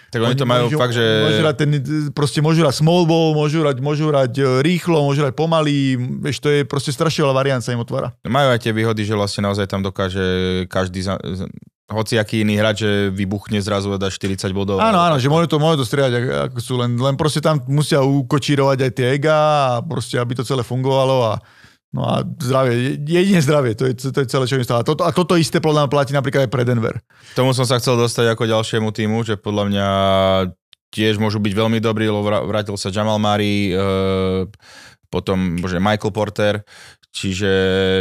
tak 0.08 0.24
oni, 0.24 0.32
oni 0.32 0.40
to 0.40 0.48
majú 0.48 0.64
môžu, 0.72 0.78
fakt, 0.80 0.94
že... 0.96 1.04
Môžu 1.04 1.40
hrať 1.44 1.56
ten, 1.60 1.70
proste 2.16 2.40
môžu 2.40 2.64
hrať 2.64 2.80
small 2.80 3.04
ball, 3.04 3.36
môžu 3.36 3.60
hrať, 3.60 3.76
môžu 3.84 4.08
hrať 4.08 4.32
e, 4.40 4.44
rýchlo, 4.64 5.04
môžu 5.04 5.20
hrať 5.20 5.36
pomaly, 5.36 6.00
vieš, 6.24 6.40
to 6.40 6.48
je 6.48 6.64
proste 6.64 6.96
strašne 6.96 7.28
veľa 7.28 7.36
variant 7.36 7.60
sa 7.60 7.76
im 7.76 7.84
otvára. 7.84 8.16
Majú 8.24 8.48
aj 8.48 8.60
tie 8.64 8.72
výhody, 8.72 9.04
že 9.04 9.12
vlastne 9.12 9.44
naozaj 9.44 9.68
tam 9.68 9.84
dokáže 9.84 10.64
každý 10.72 11.04
za, 11.04 11.20
hoci 11.88 12.20
aký 12.20 12.44
iný 12.44 12.60
hráč, 12.60 12.84
že 12.84 13.08
vybuchne 13.08 13.60
zrazu 13.64 13.88
a 13.92 14.00
dá 14.00 14.12
40 14.12 14.48
bodov. 14.52 14.76
Áno, 14.80 15.00
áno, 15.00 15.16
že 15.16 15.32
môžu 15.32 15.48
to, 15.48 15.56
môžu 15.56 15.84
to 15.84 15.86
strieľať, 15.88 16.12
ako 16.52 16.58
sú, 16.60 16.76
len, 16.76 16.96
len 16.96 17.16
proste 17.16 17.40
tam 17.40 17.64
musia 17.64 18.04
ukočírovať 18.04 18.78
aj 18.88 18.92
tie 18.92 19.06
ega 19.16 19.36
a 19.36 19.84
proste, 19.84 20.20
aby 20.20 20.36
to 20.36 20.44
celé 20.44 20.60
fungovalo 20.60 21.36
a 21.36 21.40
No 21.88 22.04
a 22.04 22.20
zdravie, 22.20 23.00
jedine 23.00 23.40
zdravie, 23.40 23.72
to 23.72 23.88
je, 23.88 23.96
to 23.96 24.20
je 24.20 24.28
celé, 24.28 24.44
čo 24.44 24.60
mi 24.60 24.64
stáva. 24.64 24.84
Toto, 24.84 25.08
a 25.08 25.10
toto 25.12 25.40
isté 25.40 25.56
podľa 25.56 25.88
mňa 25.88 25.90
platí 25.92 26.12
napríklad 26.12 26.44
aj 26.44 26.52
pre 26.52 26.68
Denver. 26.68 27.00
Tomu 27.32 27.56
som 27.56 27.64
sa 27.64 27.80
chcel 27.80 27.96
dostať 27.96 28.36
ako 28.36 28.44
ďalšiemu 28.44 28.92
týmu, 28.92 29.24
že 29.24 29.40
podľa 29.40 29.64
mňa 29.72 29.88
tiež 30.92 31.16
môžu 31.16 31.40
byť 31.40 31.52
veľmi 31.56 31.80
dobrí, 31.80 32.04
lebo 32.04 32.28
vrátil 32.28 32.76
sa 32.76 32.92
Jamal 32.92 33.16
Murray, 33.16 33.72
e, 33.72 34.48
potom 35.08 35.56
bože, 35.56 35.80
Michael 35.80 36.12
Porter, 36.12 36.54
čiže... 37.08 37.50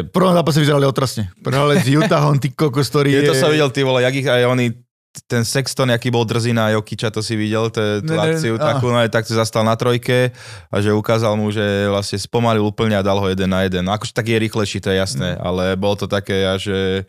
V 0.08 0.12
prvom 0.12 0.36
zápase 0.36 0.60
vyzerali 0.60 0.84
otrasne. 0.84 1.32
Prehrali 1.40 1.80
z 1.80 1.96
Utahom, 1.96 2.36
ty 2.44 2.52
kokos, 2.52 2.92
ktorý 2.92 3.16
je... 3.16 3.20
Je 3.24 3.30
to 3.32 3.40
sa 3.40 3.48
videl, 3.48 3.72
ty 3.72 3.88
vole, 3.88 4.04
jak 4.04 4.16
ich 4.16 4.28
aj 4.28 4.52
oni 4.52 4.87
ten 5.26 5.42
Sexton, 5.42 5.90
aký 5.90 6.12
bol 6.12 6.22
drzý 6.22 6.54
na 6.54 6.70
Jokiča, 6.72 7.10
to 7.10 7.26
si 7.26 7.34
videl, 7.34 7.74
tú 7.74 7.82
Ne, 8.06 8.14
ne, 8.14 8.22
akciu 8.30 8.56
áno. 8.56 8.64
takú, 8.64 8.86
no 8.92 9.02
tak 9.08 9.26
sa 9.26 9.42
zastal 9.42 9.66
na 9.66 9.74
trojke 9.74 10.30
a 10.68 10.76
že 10.78 10.92
ukázal 10.92 11.34
mu, 11.34 11.50
že 11.50 11.64
vlastne 11.88 12.16
spomalil 12.16 12.62
úplne 12.62 12.94
a 12.94 13.02
dal 13.02 13.18
ho 13.18 13.26
jeden 13.26 13.50
na 13.50 13.66
jeden. 13.66 13.82
No 13.82 13.92
akože 13.92 14.12
tak 14.12 14.28
je 14.28 14.38
rýchlejší, 14.38 14.78
to 14.80 14.94
je 14.94 14.98
jasné, 14.98 15.30
Mm. 15.34 15.42
ale 15.42 15.64
bolo 15.74 15.96
to 15.96 16.06
také, 16.06 16.46
že 16.58 17.08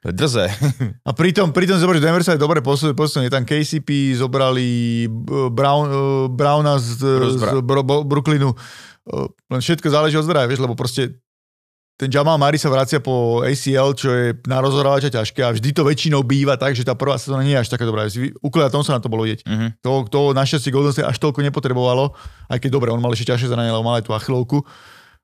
drze. 0.00 0.48
A 1.08 1.12
pritom, 1.12 1.52
pritom 1.52 1.76
zober, 1.76 1.96
že 1.96 2.04
Denver 2.04 2.24
sa 2.24 2.32
aj 2.32 2.40
dobre 2.40 2.64
posunuli, 2.64 2.96
posunuli. 2.96 3.28
Tam 3.28 3.44
KCP 3.44 4.16
zobrali 4.16 4.68
eh, 5.04 5.48
Brown, 5.48 5.84
eh, 5.84 5.94
Browna 6.26 6.80
z, 6.80 6.96
Bruce 6.98 7.36
z. 7.36 7.60
Bro, 7.60 7.84
Brooklynu. 8.08 8.48
Eh, 8.50 9.28
Len 9.50 9.60
všetko 9.60 9.86
záleží 9.86 10.16
od 10.16 10.24
zdravia, 10.24 10.48
vieš, 10.48 10.62
lebo 10.62 10.72
proste 10.72 11.20
ten 12.00 12.08
Jamal 12.08 12.40
Murray 12.40 12.56
sa 12.56 12.72
vracia 12.72 12.96
po 12.96 13.44
ACL, 13.44 13.92
čo 13.92 14.08
je 14.08 14.32
na 14.48 14.64
rozhorávača 14.64 15.12
ťažké 15.12 15.44
a 15.44 15.52
vždy 15.52 15.68
to 15.76 15.84
väčšinou 15.84 16.24
býva 16.24 16.56
tak, 16.56 16.72
že 16.72 16.80
tá 16.80 16.96
prvá 16.96 17.20
sezóna 17.20 17.44
nie 17.44 17.52
je 17.52 17.60
až 17.60 17.68
taká 17.68 17.84
dobrá. 17.84 18.08
U 18.40 18.48
Kleda 18.48 18.72
Thompsona 18.72 19.04
to 19.04 19.12
bolo 19.12 19.28
vidieť. 19.28 19.44
Mhm. 19.44 19.66
To, 19.84 20.08
to 20.08 20.32
našťastie 20.32 20.72
Golden 20.72 20.96
State 20.96 21.04
až 21.12 21.20
toľko 21.20 21.44
nepotrebovalo, 21.44 22.16
aj 22.48 22.56
keď 22.56 22.70
dobre, 22.72 22.88
on 22.88 23.04
mal 23.04 23.12
ešte 23.12 23.36
ťažšie 23.36 23.52
zranenie, 23.52 23.68
lebo 23.68 23.84
mal 23.84 24.00
aj 24.00 24.08
tú 24.08 24.16
achilovku. 24.16 24.64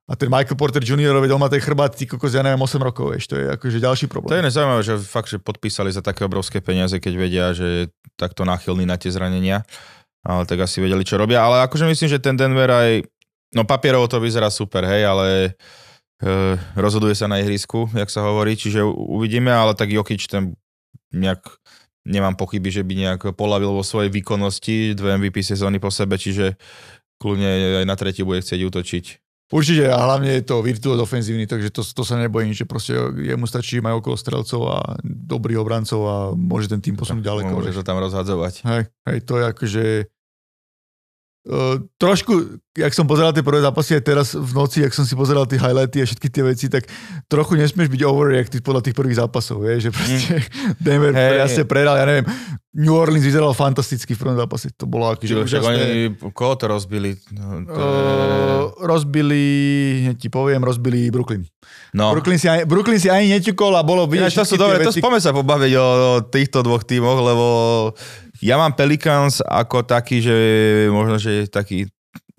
A 0.07 0.15
ten 0.15 0.31
Michael 0.31 0.55
Porter 0.55 0.85
Jr. 0.85 1.19
veď 1.19 1.35
on 1.35 1.43
má 1.43 1.51
ten 1.51 1.59
chrbát, 1.59 1.91
ty 1.97 2.07
kokos, 2.07 2.31
ja 2.31 2.45
neviem, 2.45 2.61
8 2.63 2.79
rokov, 2.79 3.11
vieš, 3.11 3.27
to 3.27 3.35
je 3.41 3.51
akože 3.59 3.83
ďalší 3.83 4.07
To 4.07 4.13
problém. 4.15 4.39
je 4.39 4.47
nezaujímavé, 4.47 4.83
že 4.87 4.95
fakt, 5.03 5.27
že 5.27 5.43
podpísali 5.43 5.91
za 5.91 5.99
také 5.99 6.23
obrovské 6.23 6.63
peniaze, 6.63 6.95
keď 7.03 7.13
vedia, 7.19 7.51
že 7.51 7.67
je 7.67 7.83
takto 8.15 8.47
náchylný 8.47 8.87
na 8.87 8.95
tie 8.95 9.11
zranenia. 9.11 9.67
Ale 10.23 10.47
tak 10.47 10.63
asi 10.63 10.79
vedeli, 10.79 11.03
čo 11.03 11.19
robia. 11.19 11.43
Ale 11.43 11.67
akože 11.67 11.91
myslím, 11.91 12.07
že 12.07 12.23
ten 12.23 12.39
Denver 12.39 12.71
aj... 12.71 13.03
No 13.55 13.67
papierovo 13.67 14.07
to 14.07 14.23
vyzerá 14.23 14.47
super, 14.47 14.87
hej, 14.87 15.07
ale 15.07 15.55
rozhoduje 16.77 17.13
sa 17.13 17.29
na 17.29 17.41
ihrisku, 17.41 17.93
jak 17.93 18.09
sa 18.09 18.25
hovorí, 18.25 18.57
čiže 18.57 18.85
uvidíme, 18.87 19.53
ale 19.53 19.77
tak 19.77 19.93
Jokic 19.93 20.25
ten 20.25 20.57
nejak 21.13 21.45
nemám 22.07 22.39
pochyby, 22.39 22.71
že 22.71 22.83
by 22.87 22.95
nejak 22.95 23.21
polavil 23.35 23.75
vo 23.75 23.85
svojej 23.85 24.09
výkonnosti 24.09 24.95
dve 24.95 25.19
MVP 25.19 25.43
sezóny 25.43 25.83
po 25.83 25.91
sebe, 25.91 26.17
čiže 26.17 26.55
kľudne 27.21 27.83
aj 27.83 27.87
na 27.89 27.97
tretí 27.99 28.23
bude 28.23 28.41
chcieť 28.41 28.61
útočiť. 28.63 29.05
Určite 29.47 29.95
a 29.95 29.99
hlavne 30.03 30.43
je 30.43 30.43
to 30.43 30.59
virtuóz 30.59 30.99
ofenzívny, 30.99 31.47
takže 31.47 31.71
to, 31.71 31.87
to 31.87 32.03
sa 32.03 32.19
nebojím, 32.19 32.51
že 32.51 32.67
proste 32.67 32.99
jemu 33.15 33.47
stačí, 33.47 33.79
majú 33.79 34.03
okolo 34.03 34.19
strelcov 34.19 34.61
a 34.67 34.99
dobrých 35.07 35.63
obrancov 35.63 36.01
a 36.03 36.17
môže 36.35 36.67
ten 36.67 36.83
tým 36.83 36.99
posunúť 36.99 37.23
ďaleko. 37.23 37.55
Môže 37.55 37.79
to 37.79 37.87
tam 37.87 38.03
rozhadzovať. 38.03 38.67
Hej, 38.67 38.83
hej, 39.07 39.19
to 39.23 39.39
je 39.39 39.45
akože... 39.47 39.85
Uh, 41.47 41.79
trošku, 41.95 42.59
jak 42.75 42.91
som 42.91 43.07
pozeral 43.07 43.31
tie 43.31 43.39
prvé 43.39 43.63
zápasy 43.63 43.95
aj 43.95 44.03
teraz 44.03 44.35
v 44.35 44.51
noci, 44.51 44.83
jak 44.83 44.91
som 44.91 45.07
si 45.07 45.15
pozeral 45.15 45.47
tie 45.47 45.63
highlighty 45.63 46.03
a 46.03 46.07
všetky 46.11 46.27
tie 46.27 46.43
veci, 46.43 46.67
tak 46.67 46.91
trochu 47.31 47.55
nesmieš 47.55 47.87
byť 47.87 48.03
overreacted 48.03 48.67
podľa 48.67 48.83
tých 48.83 48.99
prvých 48.99 49.23
zápasov, 49.23 49.63
vieš, 49.63 49.87
že 49.87 49.91
proste 49.95 50.35
Denver 50.85 51.15
Mm. 51.15 51.23
Hej. 51.23 51.39
jasne 51.47 51.63
prehral, 51.63 52.03
ja 52.03 52.05
neviem, 52.05 52.27
New 52.75 52.93
Orleans 52.93 53.23
vyzeral 53.23 53.55
fantasticky 53.55 54.13
v 54.13 54.27
prvom 54.27 54.35
zápase, 54.37 54.75
to 54.75 54.91
bolo 54.91 55.07
Čiže 55.15 55.47
však 55.47 55.63
úžasné. 55.63 55.71
oni, 55.71 55.95
koho 56.35 56.55
to 56.59 56.67
rozbili? 56.67 57.15
No, 57.31 57.63
to 57.63 57.79
je... 57.79 57.95
Uh, 57.95 58.65
rozbili, 58.83 59.43
hneď 60.03 60.17
ti 60.19 60.29
poviem, 60.29 60.61
rozbili 60.67 61.15
Brooklyn. 61.15 61.47
no. 61.95 62.11
Brooklyn, 62.11 62.43
si 62.43 62.51
ani, 62.51 62.67
Brooklyn 62.67 62.99
si 62.99 63.07
ani 63.07 63.39
neťukol 63.39 63.71
a 63.71 63.87
bolo 63.87 64.11
vidieť 64.11 64.35
Ináč 64.35 64.35
to 64.35 64.45
sú 64.45 64.57
dobre, 64.59 64.83
to 64.83 64.91
veci. 64.91 64.99
spome 64.99 65.23
sa 65.23 65.31
pobaviť 65.31 65.73
o, 65.79 65.87
o 65.87 66.11
týchto 66.27 66.67
dvoch 66.67 66.83
tímoch, 66.83 67.23
lebo 67.23 67.47
ja 68.43 68.57
mám 68.57 68.77
Pelicans 68.77 69.41
ako 69.45 69.87
taký, 69.87 70.21
že 70.21 70.37
možno, 70.91 71.17
že 71.21 71.49
taký 71.49 71.89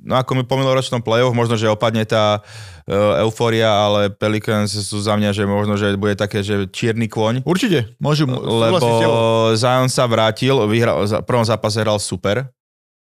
No 0.07 0.15
ako 0.15 0.39
mi 0.39 0.43
po 0.47 0.55
minuloročnom 0.55 1.03
play-off, 1.03 1.35
možno, 1.35 1.59
že 1.59 1.67
opadne 1.67 2.07
tá 2.07 2.39
uh, 2.39 3.19
eufória, 3.27 3.67
ale 3.67 4.07
Pelicans 4.07 4.71
sú 4.71 5.03
za 5.03 5.19
mňa, 5.19 5.35
že 5.35 5.43
možno, 5.43 5.75
že 5.75 5.99
bude 5.99 6.15
také, 6.15 6.45
že 6.45 6.63
čierny 6.71 7.11
kôň. 7.11 7.43
Určite, 7.43 7.97
môžu, 7.99 8.23
Lebo. 8.29 9.51
Zion 9.59 9.91
sa 9.91 10.07
vrátil, 10.07 10.55
vyhral, 10.71 11.03
v 11.03 11.27
prvom 11.27 11.43
zápase 11.43 11.83
hral 11.83 11.99
super. 11.99 12.47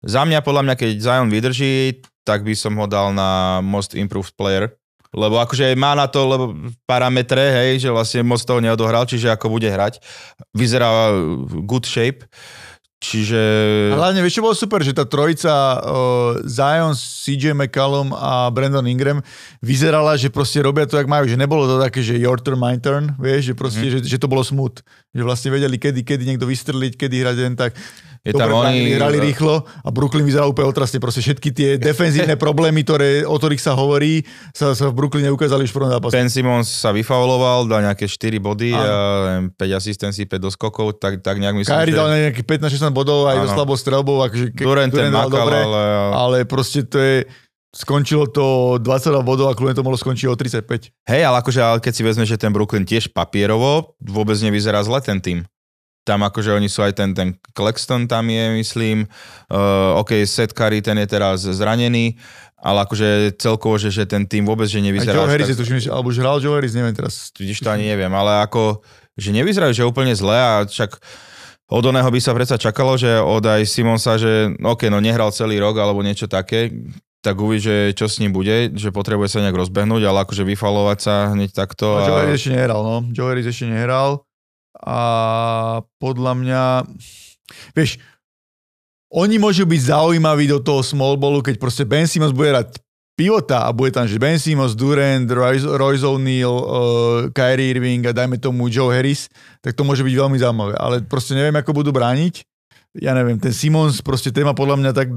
Za 0.03 0.27
mňa, 0.27 0.43
podľa 0.43 0.63
mňa, 0.67 0.75
keď 0.75 0.91
Zion 0.99 1.29
vydrží, 1.31 2.03
tak 2.27 2.43
by 2.43 2.59
som 2.59 2.75
ho 2.75 2.91
dal 2.91 3.15
na 3.15 3.63
most 3.63 3.95
improved 3.95 4.35
player. 4.35 4.75
Lebo 5.15 5.39
akože 5.39 5.79
má 5.79 5.95
na 5.95 6.11
to 6.11 6.27
lebo 6.27 6.45
parametre, 6.85 7.41
hej, 7.41 7.87
že 7.87 7.95
vlastne 7.95 8.27
moc 8.27 8.43
toho 8.43 8.59
neodohral, 8.59 9.07
čiže 9.07 9.31
ako 9.31 9.55
bude 9.55 9.71
hrať. 9.71 10.03
Vyzerá 10.53 11.15
good 11.63 11.87
shape. 11.87 12.27
Čiže... 12.97 13.41
A 13.93 14.01
hlavne, 14.01 14.25
vieš, 14.25 14.41
čo 14.41 14.45
bolo 14.47 14.57
super, 14.57 14.81
že 14.81 14.97
tá 14.97 15.05
trojica 15.05 15.53
uh, 15.53 16.41
Zion, 16.49 16.97
CJ 16.97 17.53
McCallum 17.53 18.17
a 18.17 18.49
Brandon 18.49 18.89
Ingram 18.89 19.21
vyzerala, 19.61 20.17
že 20.17 20.33
proste 20.33 20.65
robia 20.65 20.89
to, 20.89 20.97
jak 20.97 21.05
majú, 21.05 21.29
že 21.29 21.37
nebolo 21.37 21.69
to 21.69 21.77
také, 21.77 22.01
že 22.01 22.17
your 22.17 22.41
turn, 22.41 22.57
my 22.57 22.81
turn, 22.81 23.13
vieš, 23.21 23.53
že 23.53 23.55
proste, 23.55 23.85
mm. 23.85 23.93
že, 23.93 24.17
že 24.17 24.17
to 24.17 24.33
bolo 24.33 24.41
smooth. 24.41 24.81
Že 25.13 25.23
vlastne 25.29 25.53
vedeli, 25.53 25.77
kedy, 25.77 26.09
kedy 26.09 26.25
niekto 26.25 26.49
vystreliť, 26.49 26.97
kedy 26.97 27.15
hrať 27.21 27.37
len 27.37 27.55
tak. 27.55 27.77
Je 28.27 28.35
Dobre 28.35 28.43
tam 28.43 28.67
oni- 28.67 28.99
hrali 28.99 29.23
rýchlo 29.23 29.63
a 29.63 29.89
Brooklyn 29.95 30.27
vyzeral 30.27 30.51
úplne 30.51 30.67
otrasne. 30.67 30.99
Proste 30.99 31.23
všetky 31.23 31.49
tie 31.55 31.71
defenzívne 31.95 32.35
problémy, 32.35 32.83
ktoré, 32.83 33.23
o 33.23 33.39
ktorých 33.39 33.63
sa 33.63 33.79
hovorí, 33.79 34.27
sa, 34.51 34.75
sa 34.75 34.91
v 34.91 34.99
Brooklyne 34.99 35.31
ukázali 35.31 35.63
už 35.63 35.71
v 35.71 35.77
prvom 35.79 35.95
zápase. 35.95 36.19
Ben 36.19 36.27
Simmons 36.27 36.67
sa 36.67 36.91
vyfauloval, 36.91 37.71
dal 37.71 37.87
nejaké 37.87 38.11
4 38.11 38.43
body 38.43 38.75
Áno. 38.75 38.83
a 38.83 38.91
neviem, 39.31 39.47
5 39.55 39.79
asistencií, 39.79 40.27
5 40.27 40.43
doskokov, 40.43 40.99
tak, 40.99 41.23
tak 41.23 41.39
nejak 41.39 41.55
myslím, 41.55 41.71
Kyrie 41.71 41.95
že... 41.95 41.99
dal 42.03 42.09
nejakých 42.11 42.47
15-16 42.67 42.91
bodov 42.91 43.31
aj 43.31 43.37
so 43.39 43.47
Áno. 43.47 43.55
slabou 43.55 43.77
strelbou. 43.79 44.17
Akože, 44.27 44.51
Durant 44.59 44.91
ten 44.91 45.15
dal 45.15 45.31
makal, 45.31 45.47
dobre, 45.47 45.59
ale... 45.63 45.83
ale 46.11 46.37
proste 46.43 46.83
to 46.83 46.99
je... 46.99 47.17
Skončilo 47.77 48.25
to 48.33 48.81
22 48.81 49.21
bodov 49.21 49.53
a 49.53 49.55
kľudne 49.55 49.77
to 49.77 49.85
mohlo 49.85 50.01
skončiť 50.01 50.33
o 50.33 50.35
35. 50.35 50.97
Hej, 51.13 51.23
ale 51.29 51.45
akože 51.45 51.61
ale 51.61 51.79
keď 51.85 51.93
si 51.93 52.03
vezme, 52.09 52.25
že 52.25 52.41
ten 52.41 52.49
Brooklyn 52.49 52.89
tiež 52.89 53.13
papierovo 53.13 53.93
vôbec 54.01 54.41
nevyzerá 54.41 54.81
zle 54.81 54.97
ten 55.05 55.21
tým. 55.21 55.45
Tam 56.07 56.23
akože 56.23 56.55
oni 56.55 56.71
sú 56.71 56.87
aj 56.87 56.95
ten, 56.95 57.11
ten 57.11 57.35
Claxton 57.51 58.07
tam 58.07 58.31
je, 58.31 58.55
myslím. 58.63 59.11
Uh, 59.51 59.99
OK, 59.99 60.23
Seth 60.23 60.55
Curry, 60.55 60.79
ten 60.79 60.95
je 61.03 61.07
teraz 61.11 61.43
zranený, 61.43 62.15
ale 62.63 62.87
akože 62.87 63.35
celkovo, 63.43 63.75
že, 63.75 63.91
že 63.91 64.07
ten 64.07 64.23
tým 64.23 64.47
vôbec, 64.47 64.71
že 64.71 64.79
Aj 64.79 64.87
nevyzerá... 64.87 65.19
Joe 65.19 65.27
až 65.27 65.31
Harris, 65.35 65.51
tak- 65.51 65.55
je 65.59 65.61
tuším, 65.67 65.79
alebo 65.91 66.15
už 66.15 66.19
hral 66.23 66.39
Joe 66.39 66.55
Harris, 66.55 66.79
neviem 66.79 66.95
teraz. 66.95 67.35
Vidíš, 67.35 67.67
to 67.67 67.75
ani 67.75 67.91
neviem, 67.91 68.15
ale 68.15 68.47
ako, 68.47 68.87
že 69.19 69.35
nevyzerajú, 69.35 69.73
že 69.75 69.83
úplne 69.83 70.15
zle 70.15 70.39
a 70.39 70.63
však 70.63 70.95
od 71.67 71.83
oného 71.83 72.07
by 72.07 72.21
sa 72.23 72.31
predsa 72.31 72.55
čakalo, 72.55 72.95
že 72.95 73.19
od 73.19 73.43
aj 73.43 73.67
Simonsa, 73.67 74.15
že 74.15 74.55
OK, 74.63 74.87
no 74.87 75.03
nehral 75.03 75.35
celý 75.35 75.59
rok 75.59 75.75
alebo 75.75 75.99
niečo 76.07 76.31
také, 76.31 76.71
tak 77.19 77.35
uvidí, 77.43 77.67
že 77.67 77.77
čo 77.99 78.07
s 78.07 78.23
ním 78.23 78.31
bude, 78.31 78.71
že 78.79 78.95
potrebuje 78.95 79.35
sa 79.35 79.43
nejak 79.43 79.59
rozbehnúť, 79.59 80.07
ale 80.07 80.23
akože 80.23 80.47
vyfalovať 80.47 80.99
sa 81.03 81.15
hneď 81.35 81.51
takto. 81.51 81.99
Joe 82.07 82.15
A... 82.15 82.23
Harris 82.23 82.39
ešte 82.39 82.55
nehral, 82.55 82.87
no. 82.87 83.03
Joe 83.11 83.35
Harris 83.35 83.51
ešte 83.51 83.67
nehral 83.67 84.26
a 84.83 84.99
podľa 85.97 86.33
mňa, 86.37 86.63
vieš, 87.73 87.97
oni 89.13 89.39
môžu 89.39 89.65
byť 89.65 89.81
zaujímaví 89.95 90.51
do 90.51 90.59
toho 90.61 90.83
small 90.83 91.17
ballu, 91.17 91.41
keď 91.41 91.57
proste 91.63 91.87
Ben 91.87 92.11
Simmons 92.11 92.35
bude 92.35 92.51
hrať 92.51 92.83
pivota 93.17 93.65
a 93.65 93.73
bude 93.73 93.95
tam, 93.97 94.05
že 94.05 94.21
Ben 94.21 94.37
Simmons, 94.37 94.77
Durant, 94.77 95.25
Royce, 95.25 95.65
Royce 95.65 96.05
O'Neal, 96.05 96.53
uh, 96.53 96.67
Kyrie 97.33 97.73
Irving 97.73 98.05
a 98.05 98.13
dajme 98.13 98.37
tomu 98.37 98.69
Joe 98.69 98.93
Harris, 98.93 99.33
tak 99.65 99.73
to 99.73 99.89
môže 99.89 100.05
byť 100.05 100.15
veľmi 100.15 100.37
zaujímavé. 100.37 100.77
Ale 100.77 101.01
proste 101.09 101.33
neviem, 101.33 101.57
ako 101.57 101.73
budú 101.73 101.97
brániť. 101.97 102.45
Ja 103.01 103.17
neviem, 103.17 103.41
ten 103.41 103.57
Simmons 103.57 104.05
proste 104.05 104.29
téma 104.33 104.53
podľa 104.53 104.77
mňa 104.81 104.91
tak 104.93 105.09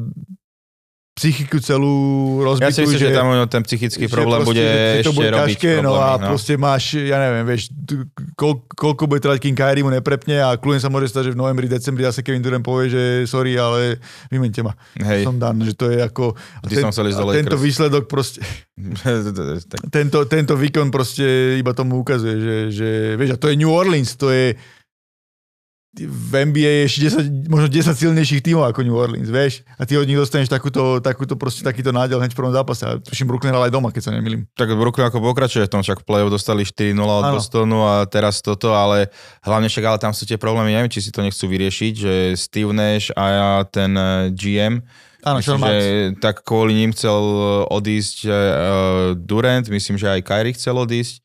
psychiku 1.20 1.60
celú 1.60 1.96
Ja 2.40 2.48
rozbitú, 2.48 2.72
si 2.72 2.82
myslím, 2.88 3.02
že, 3.04 3.10
tam 3.12 3.28
no, 3.36 3.46
ten 3.52 3.64
psychický 3.68 4.08
že 4.08 4.14
problém 4.16 4.40
proste, 4.40 4.56
bude 4.56 4.64
že 4.64 4.72
to 4.72 4.96
ešte 5.04 5.18
bude 5.20 5.30
robiť 5.36 5.58
ťažké, 5.60 5.72
no 5.84 5.92
problémy, 5.92 6.16
a 6.16 6.28
proste 6.32 6.54
máš, 6.56 6.84
ja 6.96 7.18
neviem, 7.20 7.44
vieš, 7.44 7.62
koľ, 8.40 8.54
koľko 8.72 9.04
bude 9.12 9.20
trvať, 9.20 9.38
kým 9.44 9.56
Kyrie 9.60 9.84
mu 9.84 9.92
neprepne 9.92 10.40
a 10.40 10.56
kľudne 10.56 10.80
sa 10.80 10.88
môže 10.88 11.12
stať, 11.12 11.30
že 11.30 11.32
v 11.36 11.40
novembri, 11.44 11.68
decembri 11.68 12.08
zase 12.08 12.24
Kevin 12.24 12.40
Durant 12.40 12.64
povie, 12.64 12.88
že 12.88 13.04
sorry, 13.28 13.60
ale 13.60 14.00
vymente 14.32 14.64
ma. 14.64 14.72
Hej, 14.96 15.28
Som 15.28 15.36
dan, 15.36 15.60
že 15.60 15.76
to 15.76 15.92
je 15.92 16.00
ako... 16.00 16.40
Ty 16.64 16.88
som 16.88 16.96
chcel 16.96 17.12
ísť 17.12 17.20
do 17.20 17.36
tento 17.36 17.58
výsledok 17.60 18.08
proste, 18.08 18.40
tento, 19.96 20.24
tento 20.24 20.54
výkon 20.56 20.88
proste 20.88 21.60
iba 21.60 21.76
tomu 21.76 22.00
ukazuje, 22.00 22.36
že, 22.40 22.56
že 22.72 22.90
vieš, 23.20 23.36
a 23.36 23.38
to 23.38 23.52
je 23.52 23.60
New 23.60 23.70
Orleans, 23.70 24.16
to 24.16 24.32
je 24.32 24.56
v 25.98 26.34
NBA 26.54 26.70
je 26.70 26.84
ešte 26.86 27.00
10, 27.18 27.50
možno 27.50 27.66
10 27.66 27.98
silnejších 27.98 28.46
tímov 28.46 28.70
ako 28.70 28.86
New 28.86 28.94
Orleans, 28.94 29.26
vieš? 29.26 29.66
A 29.74 29.90
ty 29.90 29.98
od 29.98 30.06
nich 30.06 30.22
dostaneš 30.22 30.46
takúto, 30.46 31.02
takúto 31.02 31.34
proste, 31.34 31.66
takýto 31.66 31.90
nádel 31.90 32.22
hneď 32.22 32.38
v 32.38 32.38
prvom 32.38 32.54
zápase. 32.54 32.86
A 32.86 33.02
tuším, 33.02 33.26
Brooklyn 33.26 33.50
hral 33.50 33.66
aj 33.66 33.74
doma, 33.74 33.90
keď 33.90 34.02
sa 34.06 34.12
nemýlim. 34.14 34.46
tak 34.54 34.70
Brooklyn 34.70 35.10
ako 35.10 35.18
pokračuje 35.18 35.66
v 35.66 35.72
tom, 35.74 35.82
však 35.82 36.06
play-off 36.06 36.30
dostali 36.30 36.62
4-0 36.62 36.94
od 36.94 37.26
Áno. 37.26 37.36
Bostonu 37.42 37.80
a 37.90 38.06
teraz 38.06 38.46
toto, 38.46 38.78
ale 38.78 39.10
hlavne 39.42 39.66
však, 39.66 39.86
ale 39.90 39.98
tam 39.98 40.14
sú 40.14 40.30
tie 40.30 40.38
problémy, 40.38 40.78
neviem, 40.78 40.94
či 40.94 41.02
si 41.02 41.10
to 41.10 41.26
nechcú 41.26 41.50
vyriešiť, 41.50 41.94
že 41.98 42.14
Steve 42.38 42.70
Nash 42.70 43.10
a 43.18 43.66
ten 43.66 43.90
eh, 43.98 44.30
GM, 44.30 44.86
Áno, 45.20 45.44
myslím, 45.44 45.60
že 45.68 45.76
tak 46.24 46.48
kvôli 46.48 46.72
ním 46.72 46.96
chcel 46.96 47.20
odísť 47.68 48.18
uh, 48.24 48.32
Durant, 49.20 49.68
myslím, 49.68 50.00
že 50.00 50.08
aj 50.08 50.24
Kyrie 50.24 50.56
chcel 50.56 50.80
odísť, 50.80 51.20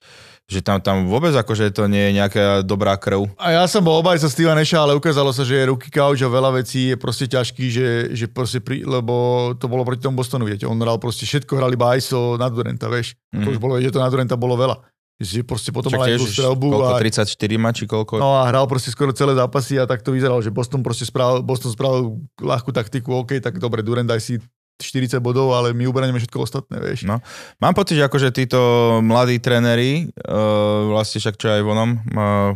že 0.44 0.60
tam, 0.60 0.76
tam 0.76 1.08
vôbec 1.08 1.32
akože 1.32 1.72
to 1.72 1.88
nie 1.88 2.12
je 2.12 2.20
nejaká 2.20 2.44
dobrá 2.60 3.00
krv. 3.00 3.24
A 3.40 3.56
ja 3.56 3.64
som 3.64 3.80
bol 3.80 3.96
obajca 3.96 4.28
Steva 4.28 4.52
Nasha, 4.52 4.76
ale 4.76 4.92
ukázalo 4.92 5.32
sa, 5.32 5.40
že 5.40 5.56
je 5.56 5.70
ruky 5.72 5.88
couch 5.88 6.20
a 6.20 6.28
veľa 6.28 6.60
vecí 6.60 6.92
je 6.92 6.96
proste 7.00 7.24
ťažký, 7.24 7.64
že, 7.72 7.88
že 8.12 8.28
proste 8.28 8.60
pri, 8.60 8.84
lebo 8.84 9.50
to 9.56 9.64
bolo 9.66 9.88
proti 9.88 10.04
tomu 10.04 10.20
Bostonu, 10.20 10.44
viete. 10.44 10.68
On 10.68 10.76
hral 10.76 11.00
proste 11.00 11.24
všetko, 11.24 11.56
hral 11.56 11.72
iba 11.72 11.96
ISO 11.96 12.36
na 12.36 12.52
Duranta, 12.52 12.92
vieš. 12.92 13.16
Mm. 13.32 13.40
To 13.40 13.48
Mhm. 13.48 13.52
už 13.56 13.58
bolo, 13.58 13.72
že 13.80 13.88
to 13.88 14.04
na 14.04 14.12
Duranta 14.12 14.36
bolo 14.36 14.60
veľa. 14.60 14.76
Že 15.14 15.46
proste 15.46 15.70
potom 15.70 15.94
mal 15.94 16.10
aj 16.10 16.18
tú 16.18 16.26
strelbu 16.26 16.74
koľko, 16.74 16.90
a, 16.90 16.98
34 16.98 17.54
má, 17.54 17.70
či 17.70 17.86
koľko? 17.86 18.18
no 18.18 18.34
a 18.34 18.50
hral 18.50 18.66
proste 18.66 18.90
skoro 18.90 19.14
celé 19.14 19.38
zápasy 19.38 19.78
a 19.78 19.86
tak 19.86 20.02
to 20.02 20.10
vyzeralo, 20.10 20.42
že 20.42 20.50
Boston 20.50 20.82
proste 20.82 21.06
spravil, 21.06 21.38
Boston 21.38 21.70
spravil 21.70 22.18
ľahkú 22.36 22.74
taktiku, 22.74 23.22
OK, 23.22 23.38
tak 23.38 23.62
dobre, 23.62 23.86
Durant 23.86 24.10
daj 24.10 24.18
si 24.18 24.42
40 24.78 25.22
bodov, 25.22 25.54
ale 25.54 25.70
my 25.70 25.86
ubraníme 25.86 26.18
všetko 26.18 26.38
ostatné, 26.42 26.82
vieš. 26.82 27.06
No. 27.06 27.22
Mám 27.62 27.74
pocit, 27.78 27.94
že 27.94 28.06
akože 28.06 28.34
títo 28.34 28.58
mladí 29.00 29.38
tréneri, 29.38 30.10
uh, 30.26 30.90
vlastne 30.90 31.22
však 31.22 31.38
čo 31.38 31.46
aj 31.50 31.62
vonom, 31.62 31.94
uh, 32.14 32.52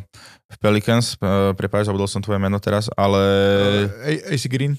v 0.49 0.57
Pelicans, 0.59 1.15
uh, 1.21 1.55
prepáč, 1.55 1.87
zabudol 1.87 2.09
som 2.11 2.19
tvoje 2.19 2.41
meno 2.43 2.59
teraz, 2.59 2.91
ale 2.97 3.23
Uh, 4.03 4.35
AC 4.35 4.51
Green? 4.51 4.75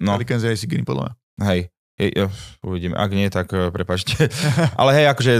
no, 0.00 0.16
Pelicans 0.16 0.40
je 0.40 0.50
AC 0.54 0.64
Green, 0.64 0.86
podľa 0.86 1.10
mňa. 1.10 1.14
hej, 1.50 1.60
je, 2.00 2.24
uvidíme, 2.64 2.96
ak 2.96 3.10
nie, 3.12 3.28
tak 3.28 3.52
uh, 3.52 3.68
prepačte. 3.68 4.16
ale 4.80 4.96
hej, 4.96 5.06
akože 5.12 5.32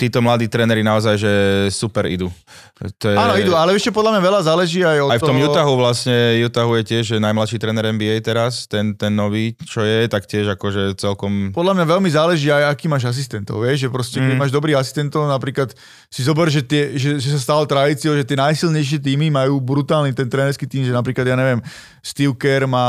títo 0.00 0.24
mladí 0.24 0.48
tréneri 0.48 0.80
naozaj, 0.80 1.14
že 1.20 1.32
super 1.68 2.08
idú. 2.08 2.32
To 2.80 3.12
je, 3.12 3.16
Áno, 3.16 3.36
idú, 3.36 3.52
ale 3.52 3.76
ešte 3.76 3.92
podľa 3.92 4.16
mňa 4.16 4.22
veľa 4.24 4.40
záleží 4.40 4.80
aj 4.80 4.98
od 5.04 5.10
Aj 5.12 5.20
v 5.20 5.28
tom 5.28 5.36
toho... 5.36 5.52
Utahu 5.52 5.72
vlastne, 5.76 6.16
Utahu 6.40 6.72
je 6.80 6.84
tiež 6.88 7.04
že 7.12 7.16
najmladší 7.20 7.60
tréner 7.60 7.92
NBA 7.92 8.24
teraz, 8.24 8.64
ten, 8.64 8.96
ten 8.96 9.12
nový, 9.12 9.52
čo 9.68 9.84
je, 9.84 10.08
tak 10.08 10.24
tiež 10.24 10.56
akože 10.56 10.96
celkom... 10.96 11.52
Podľa 11.52 11.76
mňa 11.76 11.84
veľmi 11.84 12.08
záleží 12.08 12.48
aj, 12.48 12.72
aký 12.72 12.88
máš 12.88 13.04
asistentov, 13.12 13.60
vieš, 13.60 13.84
že 13.84 13.88
proste, 13.92 14.18
keď 14.18 14.28
Mm. 14.30 14.40
máš 14.46 14.54
dobrých 14.54 14.78
asistentov, 14.78 15.26
napríklad 15.28 15.74
si 16.08 16.24
zober, 16.24 16.48
že, 16.48 16.64
tie, 16.64 16.96
že, 16.96 17.20
že 17.20 17.28
sa 17.36 17.40
stalo 17.52 17.68
tradíciou, 17.68 18.14
že 18.16 18.24
tie 18.24 18.38
najsilnejšie 18.38 19.02
týmy 19.02 19.28
majú 19.28 19.60
brutálny 19.60 20.14
ten 20.16 20.30
trénerský 20.30 20.64
tým, 20.64 20.86
že 20.86 20.94
napríklad, 20.94 21.26
ja 21.26 21.36
neviem, 21.36 21.60
Steve 22.00 22.32
Kerr 22.32 22.64
má 22.64 22.86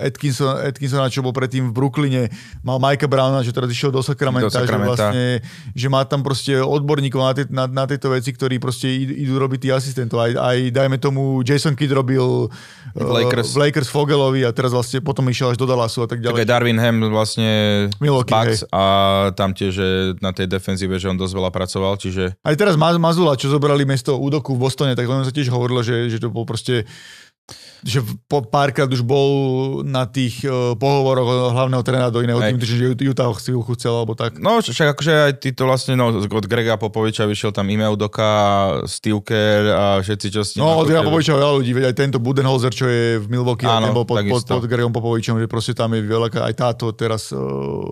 Atkinson, 0.00 0.56
Atkinsona, 0.64 1.12
čo 1.12 1.20
bol 1.20 1.36
predtým 1.36 1.68
v 1.68 1.74
Brooklyne, 1.98 2.30
mal 2.62 2.78
Mikea 2.78 3.10
Browna, 3.10 3.42
čo 3.42 3.50
teraz 3.50 3.66
išiel 3.68 3.90
do 3.90 3.98
Sacramento, 3.98 4.46
Do 4.46 4.54
Sacramenta. 4.54 4.94
že 4.94 5.02
vlastne, 5.10 5.26
že 5.74 5.86
má 5.88 6.06
tam 6.06 6.22
proste 6.22 6.54
odborníkov 6.54 7.18
na, 7.18 7.32
tie, 7.34 7.44
na, 7.48 7.66
na 7.66 7.84
tieto 7.84 8.06
veci, 8.08 8.30
ktorí 8.30 8.56
proste 8.56 8.86
idú, 8.86 9.34
robiť 9.36 9.58
tých 9.60 9.74
asistentov. 9.74 10.22
Aj, 10.22 10.30
aj 10.30 10.70
dajme 10.70 10.96
tomu, 10.96 11.42
Jason 11.42 11.74
Kidd 11.74 11.90
robil 11.90 12.46
V 12.94 13.02
Lakers. 13.02 13.50
v 13.50 13.58
Lakers 13.60 13.88
Fogelovi 13.88 14.42
a 14.42 14.50
teraz 14.50 14.70
vlastne 14.70 14.98
potom 15.00 15.26
išiel 15.26 15.50
až 15.50 15.58
do 15.58 15.66
Dallasu 15.66 16.00
a 16.00 16.06
tak 16.06 16.22
Tak 16.22 16.30
ďalej. 16.30 16.38
aj 16.38 16.48
Darwin 16.48 16.78
Ham 16.78 16.96
vlastne 17.08 17.48
Milwaukee, 17.98 18.30
Bucks 18.30 18.62
a 18.68 18.82
tam 19.34 19.50
tiež 19.50 19.70
že 19.70 19.88
na 20.18 20.30
tej 20.30 20.46
defenzíve, 20.46 20.96
že 20.96 21.06
on 21.06 21.14
dosť 21.14 21.34
veľa 21.34 21.50
pracoval, 21.50 21.98
čiže 21.98 22.38
Aj 22.38 22.54
teraz 22.54 22.74
Ma- 22.74 22.94
Mazula, 22.94 23.34
čo 23.34 23.46
zobrali 23.48 23.82
miesto 23.82 24.14
Udoku 24.14 24.54
v 24.54 24.60
Bostone, 24.60 24.94
tak 24.94 25.04
len 25.04 25.22
sa 25.22 25.30
tiež 25.30 25.48
hovorilo, 25.48 25.82
že, 25.82 26.06
že 26.06 26.18
to 26.18 26.28
bol 26.28 26.42
proste 26.42 26.86
že 27.86 28.02
po 28.26 28.42
párkrát 28.42 28.90
už 28.90 29.06
bol 29.06 29.30
na 29.86 30.04
tých 30.04 30.42
uh, 30.42 30.74
pohovoroch 30.74 31.54
hlavného 31.54 31.82
trénera 31.86 32.10
do 32.10 32.20
iného 32.20 32.42
týmu, 32.42 32.58
že 32.58 32.90
Utah 33.06 33.30
si 33.38 33.54
ho 33.54 33.62
chcel, 33.62 33.94
alebo 33.94 34.18
tak. 34.18 34.36
No, 34.42 34.58
však 34.58 34.98
akože 34.98 35.12
aj 35.30 35.32
títo 35.38 35.64
vlastne, 35.64 35.94
no, 35.94 36.10
od 36.10 36.46
Grega 36.46 36.74
Popoviča 36.74 37.24
vyšiel 37.24 37.54
tam 37.54 37.70
Ime 37.70 37.86
Udoka, 37.86 38.82
Steve 38.90 39.22
Kerr 39.22 39.64
a 39.70 39.84
všetci, 40.02 40.26
čo 40.28 40.42
s 40.42 40.58
ním... 40.58 40.66
No, 40.66 40.82
od 40.82 40.90
Jana 40.90 41.06
Popoviča 41.06 41.38
veľa 41.38 41.54
ľudí, 41.62 41.70
veď 41.72 41.84
aj 41.90 41.96
tento 41.96 42.18
Budenholzer, 42.18 42.74
čo 42.74 42.90
je 42.90 43.22
v 43.22 43.26
Milwaukee, 43.30 43.70
Áno, 43.70 43.88
ten 43.88 43.94
bol 43.94 44.04
pod, 44.04 44.18
pod, 44.18 44.42
takisto. 44.42 44.52
pod 44.58 44.66
Gregom 44.66 44.92
Popovičom, 44.92 45.38
že 45.38 45.46
proste 45.46 45.72
tam 45.78 45.94
je 45.94 46.02
veľa, 46.02 46.34
aj 46.34 46.54
táto 46.58 46.90
teraz, 46.92 47.30
uh, 47.30 47.86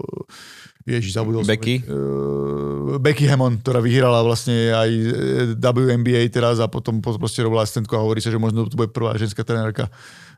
ježiš, 0.87 1.18
zabudol 1.18 1.42
Becky? 1.42 1.83
som. 1.83 1.90
Uh, 1.90 3.03
Becky 3.03 3.27
Hammond, 3.27 3.61
ktorá 3.61 3.83
vyhrala 3.83 4.22
vlastne 4.22 4.70
aj 4.70 4.90
eh, 4.90 5.59
WNBA 5.59 6.31
teraz 6.31 6.62
a 6.62 6.70
potom 6.70 7.03
po- 7.03 7.18
proste 7.18 7.42
robila 7.42 7.66
asistentku 7.66 7.92
a 7.99 8.03
hovorí 8.03 8.22
sa, 8.22 8.31
že 8.31 8.38
možno 8.38 8.70
to 8.70 8.79
bude 8.79 8.94
prvá 8.94 9.18
ženská 9.18 9.42
trenérka 9.42 9.90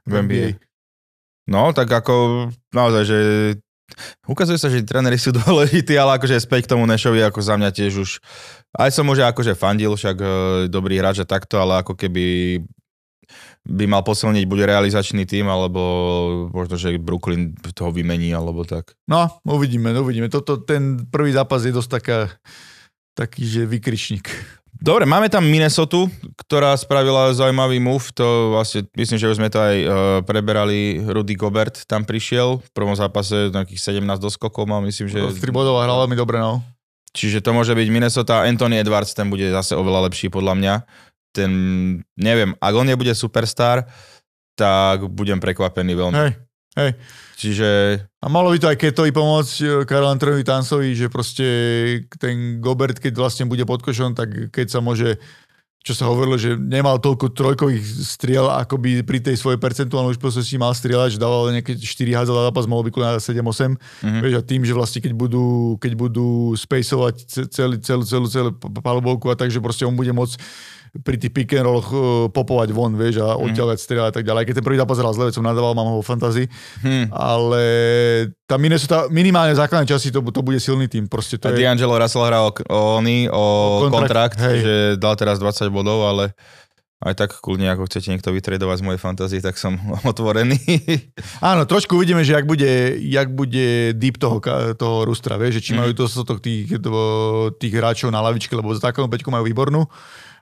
V 0.09 0.17
NBA. 0.25 0.57
No, 1.49 1.73
tak 1.73 1.89
ako 1.89 2.49
naozaj, 2.73 3.03
že 3.09 3.19
ukazuje 4.29 4.61
sa, 4.61 4.69
že 4.69 4.85
tréneri 4.85 5.17
sú 5.21 5.33
dôležití, 5.45 5.97
ale 5.97 6.21
akože 6.21 6.41
späť 6.41 6.69
k 6.69 6.73
tomu 6.77 6.89
Nešovi, 6.89 7.21
ako 7.25 7.41
za 7.41 7.55
mňa 7.57 7.71
tiež 7.73 7.93
už, 8.01 8.11
aj 8.77 8.91
som 8.93 9.05
možno 9.09 9.29
akože 9.29 9.57
fandil, 9.57 9.97
však 9.97 10.17
e, 10.21 10.29
dobrý 10.69 11.01
hráč 11.01 11.25
a 11.25 11.27
takto, 11.29 11.57
ale 11.61 11.81
ako 11.81 11.97
keby 11.97 12.59
by 13.69 13.85
mal 13.85 14.03
posilniť 14.03 14.45
buď 14.49 14.59
realizačný 14.65 15.29
tým, 15.29 15.47
alebo 15.49 15.81
možno, 16.53 16.81
že 16.81 16.97
Brooklyn 16.97 17.55
toho 17.77 17.93
vymení, 17.93 18.33
alebo 18.33 18.65
tak. 18.65 18.97
No, 19.09 19.29
uvidíme, 19.45 19.93
uvidíme. 19.97 20.33
Toto, 20.33 20.61
ten 20.61 21.05
prvý 21.09 21.33
zápas 21.33 21.65
je 21.65 21.73
dosť 21.73 21.91
taká, 22.01 22.19
taký, 23.13 23.45
že 23.45 23.63
vykričník. 23.69 24.29
Dobre, 24.79 25.11
máme 25.11 25.27
tam 25.27 25.43
Minnesota, 25.43 26.07
ktorá 26.39 26.71
spravila 26.79 27.35
zaujímavý 27.35 27.83
move, 27.83 28.15
to 28.15 28.55
vlastne, 28.55 28.87
myslím, 28.95 29.19
že 29.19 29.27
už 29.27 29.39
sme 29.43 29.51
to 29.51 29.59
aj 29.59 29.77
uh, 29.83 29.91
preberali, 30.23 31.03
Rudy 31.03 31.35
Gobert 31.35 31.83
tam 31.91 32.07
prišiel, 32.07 32.63
v 32.63 32.71
prvom 32.71 32.95
zápase 32.95 33.51
nejakých 33.51 33.99
17 33.99 34.07
doskokov 34.23 34.71
mal, 34.71 34.79
myslím, 34.87 35.11
že... 35.11 35.19
Z 35.35 35.43
3 35.43 35.51
bodov 35.51 35.83
a 35.83 35.85
hral 35.85 36.07
veľmi 36.07 36.15
dobre, 36.15 36.39
no. 36.39 36.63
Čiže 37.11 37.43
to 37.43 37.51
môže 37.51 37.75
byť 37.75 37.89
Minnesota, 37.91 38.47
Anthony 38.47 38.79
Edwards, 38.79 39.19
ten 39.19 39.27
bude 39.27 39.51
zase 39.51 39.75
oveľa 39.75 40.07
lepší 40.07 40.31
podľa 40.31 40.55
mňa. 40.55 40.75
Ten, 41.33 41.53
neviem, 42.17 42.57
ak 42.59 42.75
on 42.75 42.89
nebude 42.89 43.13
superstar, 43.13 43.87
tak 44.59 45.07
budem 45.07 45.39
prekvapený 45.39 45.93
veľmi. 45.95 46.17
Hej, 46.19 46.33
hej. 46.75 46.91
Čiže 47.39 47.69
A 48.19 48.27
malo 48.27 48.51
by 48.51 48.59
to 48.59 48.67
aj 48.67 48.81
Ketovi 48.83 49.15
pomôcť 49.15 49.57
eh, 49.63 49.69
Karol 49.87 50.11
Antrovi 50.11 50.43
Tansovi, 50.43 50.99
že 50.99 51.07
proste 51.07 51.47
ten 52.19 52.59
Gobert, 52.59 52.99
keď 52.99 53.15
vlastne 53.15 53.47
bude 53.47 53.63
pod 53.63 53.87
košom, 53.87 54.19
tak 54.19 54.51
keď 54.51 54.67
sa 54.67 54.81
môže 54.83 55.23
čo 55.87 55.95
sa 55.97 56.11
hovorilo, 56.11 56.37
že 56.37 56.59
nemal 56.59 57.01
toľko 57.01 57.33
trojkových 57.33 57.81
striel, 58.05 58.51
ako 58.51 58.77
by 58.77 59.01
pri 59.07 59.25
tej 59.25 59.41
svojej 59.41 59.57
percentuálnej 59.57 60.13
úspešnosti 60.19 60.53
mal 60.61 60.77
strieľať, 60.77 61.17
že 61.17 61.23
dával 61.23 61.49
nejaké 61.55 61.81
4 61.81 62.19
hádzal 62.19 62.37
na 62.37 62.45
zápas, 62.51 62.69
mohol 62.69 62.85
by 62.85 62.93
kľudne 62.93 63.17
7-8. 63.17 63.79
Mhm. 64.05 64.21
Vieš, 64.21 64.35
a 64.37 64.43
tým, 64.45 64.63
že 64.69 64.77
vlastne 64.77 65.01
keď 65.01 65.17
budú, 65.17 65.79
keď 65.81 65.93
budú 65.97 66.53
spacovať 66.59 67.15
ce- 67.25 67.49
celý, 67.49 67.81
celú, 67.81 68.05
celú, 68.05 68.27
celú 68.29 68.51
palubovku 68.59 69.33
a 69.33 69.39
tak, 69.39 69.49
že 69.49 69.65
proste 69.65 69.89
on 69.89 69.97
bude 69.97 70.11
môcť 70.13 70.37
pri 71.03 71.17
tých 71.21 71.33
pick 71.33 71.51
and 71.57 71.67
rolloch 71.67 71.91
uh, 71.91 72.01
popovať 72.33 72.73
von, 72.73 72.95
vieš, 72.95 73.21
a 73.23 73.37
odtiaľ 73.37 73.75
mm. 73.75 73.81
strieľať 73.81 74.11
a 74.11 74.15
tak 74.15 74.25
ďalej. 74.25 74.43
Keď 74.49 74.55
ten 74.61 74.67
prvý 74.67 74.79
zápas 74.81 74.99
hral 74.99 75.15
zle, 75.15 75.31
som 75.33 75.45
nadával, 75.45 75.77
mám 75.77 75.89
ho 75.93 75.97
vo 76.01 76.05
fantázii, 76.05 76.47
hm, 76.85 77.13
ale 77.13 77.63
tá 78.49 78.57
Minnesota 78.57 79.07
minimálne 79.13 79.53
v 79.53 79.61
základnej 79.61 79.89
časti 79.89 80.09
to, 80.09 80.25
to 80.25 80.41
bude 80.41 80.59
silný 80.59 80.89
tým. 80.89 81.07
Proste 81.07 81.37
to 81.37 81.49
a 81.49 81.57
je, 81.57 81.61
D'Angelo 81.61 81.99
Russell 82.01 82.25
hral 82.25 82.49
o, 82.49 82.53
o, 82.53 82.79
oný, 83.01 83.29
o 83.29 83.45
kontrakt, 83.89 84.35
kontrakt, 84.35 84.39
hej. 84.41 84.59
že 84.65 84.75
dal 84.97 85.15
teraz 85.15 85.37
20 85.39 85.69
bodov, 85.69 86.05
ale 86.09 86.33
aj 86.99 87.15
tak 87.15 87.31
kľudne, 87.39 87.71
ako 87.71 87.87
chcete 87.87 88.11
niekto 88.11 88.35
vytredovať 88.35 88.83
z 88.83 88.87
mojej 88.91 89.01
fantázii, 89.01 89.39
tak 89.39 89.55
som 89.55 89.79
otvorený. 90.11 90.59
áno, 91.39 91.63
trošku 91.63 91.95
uvidíme, 91.95 92.27
že 92.27 92.35
jak 92.35 92.47
bude, 92.47 92.99
jak 92.99 93.31
bude 93.31 93.95
deep 93.95 94.19
toho, 94.19 94.43
toho 94.75 95.07
Rustra, 95.07 95.39
vieš, 95.39 95.63
že 95.63 95.65
či 95.71 95.73
Mhm. 95.75 95.79
majú 95.79 95.91
dostatok 95.95 96.43
tých, 96.43 96.75
tých 97.63 97.73
hráčov 97.79 98.11
na 98.11 98.19
lavičke, 98.19 98.51
lebo 98.59 98.75
za 98.75 98.91
základnú 98.91 99.07
peťku 99.15 99.31
majú 99.31 99.47
výbornú, 99.47 99.87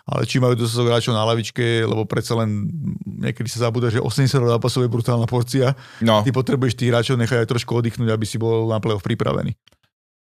ale 0.07 0.23
či 0.23 0.39
majú 0.39 0.55
dostatok 0.55 0.87
hráčov 0.87 1.19
na 1.19 1.27
lavičke, 1.27 1.83
lebo 1.83 2.07
predsa 2.07 2.39
len 2.39 2.71
niekedy 3.03 3.51
sa 3.51 3.67
zabúda, 3.67 3.91
že 3.91 3.99
80 3.99 4.39
zápasov 4.39 4.87
je 4.87 4.91
brutálna 4.95 5.27
porcia. 5.27 5.75
No, 5.99 6.23
Ty 6.23 6.31
potrebuješ 6.31 6.79
tých 6.79 6.95
hráčov 6.95 7.19
nechať 7.19 7.43
aj 7.43 7.51
trošku 7.51 7.75
oddychnúť, 7.75 8.15
aby 8.15 8.23
si 8.23 8.39
bol 8.39 8.71
na 8.71 8.79
playoff 8.79 9.03
pripravený. 9.03 9.59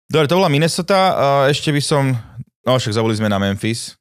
Dobre, 0.09 0.25
to 0.25 0.41
bola 0.41 0.49
Minnesota. 0.49 1.13
Ešte 1.49 1.69
by 1.69 1.81
som... 1.85 2.17
No 2.65 2.81
však 2.81 2.97
zabudli 2.97 3.21
sme 3.21 3.29
na 3.29 3.37
Memphis. 3.37 3.93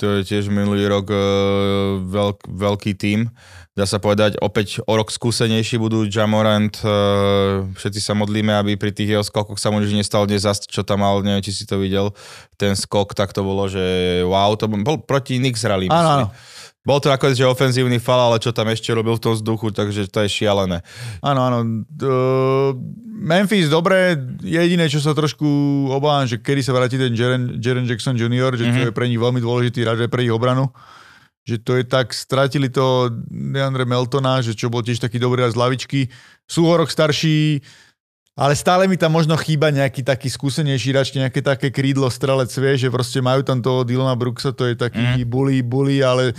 To 0.00 0.20
je 0.20 0.24
tiež 0.24 0.48
minulý 0.48 0.88
rok 0.88 1.12
uh, 1.12 2.00
veľk, 2.00 2.48
veľký 2.48 2.96
tím. 2.96 3.28
Dá 3.76 3.84
sa 3.84 4.00
povedať, 4.00 4.40
opäť 4.40 4.80
o 4.88 4.92
rok 4.96 5.12
skúsenejší 5.12 5.76
budú 5.76 6.08
Jamorant. 6.08 6.72
Uh, 6.80 7.68
všetci 7.76 8.00
sa 8.00 8.16
modlíme, 8.16 8.50
aby 8.56 8.80
pri 8.80 8.96
tých 8.96 9.12
jeho 9.12 9.24
skokoch 9.24 9.60
sa 9.60 9.68
mu 9.68 9.78
nič 9.78 9.92
nestalo 9.92 10.24
dnes, 10.24 10.42
čo 10.66 10.80
tam 10.82 11.04
mal, 11.04 11.20
neviem, 11.20 11.44
či 11.44 11.52
si 11.52 11.64
to 11.68 11.76
videl, 11.76 12.16
ten 12.56 12.72
skok, 12.72 13.12
tak 13.12 13.36
to 13.36 13.44
bolo, 13.44 13.68
že 13.68 13.80
wow, 14.24 14.56
to 14.56 14.66
bol 14.68 14.96
proti 15.04 15.36
Knicks 15.36 15.68
hrali. 15.68 15.92
Áno, 15.92 16.08
áno. 16.16 16.26
Bol 16.80 16.96
to 16.96 17.12
nakoniec, 17.12 17.36
že 17.36 17.44
ofenzívny 17.44 18.00
fal, 18.00 18.16
ale 18.16 18.40
čo 18.40 18.56
tam 18.56 18.64
ešte 18.72 18.88
robil 18.96 19.12
v 19.12 19.20
tom 19.20 19.36
vzduchu, 19.36 19.68
takže 19.68 20.08
to 20.08 20.24
je 20.24 20.32
šialené. 20.32 20.80
Áno, 21.20 21.40
áno. 21.44 21.58
Uh, 22.00 22.72
Memphis, 23.20 23.68
dobre, 23.68 24.16
jediné, 24.40 24.88
čo 24.88 24.96
sa 24.96 25.12
trošku 25.12 25.44
obávam, 25.92 26.24
že 26.24 26.40
kedy 26.40 26.64
sa 26.64 26.72
vráti 26.72 26.96
ten 26.96 27.12
Jaren, 27.12 27.60
Jaren 27.60 27.84
Jackson 27.84 28.16
Jr., 28.16 28.56
že 28.56 28.64
to 28.72 28.78
Mhm. 28.80 28.84
je 28.88 28.96
pre 28.96 29.12
nich 29.12 29.20
veľmi 29.20 29.44
dôležitý 29.44 29.84
hráč 29.84 30.08
pre 30.08 30.24
ich 30.24 30.32
obranu. 30.32 30.72
Že 31.44 31.56
to 31.60 31.72
je 31.76 31.84
tak, 31.84 32.16
stratili 32.16 32.72
to 32.72 33.12
Deandre 33.28 33.84
Meltona, 33.84 34.40
že 34.40 34.56
čo 34.56 34.72
bol 34.72 34.80
tiež 34.80 35.04
taký 35.04 35.20
dobrý 35.20 35.44
z 35.52 35.60
lavičky. 35.60 36.08
Sú 36.48 36.64
o 36.64 36.72
rok 36.72 36.88
starší, 36.88 37.60
ale 38.40 38.56
stále 38.56 38.88
mi 38.88 38.96
tam 38.96 39.12
možno 39.12 39.36
chýba 39.36 39.68
nejaký 39.68 40.00
taký 40.00 40.32
skúsenejší 40.32 40.96
hráč, 40.96 41.12
nejaké 41.12 41.44
také 41.44 41.68
krídlo, 41.68 42.08
strelec, 42.08 42.48
vie, 42.48 42.72
že 42.80 42.88
proste 42.88 43.20
majú 43.20 43.44
tam 43.44 43.60
toho 43.60 43.84
Dylana 43.84 44.16
Brooksa, 44.16 44.56
to 44.56 44.64
je 44.64 44.80
taký 44.80 45.24
mm. 45.24 45.28
bully, 45.28 45.60
bully, 45.60 46.00
ale 46.00 46.32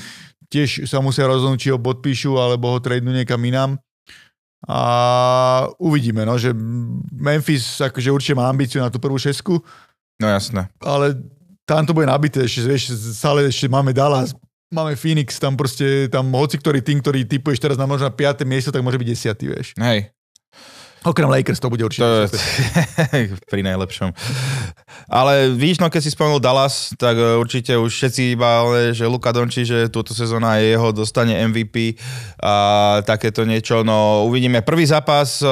tiež 0.52 0.86
sa 0.86 1.00
musia 1.00 1.26
rozhodnúť, 1.26 1.60
či 1.60 1.72
ho 1.72 1.80
podpíšu, 1.80 2.36
alebo 2.36 2.76
ho 2.76 2.84
tradenú 2.84 3.16
niekam 3.16 3.40
inám. 3.42 3.80
A 4.68 4.80
uvidíme, 5.82 6.22
no, 6.22 6.38
že 6.38 6.54
Memphis 7.10 7.82
akože 7.82 8.14
určite 8.14 8.38
má 8.38 8.46
ambíciu 8.46 8.78
na 8.78 8.94
tú 8.94 9.02
prvú 9.02 9.18
šesku, 9.18 9.58
No 10.22 10.30
jasné. 10.30 10.70
ale 10.86 11.18
tam 11.66 11.82
to 11.82 11.98
bude 11.98 12.06
nabité, 12.06 12.46
ešte, 12.46 12.62
vieš, 12.70 12.94
stále 13.18 13.50
ešte 13.50 13.66
máme 13.66 13.90
Dallas, 13.90 14.38
máme 14.70 14.94
Phoenix, 14.94 15.42
tam 15.42 15.58
proste, 15.58 16.06
tam 16.14 16.30
hoci 16.30 16.62
ktorý 16.62 16.86
tým, 16.86 17.02
ktorý 17.02 17.26
typuješ 17.26 17.58
teraz 17.58 17.78
na 17.82 17.90
možno 17.90 18.06
5. 18.14 18.46
miesto, 18.46 18.70
tak 18.70 18.86
môže 18.86 19.02
byť 19.02 19.10
10. 19.34 19.50
vieš. 19.50 19.68
Hej. 19.82 20.14
Okrem 21.02 21.26
Lakers 21.34 21.58
to 21.58 21.74
bude 21.74 21.82
určite. 21.82 22.06
To 22.06 22.38
pri 23.52 23.66
najlepšom. 23.66 24.14
Ale 25.10 25.50
víš, 25.50 25.82
no 25.82 25.90
keď 25.90 26.02
si 26.06 26.14
spomenul 26.14 26.38
Dallas, 26.38 26.94
tak 26.94 27.18
e, 27.18 27.42
určite 27.42 27.74
už 27.74 27.90
všetci 27.90 28.38
iba, 28.38 28.62
ale 28.62 28.94
že 28.94 29.10
Luka 29.10 29.34
Donči, 29.34 29.66
že 29.66 29.90
túto 29.90 30.14
sezóna 30.14 30.62
je 30.62 30.78
jeho, 30.78 30.94
dostane 30.94 31.34
MVP 31.50 31.98
a 32.38 32.54
takéto 33.02 33.50
niečo. 33.50 33.82
No 33.82 34.30
uvidíme. 34.30 34.62
Prvý 34.62 34.86
zápas 34.86 35.42
e, 35.42 35.50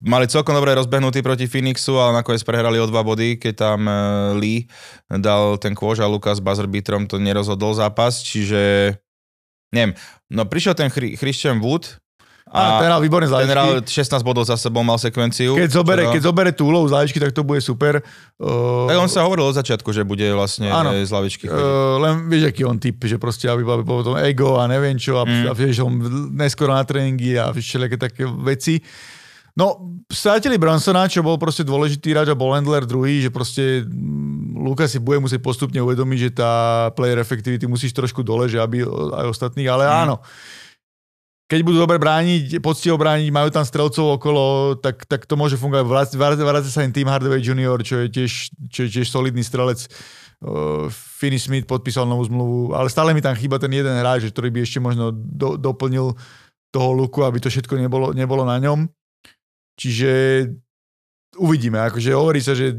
mali 0.00 0.24
celkom 0.32 0.56
dobre 0.56 0.72
rozbehnutý 0.72 1.20
proti 1.20 1.44
Phoenixu, 1.44 2.00
ale 2.00 2.24
nakoniec 2.24 2.40
prehrali 2.40 2.80
o 2.80 2.88
dva 2.88 3.04
body, 3.04 3.36
keď 3.36 3.54
tam 3.68 3.84
e, 3.84 3.94
Lee 4.40 4.60
dal 5.12 5.60
ten 5.60 5.76
kôž 5.76 6.00
a 6.00 6.08
Lukas 6.08 6.40
buzzer 6.40 6.64
beaterom 6.64 7.04
to 7.04 7.20
nerozhodol 7.20 7.76
zápas, 7.76 8.24
čiže 8.24 8.96
neviem. 9.76 9.92
No 10.32 10.48
prišiel 10.48 10.72
ten 10.72 10.88
Christian 10.88 11.60
Wood, 11.60 12.00
a, 12.44 12.78
ten 12.78 12.86
hral 12.92 13.00
výborne 13.00 13.24
z 13.24 13.32
Ten 13.34 13.50
hral 13.50 13.80
16 13.80 14.20
bodov 14.20 14.44
za 14.44 14.60
sebou, 14.60 14.84
mal 14.84 15.00
sekvenciu. 15.00 15.56
Keď 15.56 15.70
zobere, 15.74 16.02
keď 16.12 16.22
zobere 16.28 16.50
tú 16.52 16.68
úlohu 16.68 16.84
z 16.86 16.92
lavičky, 16.92 17.16
tak 17.16 17.32
to 17.32 17.40
bude 17.40 17.64
super. 17.64 18.04
Uh, 18.36 18.84
tak 18.84 19.00
on 19.00 19.08
sa 19.08 19.24
hovoril 19.24 19.48
od 19.48 19.56
začiatku, 19.56 19.88
že 19.90 20.04
bude 20.04 20.28
vlastne 20.36 20.68
áno, 20.68 20.92
z 20.92 21.10
lavičky 21.10 21.48
Uh, 21.48 21.98
len 21.98 22.28
vieš, 22.28 22.52
aký 22.52 22.62
on 22.68 22.76
typ, 22.76 23.00
že 23.00 23.16
proste 23.16 23.48
aby 23.48 23.64
bol 23.64 23.80
potom 23.82 24.20
ego 24.20 24.60
a 24.60 24.68
neviem 24.68 24.94
čo 25.00 25.18
a, 25.18 25.24
mm. 25.24 25.50
a 25.50 25.52
vieš, 25.56 25.82
on 25.82 25.92
neskoro 26.36 26.76
na 26.76 26.84
tréningy 26.84 27.40
a 27.40 27.50
všelijaké 27.50 27.96
také 27.96 28.22
veci. 28.26 28.84
No, 29.54 29.78
strátili 30.10 30.58
Bransona, 30.58 31.06
čo 31.06 31.22
bol 31.22 31.38
proste 31.38 31.62
dôležitý 31.62 32.10
hráč 32.10 32.34
a 32.34 32.34
bol 32.34 32.50
Landler 32.50 32.82
druhý, 32.82 33.22
že 33.22 33.30
proste 33.30 33.86
mm, 33.86 34.58
Luka 34.58 34.90
si 34.90 34.98
bude 34.98 35.22
musieť 35.22 35.38
postupne 35.38 35.78
uvedomiť, 35.78 36.18
že 36.18 36.30
tá 36.34 36.52
player 36.98 37.22
effectivity 37.22 37.62
musíš 37.70 37.94
trošku 37.94 38.26
dole, 38.26 38.50
že 38.50 38.58
aby 38.58 38.82
aj 39.14 39.30
ostatných, 39.30 39.70
ale 39.70 39.86
mm. 39.86 40.18
Keď 41.54 41.62
budú 41.62 41.78
dobre 41.78 42.02
brániť, 42.02 42.58
poctivo 42.58 42.98
brániť, 42.98 43.30
majú 43.30 43.46
tam 43.54 43.62
strelcov 43.62 44.18
okolo, 44.18 44.74
tak, 44.82 45.06
tak 45.06 45.22
to 45.22 45.38
môže 45.38 45.54
fungovať. 45.54 46.18
Vráca 46.18 46.66
sa 46.66 46.82
im 46.82 46.90
tým 46.90 47.06
Hardaway 47.06 47.38
Junior, 47.38 47.78
čo 47.86 48.02
je 48.02 48.10
tiež, 48.10 48.50
čo 48.74 48.80
je 48.82 48.90
tiež 48.90 49.06
solidný 49.06 49.46
strelec. 49.46 49.86
Uh, 50.42 50.90
Finney 50.90 51.38
Smith 51.38 51.70
podpísal 51.70 52.10
novú 52.10 52.26
zmluvu, 52.26 52.74
ale 52.74 52.90
stále 52.90 53.14
mi 53.14 53.22
tam 53.22 53.38
chýba 53.38 53.62
ten 53.62 53.70
jeden 53.70 53.94
hráč, 53.94 54.26
ktorý 54.34 54.50
by 54.50 54.66
ešte 54.66 54.82
možno 54.82 55.14
do, 55.14 55.54
doplnil 55.54 56.18
toho 56.74 56.90
luku, 56.90 57.22
aby 57.22 57.38
to 57.38 57.46
všetko 57.46 57.78
nebolo, 57.78 58.10
nebolo 58.10 58.42
na 58.42 58.58
ňom. 58.58 58.90
Čiže 59.78 60.10
uvidíme. 61.38 61.78
Akože 61.86 62.10
hovorí 62.18 62.42
sa, 62.42 62.58
že 62.58 62.74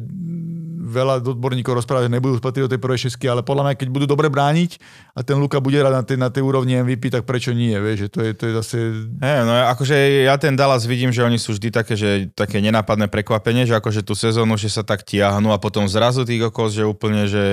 veľa 0.95 1.19
odborníkov 1.19 1.83
rozpráva, 1.83 2.07
že 2.07 2.11
nebudú 2.15 2.39
patriť 2.39 2.63
do 2.65 2.71
tej 2.71 2.79
prvej 2.79 2.99
šesky, 3.11 3.27
ale 3.27 3.43
podľa 3.43 3.67
mňa, 3.67 3.73
keď 3.75 3.87
budú 3.91 4.05
dobre 4.07 4.31
brániť 4.31 4.79
a 5.11 5.19
ten 5.27 5.35
Luka 5.35 5.59
bude 5.59 5.75
hrať 5.75 5.91
na 5.91 6.03
tej, 6.07 6.17
na 6.17 6.29
tej 6.31 6.43
úrovni 6.47 6.79
MVP, 6.79 7.11
tak 7.11 7.27
prečo 7.27 7.51
nie, 7.51 7.75
vieš, 7.75 8.07
že 8.07 8.09
to 8.09 8.19
je, 8.23 8.31
to 8.31 8.43
je 8.47 8.53
zase... 8.55 8.77
Hey, 9.19 9.43
no 9.43 9.51
akože 9.75 10.23
ja 10.23 10.39
ten 10.39 10.55
Dallas 10.55 10.87
vidím, 10.87 11.11
že 11.11 11.27
oni 11.27 11.35
sú 11.35 11.51
vždy 11.59 11.69
také, 11.75 11.99
že 11.99 12.31
také 12.31 12.63
nenápadné 12.63 13.11
prekvapenie, 13.11 13.67
že 13.67 13.75
akože 13.75 14.07
tú 14.07 14.15
sezónu, 14.15 14.55
že 14.55 14.71
sa 14.71 14.87
tak 14.87 15.03
tiahnu 15.03 15.51
a 15.51 15.59
potom 15.59 15.83
zrazu 15.91 16.23
tých 16.23 16.47
okos, 16.47 16.71
že 16.71 16.87
úplne, 16.87 17.27
že 17.27 17.45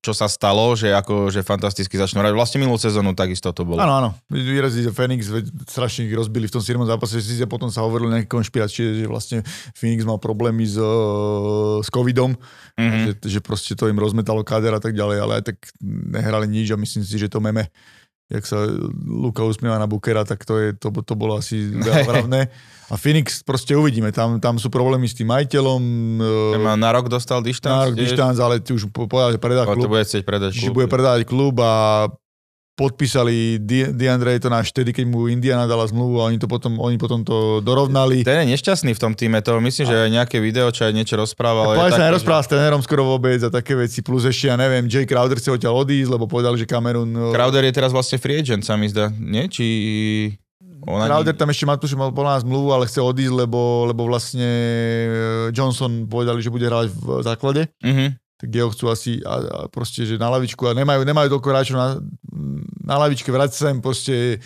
čo 0.00 0.16
sa 0.16 0.30
stalo, 0.30 0.72
že 0.72 0.94
ako, 0.94 1.28
že 1.28 1.44
fantasticky 1.44 1.98
začnú 1.98 2.24
hrať. 2.24 2.32
Vlastne 2.32 2.58
minulú 2.62 2.80
sezónu 2.80 3.12
takisto 3.12 3.52
to 3.52 3.66
bolo. 3.66 3.82
Áno, 3.82 3.94
áno. 3.98 4.10
Výrazí, 4.30 4.86
že 4.86 4.94
Phoenix 4.94 5.28
strašne 5.68 6.06
ich 6.06 6.14
rozbili 6.14 6.46
v 6.46 6.54
tom 6.54 6.62
7. 6.62 6.78
zápase, 6.86 7.18
že 7.20 7.44
potom 7.44 7.68
sa 7.68 7.82
hovorilo 7.82 8.08
nejaké 8.14 8.30
konšpirácie, 8.30 9.02
že 9.02 9.06
vlastne 9.10 9.42
Phoenix 9.74 10.06
mal 10.06 10.22
problémy 10.22 10.64
s, 10.64 10.78
s 11.82 11.88
covidom 11.90 12.38
mm-hmm. 12.78 13.04
že, 13.04 13.12
že 13.26 13.40
proste 13.42 13.74
to 13.74 13.90
im 13.90 13.98
rozmetalo 13.98 14.46
kader 14.46 14.78
a 14.78 14.82
tak 14.82 14.94
ďalej, 14.94 15.18
ale 15.18 15.32
aj 15.42 15.44
tak 15.50 15.58
nehrali 15.82 16.46
nič 16.46 16.70
a 16.70 16.78
myslím 16.78 17.02
si, 17.02 17.18
že 17.18 17.26
to 17.26 17.42
meme, 17.42 17.66
jak 18.30 18.44
sa 18.46 18.62
Luka 19.02 19.42
usmieva 19.42 19.80
na 19.80 19.90
Bukera, 19.90 20.22
tak 20.22 20.46
to, 20.46 20.54
je, 20.62 20.68
to, 20.78 20.94
to 21.02 21.14
bolo 21.18 21.42
asi 21.42 21.74
vravné. 22.08 22.46
A 22.88 22.96
Phoenix 22.96 23.44
proste 23.44 23.76
uvidíme, 23.76 24.14
tam, 24.14 24.40
tam 24.40 24.56
sú 24.56 24.72
problémy 24.72 25.04
s 25.04 25.18
tým 25.18 25.28
majiteľom. 25.28 25.82
Má 26.62 26.72
na 26.78 26.90
rok 26.94 27.12
dostal 27.12 27.44
dištanc? 27.44 27.74
Na 27.74 27.86
rok 27.92 27.98
dištanc, 27.98 28.36
ale 28.40 28.64
ty 28.64 28.72
už 28.72 28.88
povedal, 28.88 29.36
že 29.36 29.40
predá 29.42 29.68
klub. 29.68 29.84
To 29.84 29.92
bude 29.92 30.06
chcieť 30.08 30.24
predať 30.24 30.56
klub. 30.56 30.62
Čiže 30.62 30.76
bude 30.76 30.88
predávať 30.88 31.28
klub 31.28 31.60
a 31.60 32.08
podpísali 32.78 33.58
DeAndre 33.90 34.38
Ayton 34.38 34.54
až 34.54 34.70
vtedy, 34.70 34.94
keď 34.94 35.10
mu 35.10 35.26
Indiana 35.26 35.66
dala 35.66 35.82
zmluvu 35.90 36.22
a 36.22 36.30
oni, 36.30 36.38
to 36.38 36.46
potom, 36.46 36.78
oni 36.78 36.94
potom 36.94 37.26
to 37.26 37.58
dorovnali. 37.58 38.22
Ten 38.22 38.46
je 38.46 38.54
nešťastný 38.54 38.94
v 38.94 39.00
tom 39.02 39.18
týme, 39.18 39.42
to 39.42 39.58
myslím, 39.58 39.84
a... 39.84 39.90
že 39.90 39.96
aj 40.06 40.10
nejaké 40.22 40.36
video, 40.38 40.70
čo 40.70 40.86
aj 40.86 40.94
niečo 40.94 41.18
rozprával. 41.18 41.74
Ja 41.74 41.90
sa 41.90 42.06
nerozprával 42.06 42.46
že... 42.46 42.46
s 42.46 42.50
trénerom 42.54 42.80
skoro 42.86 43.02
vôbec 43.02 43.42
a 43.42 43.50
také 43.50 43.74
veci, 43.74 43.98
plus 44.06 44.22
ešte, 44.22 44.46
ja 44.46 44.54
neviem, 44.54 44.86
Jay 44.86 45.02
Crowder 45.02 45.42
sa 45.42 45.58
odtiaľ 45.58 45.82
odísť, 45.82 46.14
lebo 46.14 46.30
povedal, 46.30 46.54
že 46.54 46.70
Cameron... 46.70 47.10
No- 47.10 47.34
Crowder 47.34 47.66
je 47.66 47.74
teraz 47.74 47.90
vlastne 47.90 48.22
free 48.22 48.38
agent, 48.38 48.62
sa 48.62 48.78
mi 48.78 48.86
zdá, 48.86 49.10
nie? 49.10 49.50
Či... 49.50 49.66
Ona 50.86 51.10
Crowder 51.10 51.34
tam 51.34 51.50
ešte 51.50 51.66
má 51.66 51.74
tu, 51.74 51.90
že 51.90 51.98
mal 51.98 52.14
na 52.14 52.38
zmluvu, 52.38 52.70
ale 52.70 52.86
chce 52.86 53.02
odísť, 53.02 53.34
lebo, 53.34 53.90
lebo 53.90 54.06
vlastne 54.06 54.46
eh, 54.46 55.10
Johnson 55.50 56.06
povedali, 56.06 56.38
že 56.38 56.54
bude 56.54 56.70
hrať 56.70 56.86
v 56.94 57.26
základe. 57.26 57.66
Mm-hmm 57.82 58.27
tak 58.38 58.48
jeho 58.54 58.70
chcú 58.70 58.86
asi 58.88 59.18
a, 59.26 59.34
a 59.34 59.58
proste, 59.66 60.06
že 60.06 60.14
na 60.14 60.30
lavičku 60.30 60.62
a 60.70 60.72
nemajú, 60.72 61.02
nemajú 61.02 61.28
toľko 61.34 61.48
hráčov 61.50 61.76
na, 61.76 61.88
na 62.86 62.96
lavičke, 63.02 63.34
vráť 63.34 63.58
sa 63.58 63.74
im 63.74 63.82
proste 63.82 64.38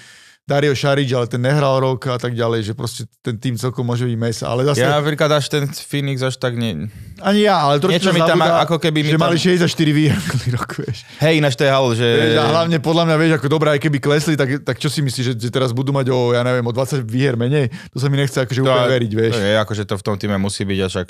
Dario 0.43 0.74
Šarič, 0.74 1.07
ale 1.14 1.30
ten 1.30 1.38
nehral 1.38 1.78
rok 1.78 2.03
a 2.11 2.18
tak 2.18 2.34
ďalej, 2.34 2.66
že 2.66 2.72
proste 2.74 3.07
ten 3.22 3.38
tým 3.38 3.55
celkom 3.55 3.86
môže 3.86 4.03
byť 4.03 4.18
mesa. 4.18 4.51
Ale 4.51 4.66
zase... 4.66 4.82
Ja 4.82 4.99
napríklad 4.99 5.30
až 5.30 5.47
ten 5.47 5.70
Phoenix 5.70 6.18
až 6.18 6.34
tak 6.34 6.59
nie... 6.59 6.90
Ani 7.22 7.47
ja, 7.47 7.62
ale 7.62 7.78
trošku 7.78 7.95
Niečo 7.95 8.11
mi 8.11 8.18
tam 8.18 8.43
zabúda, 8.43 8.66
ako 8.66 8.76
keby 8.82 9.07
mi 9.07 9.14
že 9.14 9.22
tam... 9.22 9.30
mali 9.30 9.38
64 9.38 9.70
výher 9.95 10.18
rok, 10.59 10.70
vieš. 10.82 11.07
Hej, 11.22 11.38
ináč 11.38 11.55
to 11.55 11.62
je 11.62 11.70
hal, 11.70 11.86
že... 11.95 12.03
Vieš, 12.11 12.43
a 12.43 12.47
hlavne 12.59 12.78
podľa 12.82 13.05
mňa, 13.07 13.16
vieš, 13.22 13.32
ako 13.38 13.47
dobré, 13.55 13.68
aj 13.78 13.80
keby 13.86 13.99
klesli, 14.03 14.34
tak, 14.34 14.66
tak 14.66 14.82
čo 14.82 14.90
si 14.90 14.99
myslíš, 15.07 15.24
že, 15.30 15.34
že 15.38 15.51
teraz 15.55 15.70
budú 15.70 15.95
mať 15.95 16.11
o, 16.11 16.34
ja 16.34 16.43
neviem, 16.43 16.66
o 16.66 16.74
20 16.74 17.07
výher 17.07 17.38
menej? 17.38 17.70
To 17.95 18.03
sa 18.03 18.11
mi 18.11 18.18
nechce 18.18 18.43
akože 18.43 18.59
to, 18.59 18.66
úplne 18.66 18.90
veriť, 18.99 19.12
vieš. 19.14 19.34
To 19.38 19.47
je, 19.47 19.55
akože 19.62 19.82
to 19.86 19.95
v 19.95 20.03
tom 20.03 20.16
týme 20.18 20.34
musí 20.43 20.66
byť, 20.66 20.78
až 20.82 20.95
ak, 21.07 21.09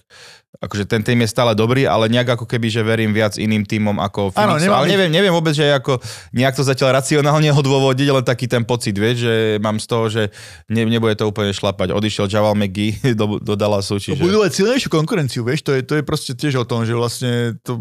akože 0.69 0.85
ten 0.85 1.01
tým 1.01 1.25
je 1.25 1.29
stále 1.33 1.57
dobrý, 1.57 1.89
ale 1.89 2.13
nejak 2.13 2.37
ako 2.37 2.45
keby, 2.45 2.69
že 2.69 2.85
verím 2.85 3.17
viac 3.17 3.41
iným 3.41 3.65
týmom 3.65 3.97
ako 3.97 4.37
Phoenix. 4.37 4.69
Áno, 4.69 4.77
ale 4.77 4.93
neviem, 4.93 5.09
neviem 5.09 5.33
vôbec, 5.33 5.57
že 5.57 5.73
ako 5.73 5.97
nejak 6.37 6.53
to 6.53 6.61
zatiaľ 6.69 7.01
racionálne 7.01 7.49
odôvodiť, 7.65 8.09
len 8.13 8.25
taký 8.29 8.45
ten 8.45 8.69
pocit, 8.69 8.93
vieš, 8.93 9.22
že 9.23 9.35
mám 9.63 9.79
z 9.79 9.87
toho 9.87 10.05
že 10.11 10.23
ne, 10.67 10.83
nebude 10.83 11.15
to 11.15 11.31
úplne 11.31 11.55
šlapať. 11.55 11.95
Odišiel 11.95 12.27
Javal 12.27 12.59
McGee 12.59 12.99
do, 13.21 13.39
do 13.39 13.55
Dallasu. 13.55 14.03
Čiže... 14.03 14.19
Budú 14.19 14.43
aj 14.43 14.59
silnejšiu 14.59 14.91
konkurenciu, 14.91 15.47
vieš, 15.47 15.63
to 15.63 15.73
je, 15.79 15.87
to 15.87 15.95
je 15.99 16.03
proste 16.03 16.35
tiež 16.35 16.59
o 16.61 16.67
tom, 16.67 16.83
že 16.83 16.99
vlastne 16.99 17.55
to... 17.63 17.79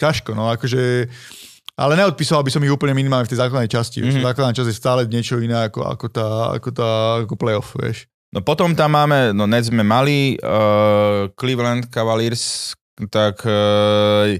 Ťažko, 0.00 0.32
no 0.32 0.48
akože... 0.54 1.10
Ale 1.78 1.94
neodpísal 1.94 2.42
by 2.42 2.50
som 2.50 2.62
ich 2.66 2.74
úplne 2.74 2.90
minimálne 2.90 3.22
v 3.22 3.30
tej 3.30 3.38
základnej 3.38 3.70
časti. 3.70 4.02
Mm-hmm. 4.02 4.26
Základná 4.26 4.50
časť 4.50 4.70
je 4.70 4.74
stále 4.74 5.00
niečo 5.06 5.38
iné 5.38 5.70
ako, 5.70 5.86
ako, 5.86 6.06
tá, 6.10 6.26
ako, 6.58 6.68
tá, 6.74 6.90
ako 7.22 7.34
playoff, 7.38 7.70
vieš. 7.78 8.10
No 8.34 8.42
potom 8.42 8.74
tam 8.74 8.98
máme, 8.98 9.30
no 9.32 9.46
Nets 9.46 9.70
sme 9.70 9.86
mali, 9.86 10.36
uh, 10.42 11.30
Cleveland 11.38 11.86
Cavaliers, 11.88 12.74
tak 13.08 13.40
uh, 13.46 14.36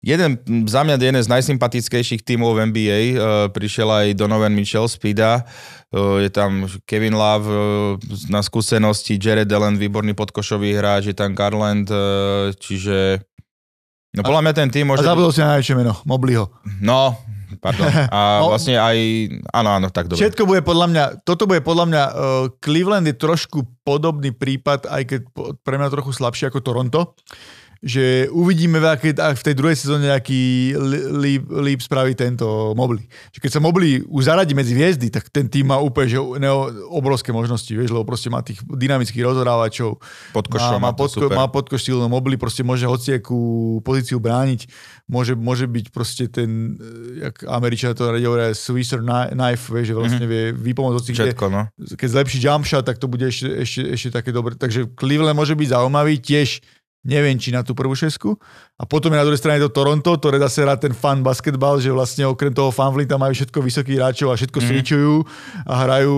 Jeden, 0.00 0.40
za 0.64 0.80
mňa 0.80 0.96
jeden 0.96 1.20
z 1.20 1.28
najsympatickejších 1.28 2.24
tímov 2.24 2.56
v 2.56 2.72
NBA, 2.72 3.00
uh, 3.12 3.18
prišiel 3.52 3.84
aj 3.84 4.06
Donovan 4.16 4.56
Mitchell 4.56 4.88
z 4.88 4.96
PIDA, 4.96 5.44
uh, 5.44 6.16
je 6.24 6.32
tam 6.32 6.64
Kevin 6.88 7.12
Love 7.12 7.44
uh, 7.44 7.60
na 8.32 8.40
skúsenosti, 8.40 9.20
Jared 9.20 9.52
Allen, 9.52 9.76
výborný 9.76 10.16
podkošový 10.16 10.72
hráč, 10.72 11.12
je 11.12 11.16
tam 11.16 11.36
Garland, 11.36 11.84
čiže 12.56 13.20
no 14.16 14.24
podľa 14.24 14.48
mňa 14.48 14.52
ten 14.56 14.68
tým 14.72 14.88
môže... 14.88 15.04
A 15.04 15.12
zabudol 15.12 15.36
si 15.36 15.44
na 15.44 15.60
najväčšie 15.60 15.76
meno, 15.76 15.92
Mobliho. 16.08 16.48
No, 16.80 17.20
pardon. 17.60 17.92
A 18.16 18.40
no, 18.40 18.56
vlastne 18.56 18.80
aj, 18.80 18.96
áno, 19.52 19.68
áno, 19.84 19.92
tak 19.92 20.08
dobre. 20.08 20.24
Všetko 20.24 20.48
bude 20.48 20.64
podľa 20.64 20.86
mňa, 20.96 21.04
toto 21.28 21.44
bude 21.44 21.60
podľa 21.60 21.84
mňa, 21.92 22.02
uh, 22.08 22.14
Cleveland 22.56 23.04
je 23.04 23.20
trošku 23.20 23.84
podobný 23.84 24.32
prípad, 24.32 24.88
aj 24.88 25.02
keď 25.12 25.20
pre 25.60 25.76
mňa 25.76 25.92
trochu 25.92 26.16
slabší 26.16 26.48
ako 26.48 26.64
Toronto 26.64 27.12
že 27.80 28.28
uvidíme 28.28 28.76
v, 28.76 28.92
akej, 28.92 29.12
v 29.16 29.42
tej 29.42 29.54
druhej 29.56 29.72
sezóne, 29.72 30.12
aký 30.12 30.76
líp, 31.16 31.48
líp 31.48 31.80
spraví 31.80 32.12
tento 32.12 32.76
Mobley. 32.76 33.08
Že 33.32 33.38
keď 33.40 33.50
sa 33.56 33.60
Mobley 33.64 34.04
už 34.04 34.28
zaradí 34.28 34.52
medzi 34.52 34.76
hviezdy, 34.76 35.08
tak 35.08 35.32
ten 35.32 35.48
tým 35.48 35.72
má 35.72 35.80
úplne 35.80 36.12
že 36.12 36.20
neo, 36.20 36.68
obrovské 36.92 37.32
možnosti, 37.32 37.72
vieš, 37.72 37.88
lebo 37.88 38.04
proste 38.04 38.28
má 38.28 38.44
tých 38.44 38.60
dynamických 38.68 39.24
rozhrávačov. 39.24 39.96
Podkošom 40.36 40.76
má, 40.76 40.92
má, 40.92 40.92
podko, 40.92 41.24
má 41.32 41.48
podkoš 41.48 41.88
silno, 41.88 42.04
Mobley 42.12 42.36
proste 42.36 42.60
môže 42.60 42.84
hociakú 42.84 43.80
pozíciu 43.80 44.20
brániť, 44.20 44.68
môže, 45.08 45.32
môže 45.32 45.64
byť 45.64 45.86
proste 45.88 46.28
ten, 46.28 46.76
jak 47.16 47.48
Američania 47.48 47.96
to 47.96 48.12
hovoria, 48.12 48.52
Swisser 48.52 49.00
knife, 49.32 49.72
vieš, 49.72 49.90
že 49.90 49.96
vlastne 49.96 50.28
mm-hmm. 50.28 50.52
vie 50.52 50.68
vypomôcť 50.68 50.96
hoci 51.00 51.12
Všetko, 51.16 51.46
no. 51.48 51.64
Keď 51.96 52.08
zlepší 52.12 52.38
jump 52.44 52.68
shot, 52.68 52.84
tak 52.84 53.00
to 53.00 53.08
bude 53.08 53.24
ešte, 53.24 53.48
ešte, 53.48 53.80
ešte 53.88 54.08
také 54.12 54.36
dobre. 54.36 54.52
Takže 54.52 54.92
Cleveland 54.92 55.36
môže 55.36 55.56
byť 55.56 55.68
zaujímavý, 55.72 56.20
tiež 56.20 56.60
neviem, 57.00 57.40
či 57.40 57.48
na 57.48 57.64
tú 57.64 57.72
prvú 57.72 57.96
šesku. 57.96 58.36
A 58.76 58.84
potom 58.84 59.12
je 59.12 59.20
na 59.20 59.24
druhej 59.24 59.40
strane 59.40 59.60
to 59.60 59.72
Toronto, 59.72 60.16
ktoré 60.16 60.36
zase 60.40 60.64
hrá 60.64 60.76
ten 60.76 60.92
fan 60.92 61.24
basketbal, 61.24 61.80
že 61.80 61.92
vlastne 61.92 62.28
okrem 62.28 62.52
toho 62.52 62.68
fanflinta 62.68 63.16
majú 63.16 63.32
všetko 63.32 63.56
vysokých 63.60 63.96
hráčov 64.00 64.28
a 64.32 64.36
všetko 64.36 64.58
mm. 64.60 64.66
switchujú 64.68 65.14
a 65.64 65.74
hrajú 65.84 66.16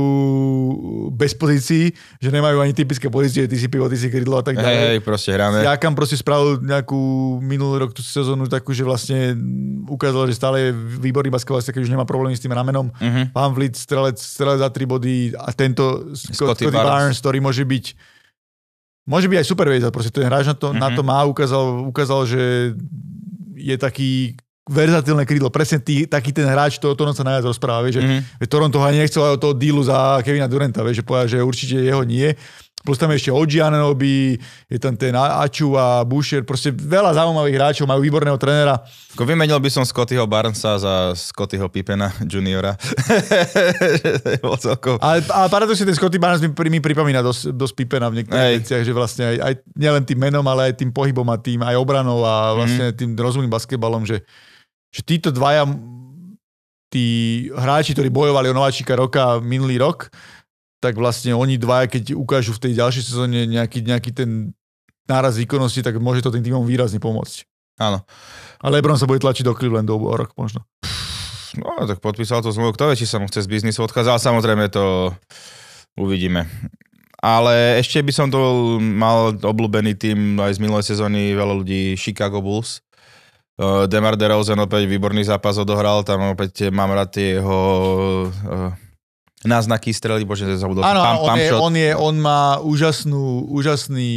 bez 1.15 1.39
pozícií, 1.39 1.95
že 2.19 2.29
nemajú 2.31 2.63
ani 2.63 2.75
typické 2.75 3.07
pozície, 3.11 3.47
ty 3.47 3.55
si 3.59 3.67
pivo, 3.71 3.87
ty 3.87 3.99
si 3.99 4.11
kridlo 4.11 4.43
a 4.43 4.45
tak 4.47 4.59
ďalej. 4.59 4.79
Hej, 4.79 4.91
hej, 4.99 5.01
proste 5.03 5.31
hráme. 5.35 5.63
Jakam 5.63 5.95
proste 5.95 6.19
spravil 6.19 6.63
nejakú 6.63 6.99
minulý 7.43 7.87
rok 7.87 7.95
tú 7.95 8.03
sezónu 8.03 8.51
takú, 8.51 8.75
že 8.75 8.83
vlastne 8.83 9.39
ukázal, 9.87 10.31
že 10.31 10.39
stále 10.39 10.71
je 10.71 10.71
výborný 11.03 11.31
basketbalista, 11.31 11.75
keď 11.75 11.87
už 11.87 11.95
nemá 11.95 12.07
problémy 12.07 12.35
s 12.35 12.43
tým 12.43 12.55
ramenom. 12.55 12.91
Mhm. 12.99 13.35
Pán 13.35 13.55
Vliet, 13.55 13.79
strelec, 13.79 14.19
strelec 14.19 14.59
za 14.63 14.71
3 14.71 14.87
body 14.87 15.35
a 15.35 15.51
tento 15.55 16.15
Scott, 16.15 16.59
Scotty 16.59 16.67
Scotty 16.67 16.75
Barnes. 16.75 16.91
Barnes, 16.91 17.19
ktorý 17.23 17.39
môže 17.39 17.63
byť 17.67 18.12
môže 19.03 19.27
byť 19.27 19.39
aj 19.39 19.47
super 19.47 19.67
hviezda, 19.67 19.91
proste 19.91 20.11
ten 20.11 20.25
hráč 20.25 20.47
na 20.47 20.55
to, 20.55 20.71
mm-hmm. 20.71 20.81
na 20.81 20.89
Mhm. 20.91 20.97
to 20.97 21.03
má, 21.03 21.19
ukázal, 21.25 21.65
ukázal, 21.87 22.21
že 22.27 22.43
je 23.57 23.77
taký 23.77 24.35
verzatilné 24.63 25.27
krídlo, 25.27 25.51
presne 25.51 25.83
tý, 25.83 26.07
taký 26.07 26.31
ten 26.31 26.47
hráč, 26.47 26.79
to, 26.79 26.95
to 26.95 27.03
on 27.03 27.11
sa 27.13 27.27
najviac 27.27 27.51
rozpráva, 27.51 27.83
vieš, 27.83 27.99
že, 27.99 28.03
Mhm. 28.07 28.19
že 28.39 28.47
Toronto 28.47 28.79
ho 28.79 28.87
ani 28.87 29.03
nechcel 29.03 29.27
aj 29.27 29.35
od 29.37 29.43
toho 29.43 29.55
dealu 29.59 29.83
za 29.83 30.23
Kevina 30.23 30.47
Duranta, 30.47 30.87
vieš, 30.87 31.03
že 31.03 31.07
povedal, 31.07 31.27
že 31.29 31.39
určite 31.43 31.77
jeho 31.83 32.07
nie. 32.07 32.31
Plus 32.83 32.99
tam 32.99 33.15
je 33.15 33.23
ešte 33.23 33.31
Odžianobi, 33.31 34.35
je 34.67 34.79
tam 34.79 34.99
ten 34.99 35.15
Aču 35.15 35.79
a 35.79 36.03
Boucher, 36.03 36.43
proste 36.43 36.71
veľa 36.71 37.15
zaujímavých 37.15 37.55
hráčov, 37.55 37.87
majú 37.87 38.03
výborného 38.03 38.35
trénera. 38.35 38.83
Ako 39.15 39.23
vymenil 39.23 39.57
by 39.57 39.71
som 39.71 39.87
Scottyho 39.87 40.27
Barnesa 40.27 40.83
za 40.83 40.95
Scottyho 41.15 41.71
Pippena 41.71 42.11
juniora. 42.27 42.75
Ale, 44.99 45.23
ale 45.23 45.47
paradoxne 45.49 45.87
ten 45.87 45.97
Scotty 45.97 46.19
Barnes 46.19 46.41
mi, 46.41 46.51
mi 46.51 46.81
pripomína 46.81 47.23
dosť, 47.23 47.55
dosť 47.55 47.75
Pipena 47.77 48.11
v 48.11 48.23
niektorých 48.23 48.43
Hej. 48.43 48.57
veciach, 48.63 48.83
že 48.83 48.93
vlastne 48.93 49.25
aj, 49.29 49.37
aj 49.39 49.53
nielen 49.75 50.03
tým 50.03 50.19
menom, 50.19 50.45
ale 50.45 50.73
aj 50.73 50.83
tým 50.83 50.91
pohybom 50.91 51.27
a 51.31 51.39
tým 51.39 51.63
aj 51.63 51.77
obranou 51.77 52.23
a 52.23 52.55
vlastne 52.55 52.91
Mhm. 52.93 52.97
tým 52.97 53.11
rozumným 53.15 53.53
basketbalom, 53.53 54.03
že, 54.03 54.25
že 54.91 55.01
títo 55.03 55.31
dvaja 55.31 55.65
tí 56.93 57.07
hráči, 57.49 57.97
ktorí 57.97 58.13
bojovali 58.13 58.53
o 58.53 58.57
nováčika 58.57 58.93
roka 58.93 59.41
minulý 59.41 59.81
rok, 59.81 60.13
tak 60.83 60.99
vlastne 60.99 61.31
oni 61.39 61.55
dvaja, 61.63 61.87
keď 61.87 62.19
ukážu 62.19 62.51
v 62.59 62.67
tej 62.67 62.73
ďalšej 62.83 63.05
sezóne 63.07 63.47
nejaký, 63.47 63.87
nejaký 63.87 64.11
ten 64.11 64.51
náraz 65.07 65.39
výkonnosti, 65.39 65.79
tak 65.79 66.03
môže 66.03 66.27
to 66.27 66.35
tým 66.35 66.43
týmom 66.43 66.67
výrazne 66.67 66.99
pomôcť. 66.99 67.47
Áno. 67.79 68.03
A 68.59 68.67
Lebron 68.67 68.99
sa 68.99 69.07
bude 69.07 69.23
tlačiť 69.23 69.47
do 69.47 69.55
Clevelandu 69.55 69.95
o 69.95 70.15
rok 70.19 70.35
možno. 70.35 70.67
No, 71.55 71.87
tak 71.87 72.03
podpísal 72.03 72.43
to 72.43 72.51
zmluvu. 72.51 72.75
Kto 72.75 72.91
vie, 72.91 72.99
či 72.99 73.07
sa 73.07 73.23
mu 73.23 73.31
chce 73.31 73.47
z 73.47 73.51
biznisu 73.51 73.87
odchádzať, 73.87 74.11
ale 74.11 74.27
samozrejme 74.27 74.65
to 74.75 75.15
uvidíme. 75.95 76.51
Ale 77.23 77.79
ešte 77.79 78.03
by 78.03 78.13
som 78.13 78.27
to 78.33 78.41
mal 78.83 79.31
obľúbený 79.31 79.95
tým 79.95 80.43
aj 80.43 80.59
z 80.59 80.63
minulej 80.65 80.85
sezóny 80.91 81.39
veľa 81.39 81.55
ľudí 81.63 81.95
Chicago 81.95 82.43
Bulls. 82.43 82.83
Uh, 83.55 83.87
Demar 83.87 84.19
DeRozan 84.19 84.59
opäť 84.59 84.89
výborný 84.89 85.23
zápas 85.23 85.61
odohral, 85.61 86.03
tam 86.03 86.35
opäť 86.35 86.73
mám 86.73 86.91
rád 86.91 87.15
tie 87.15 87.39
jeho 87.39 87.61
uh, 88.27 88.73
náznaky 89.43 89.91
strely, 89.91 90.23
bože, 90.23 90.47
zabudol. 90.57 90.87
Áno, 90.87 91.03
Pump- 91.03 91.23
on, 91.27 91.37
je, 91.39 91.49
shot. 91.51 91.61
on, 91.61 91.75
je, 91.75 91.91
on 91.95 92.15
má 92.19 92.43
úžasnú, 92.63 93.47
úžasný 93.51 94.11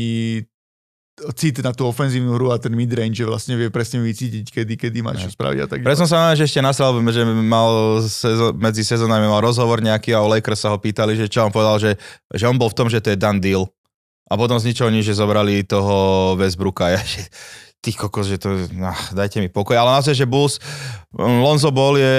cit 1.31 1.55
na 1.63 1.71
tú 1.71 1.87
ofenzívnu 1.87 2.35
hru 2.35 2.51
a 2.51 2.59
ten 2.59 2.75
midrange, 2.75 3.15
že 3.15 3.23
vlastne 3.23 3.55
vie 3.55 3.71
presne 3.71 4.03
vycítiť, 4.03 4.51
kedy, 4.51 4.73
kedy 4.75 4.99
má 4.99 5.15
čo 5.15 5.31
spraviť 5.31 5.59
a 5.63 5.65
tak 5.71 5.79
Preto 5.79 6.03
som 6.03 6.11
sa 6.11 6.35
že 6.35 6.43
ešte 6.43 6.59
nasral, 6.59 6.91
že 7.07 7.23
mal 7.23 8.03
sezo- 8.03 8.51
medzi 8.51 8.83
sezónami 8.83 9.23
mal 9.23 9.39
rozhovor 9.39 9.79
nejaký 9.79 10.11
a 10.11 10.19
o 10.19 10.27
Lakers 10.27 10.67
sa 10.67 10.75
ho 10.75 10.77
pýtali, 10.77 11.15
že 11.15 11.31
čo 11.31 11.47
on 11.47 11.55
povedal, 11.55 11.79
že, 11.79 11.91
že 12.35 12.43
on 12.51 12.59
bol 12.59 12.67
v 12.67 12.75
tom, 12.75 12.87
že 12.91 12.99
to 12.99 13.15
je 13.15 13.17
done 13.17 13.39
deal. 13.39 13.63
A 14.27 14.35
potom 14.35 14.59
z 14.59 14.67
ničoho 14.73 14.91
nič, 14.91 15.07
že 15.07 15.15
zobrali 15.15 15.63
toho 15.63 16.33
Westbrooka. 16.35 16.91
Ja, 16.95 16.99
že, 16.99 17.31
ty 17.79 17.93
kokos, 17.93 18.25
že 18.27 18.41
to, 18.41 18.67
nah, 18.73 18.97
dajte 19.13 19.37
mi 19.39 19.47
pokoj. 19.47 19.77
Ale 19.77 19.93
naozaj, 19.95 20.17
že 20.17 20.25
Bulls, 20.25 20.57
Lonzo 21.15 21.69
Ball 21.69 22.01
je 22.01 22.15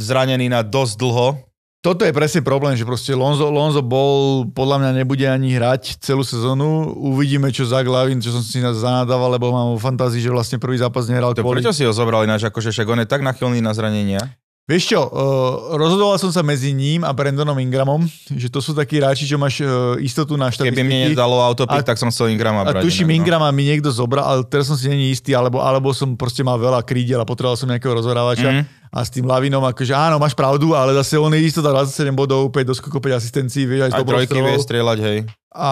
zranený 0.00 0.48
na 0.48 0.64
dosť 0.64 0.96
dlho. 0.96 1.36
Toto 1.82 2.06
je 2.06 2.14
presne 2.14 2.46
problém, 2.46 2.78
že 2.78 2.86
proste 2.86 3.10
Lonzo, 3.10 3.50
Lonzo 3.50 3.82
bol, 3.82 4.46
podľa 4.54 4.78
mňa 4.78 4.90
nebude 5.02 5.26
ani 5.26 5.58
hrať 5.58 5.98
celú 5.98 6.22
sezónu. 6.22 6.94
Uvidíme, 6.94 7.50
čo 7.50 7.66
za 7.66 7.82
Glavin, 7.82 8.22
čo 8.22 8.30
som 8.30 8.38
si 8.38 8.62
zanadával, 8.62 9.34
lebo 9.34 9.50
mám 9.50 9.74
v 9.74 9.82
fantázii, 9.82 10.22
že 10.22 10.30
vlastne 10.30 10.62
prvý 10.62 10.78
zápas 10.78 11.10
nehral 11.10 11.34
To 11.34 11.42
kvôli... 11.42 11.58
prečo 11.58 11.74
si 11.74 11.82
ho 11.82 11.90
zobral 11.90 12.22
ináč, 12.22 12.46
akože 12.46 12.70
však 12.70 12.86
on 12.86 13.02
je 13.02 13.10
tak 13.10 13.26
nachylný 13.26 13.58
na 13.58 13.74
zranenia. 13.74 14.22
Vieš 14.62 14.94
čo, 14.94 15.00
uh, 15.10 15.74
rozhodoval 15.74 16.22
som 16.22 16.30
sa 16.30 16.38
medzi 16.46 16.70
ním 16.70 17.02
a 17.02 17.10
Brandonom 17.10 17.58
Ingramom, 17.58 18.06
že 18.30 18.46
to 18.46 18.62
sú 18.62 18.70
takí 18.78 19.02
hráči, 19.02 19.26
čo 19.26 19.34
máš 19.34 19.58
uh, 19.58 19.98
istotu 19.98 20.38
na 20.38 20.54
štatistiky. 20.54 20.78
Keby 20.78 20.86
mne 20.86 20.98
nedalo 21.18 21.42
autopick, 21.42 21.82
A- 21.82 21.88
tak 21.90 21.98
som 21.98 22.14
chcel 22.14 22.30
Ingrama 22.30 22.62
A 22.62 22.70
brať. 22.70 22.86
tuším, 22.86 23.10
inak, 23.10 23.10
no. 23.10 23.18
Ingrama 23.18 23.48
mi 23.50 23.66
niekto 23.66 23.90
zobral, 23.90 24.22
ale 24.22 24.46
teraz 24.46 24.70
som 24.70 24.78
si 24.78 24.86
není 24.86 25.10
istý, 25.10 25.34
alebo, 25.34 25.58
alebo 25.58 25.90
som 25.90 26.14
proste 26.14 26.46
mal 26.46 26.62
veľa 26.62 26.86
krídel 26.86 27.18
a 27.18 27.26
potreboval 27.26 27.58
som 27.58 27.66
nejakého 27.66 27.90
rozhrávača. 27.90 28.62
Mhm. 28.62 28.62
A 28.92 28.98
s 29.02 29.10
tým 29.10 29.26
Lavinom, 29.26 29.64
akože 29.66 29.98
áno, 29.98 30.22
máš 30.22 30.36
pravdu, 30.36 30.78
ale 30.78 30.94
zase 30.94 31.18
on 31.18 31.32
je 31.34 31.42
istota 31.42 31.74
27 31.74 32.14
bodov, 32.14 32.46
5 32.52 32.62
doskokov, 32.62 33.02
5 33.02 33.18
asistencií, 33.18 33.66
vieš, 33.66 33.90
aj 33.90 33.98
Aj 33.98 34.04
trojky 34.04 34.38
vie 34.38 34.56
strieľať, 34.62 34.98
hej. 35.02 35.18
A 35.50 35.70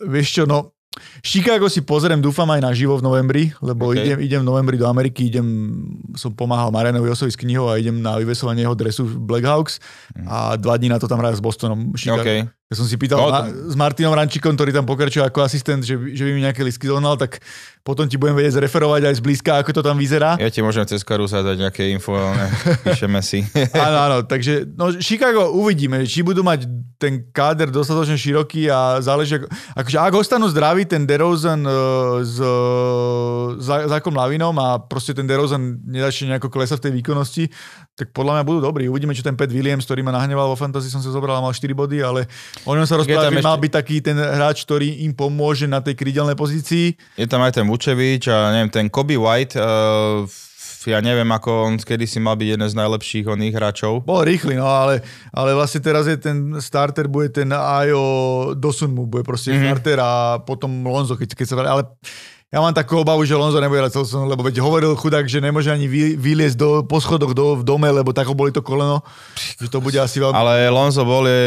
vieš 0.00 0.32
čo, 0.32 0.42
no, 0.48 0.74
Chicago 1.22 1.70
si 1.70 1.84
pozriem, 1.84 2.18
dúfam 2.18 2.48
aj 2.50 2.64
naživo 2.64 2.98
v 2.98 3.06
novembri, 3.06 3.42
lebo 3.62 3.92
OK. 3.92 3.94
okay. 3.94 4.02
idem, 4.02 4.18
idem 4.18 4.40
v 4.42 4.48
novembri 4.48 4.76
do 4.80 4.86
Ameriky, 4.88 5.30
idem, 5.30 5.46
som 6.18 6.34
pomáhal 6.34 6.74
Marianovi 6.74 7.12
Osovi 7.12 7.30
s 7.30 7.38
knihou 7.38 7.70
a 7.70 7.78
idem 7.78 8.02
na 8.02 8.18
vyvesovanie 8.18 8.66
jeho 8.66 8.74
dresu 8.74 9.06
v 9.06 9.20
Blackhawks 9.20 9.78
a 10.26 10.58
dva 10.58 10.74
dní 10.74 10.90
na 10.90 10.98
to 10.98 11.06
tam 11.06 11.20
hrajú 11.22 11.38
s 11.38 11.44
Bostonom. 11.44 11.94
Chicago. 11.94 12.24
OK. 12.24 12.57
Ja 12.68 12.76
som 12.76 12.84
si 12.84 13.00
pýtal 13.00 13.16
No, 13.16 13.32
to- 13.32 13.72
s 13.72 13.76
Martinom 13.80 14.12
Rančikom, 14.12 14.52
ktorý 14.52 14.76
tam 14.76 14.84
pokračuje 14.84 15.24
ako 15.24 15.40
asistent, 15.40 15.80
že, 15.80 15.96
že 16.12 16.20
by 16.20 16.30
mi 16.36 16.44
nejaké 16.44 16.60
listy 16.60 16.84
zohnal, 16.84 17.16
tak 17.16 17.40
potom 17.80 18.04
ti 18.04 18.20
budem 18.20 18.36
vedieť 18.36 18.60
zreferovať 18.60 19.08
aj 19.08 19.14
zblízka, 19.24 19.56
ako 19.56 19.72
to 19.72 19.80
tam 19.80 19.96
vyzerá. 19.96 20.36
Ja 20.36 20.52
ti 20.52 20.60
môžem 20.60 20.84
cez 20.84 21.00
Karusa 21.00 21.40
dať 21.40 21.64
nejaké 21.64 21.88
info, 21.88 22.12
ale 22.12 22.52
píšeme 22.84 23.24
si. 23.24 23.40
Áno, 23.72 23.98
áno, 24.04 24.16
takže 24.20 24.68
no, 24.68 24.92
Chicago 25.00 25.48
uvidíme, 25.56 26.04
či 26.04 26.20
budú 26.20 26.44
mať 26.44 26.68
ten 27.00 27.24
káder 27.32 27.72
dostatočne 27.72 28.20
široký 28.20 28.68
a 28.68 29.00
záleží, 29.00 29.40
ako, 29.40 29.48
akože 29.72 29.96
ak 30.04 30.12
ostanú 30.12 30.44
zdraví 30.52 30.84
ten 30.84 31.08
DeRozan 31.08 31.64
uh, 31.64 31.72
s 32.20 32.36
uh, 32.36 33.56
Zakom 33.88 34.12
Lavinom 34.12 34.52
a 34.60 34.76
proste 34.76 35.16
ten 35.16 35.24
DeRozan 35.24 35.80
nezačne 35.88 36.36
nejako 36.36 36.52
klesať 36.52 36.82
v 36.82 36.84
tej 36.84 36.92
výkonnosti, 37.00 37.44
tak 37.98 38.14
podľa 38.14 38.38
mňa 38.38 38.44
budú 38.46 38.60
dobrí. 38.62 38.86
Uvidíme, 38.86 39.10
čo 39.10 39.26
ten 39.26 39.34
Pat 39.34 39.50
Williams, 39.50 39.82
ktorý 39.82 40.06
ma 40.06 40.14
nahneval 40.14 40.46
vo 40.46 40.54
fantasy, 40.54 40.86
som 40.86 41.02
sa 41.02 41.10
zobral 41.10 41.34
a 41.34 41.42
mal 41.42 41.50
4 41.50 41.66
body, 41.74 41.98
ale 41.98 42.30
o 42.62 42.70
ňom 42.70 42.86
sa 42.86 42.94
rozpráva, 42.94 43.26
že 43.26 43.42
mal 43.42 43.58
ešte- 43.58 43.62
byť 43.66 43.72
taký 43.74 43.96
ten 43.98 44.14
hráč, 44.14 44.62
ktorý 44.62 45.02
im 45.02 45.10
pomôže 45.10 45.66
na 45.66 45.82
tej 45.82 45.98
krídelnej 45.98 46.38
pozícii. 46.38 46.94
Je 47.18 47.26
tam 47.26 47.42
aj 47.42 47.58
ten 47.58 47.66
Vučevič 47.66 48.30
a 48.30 48.54
neviem, 48.54 48.70
ten 48.70 48.86
Kobe 48.86 49.18
White, 49.18 49.58
uh, 49.58 50.22
ja 50.86 51.02
neviem, 51.02 51.26
ako 51.28 51.68
on 51.68 51.74
kedy 51.76 52.06
si 52.06 52.16
mal 52.16 52.38
byť 52.38 52.48
jeden 52.54 52.68
z 52.70 52.78
najlepších 52.78 53.26
oných 53.28 53.54
hráčov. 53.60 54.06
Bol 54.06 54.24
rýchly, 54.24 54.56
no 54.56 54.64
ale, 54.64 55.02
ale 55.34 55.52
vlastne 55.52 55.82
teraz 55.82 56.06
je 56.06 56.16
ten 56.16 56.56
starter, 56.62 57.10
bude 57.10 57.28
ten 57.28 57.50
Ajo 57.50 58.54
Dosunmu, 58.54 59.04
bude 59.04 59.26
proste 59.26 59.52
Mhm. 59.52 59.58
mm-hmm. 59.58 59.68
starter 59.68 59.98
a 59.98 60.12
potom 60.38 60.70
Lonzo, 60.86 61.18
keď, 61.18 61.34
keď 61.34 61.46
sa 61.50 61.54
ale 61.60 61.82
ja 62.48 62.58
mám 62.58 62.72
takú 62.72 62.96
obavu, 62.96 63.20
že 63.22 63.36
Lonzo 63.36 63.60
nebude 63.60 63.76
hrať 63.78 63.92
celú 63.92 64.04
sezónu, 64.08 64.24
lebo 64.24 64.40
veď 64.40 64.56
hovoril 64.58 64.96
chudák, 64.96 65.28
že 65.28 65.36
nemôže 65.36 65.68
ani 65.68 65.84
vy, 65.84 66.16
vyliezť 66.16 66.56
do, 66.56 66.80
po 66.80 66.96
schodoch 66.96 67.36
do, 67.36 67.60
v 67.60 67.62
dome, 67.62 67.84
lebo 67.84 68.08
tak 68.10 68.24
ho 68.24 68.32
boli 68.32 68.48
to 68.48 68.64
koleno, 68.64 69.04
že 69.60 69.68
to 69.68 69.84
bude 69.84 69.92
asi 69.94 70.16
veľmi... 70.16 70.32
Ale 70.32 70.72
Lonzo 70.72 71.04
Ball 71.04 71.28
je 71.28 71.44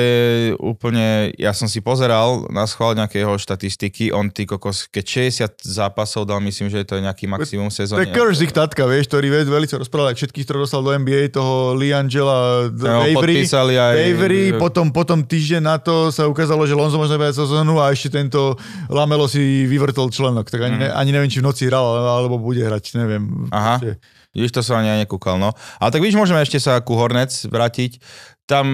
úplne, 0.61 1.33
ja 1.41 1.57
som 1.57 1.65
si 1.65 1.81
pozeral 1.81 2.45
na 2.53 2.69
schvál 2.69 2.93
nejaké 2.93 3.17
jeho 3.17 3.33
štatistiky, 3.33 4.13
on 4.13 4.29
ty 4.29 4.45
kokos, 4.45 4.85
keď 4.87 5.25
60 5.57 5.65
zápasov 5.65 6.29
dal, 6.29 6.37
myslím, 6.37 6.69
že 6.69 6.85
to 6.85 6.93
je 6.93 7.01
nejaký 7.01 7.25
maximum 7.25 7.73
To 7.73 7.81
sezóny. 7.81 8.05
je 8.05 8.13
Curse 8.13 8.45
ich 8.45 8.53
tatka, 8.53 8.85
vieš, 8.85 9.09
ktorý 9.09 9.33
vie 9.33 9.41
veľmi 9.49 9.81
rozprávať 9.81 10.13
všetkých, 10.21 10.45
ktorých 10.45 10.63
dostal 10.69 10.85
do 10.85 10.93
NBA, 10.93 11.33
toho 11.33 11.73
Lee 11.73 11.97
Angela, 11.97 12.69
No, 12.69 13.01
Avery, 13.01 13.41
aj... 13.41 13.95
Avery, 14.05 14.53
potom, 14.53 14.93
potom 14.93 15.25
týždeň 15.25 15.65
na 15.65 15.81
to 15.81 16.13
sa 16.13 16.29
ukázalo, 16.29 16.69
že 16.69 16.77
Lonzo 16.77 17.01
možno 17.01 17.17
bude 17.17 17.33
sezónu 17.33 17.81
a 17.81 17.89
ešte 17.89 18.21
tento 18.21 18.53
Lamelo 18.85 19.25
si 19.25 19.65
vyvrtol 19.65 20.13
členok, 20.13 20.45
tak 20.45 20.61
ani, 20.61 20.77
Mhm. 20.77 20.81
ne, 20.81 20.89
ani 20.93 21.15
neviem, 21.15 21.31
či 21.31 21.39
v 21.39 21.47
noci 21.47 21.67
hral, 21.67 21.83
alebo 22.05 22.37
bude 22.37 22.61
hrať, 22.61 22.99
neviem. 22.99 23.47
Aha. 23.49 23.79
Proste. 23.79 23.97
Vidíš, 24.31 24.55
to 24.55 24.61
som 24.63 24.79
ani 24.79 25.03
nekúkal, 25.03 25.35
no. 25.35 25.51
Ale 25.75 25.91
tak 25.91 25.99
vidíš, 25.99 26.15
môžeme 26.15 26.39
ešte 26.39 26.55
sa 26.55 26.79
ku 26.79 26.95
Hornets 26.95 27.51
vrátiť. 27.51 27.99
Tam 28.47 28.67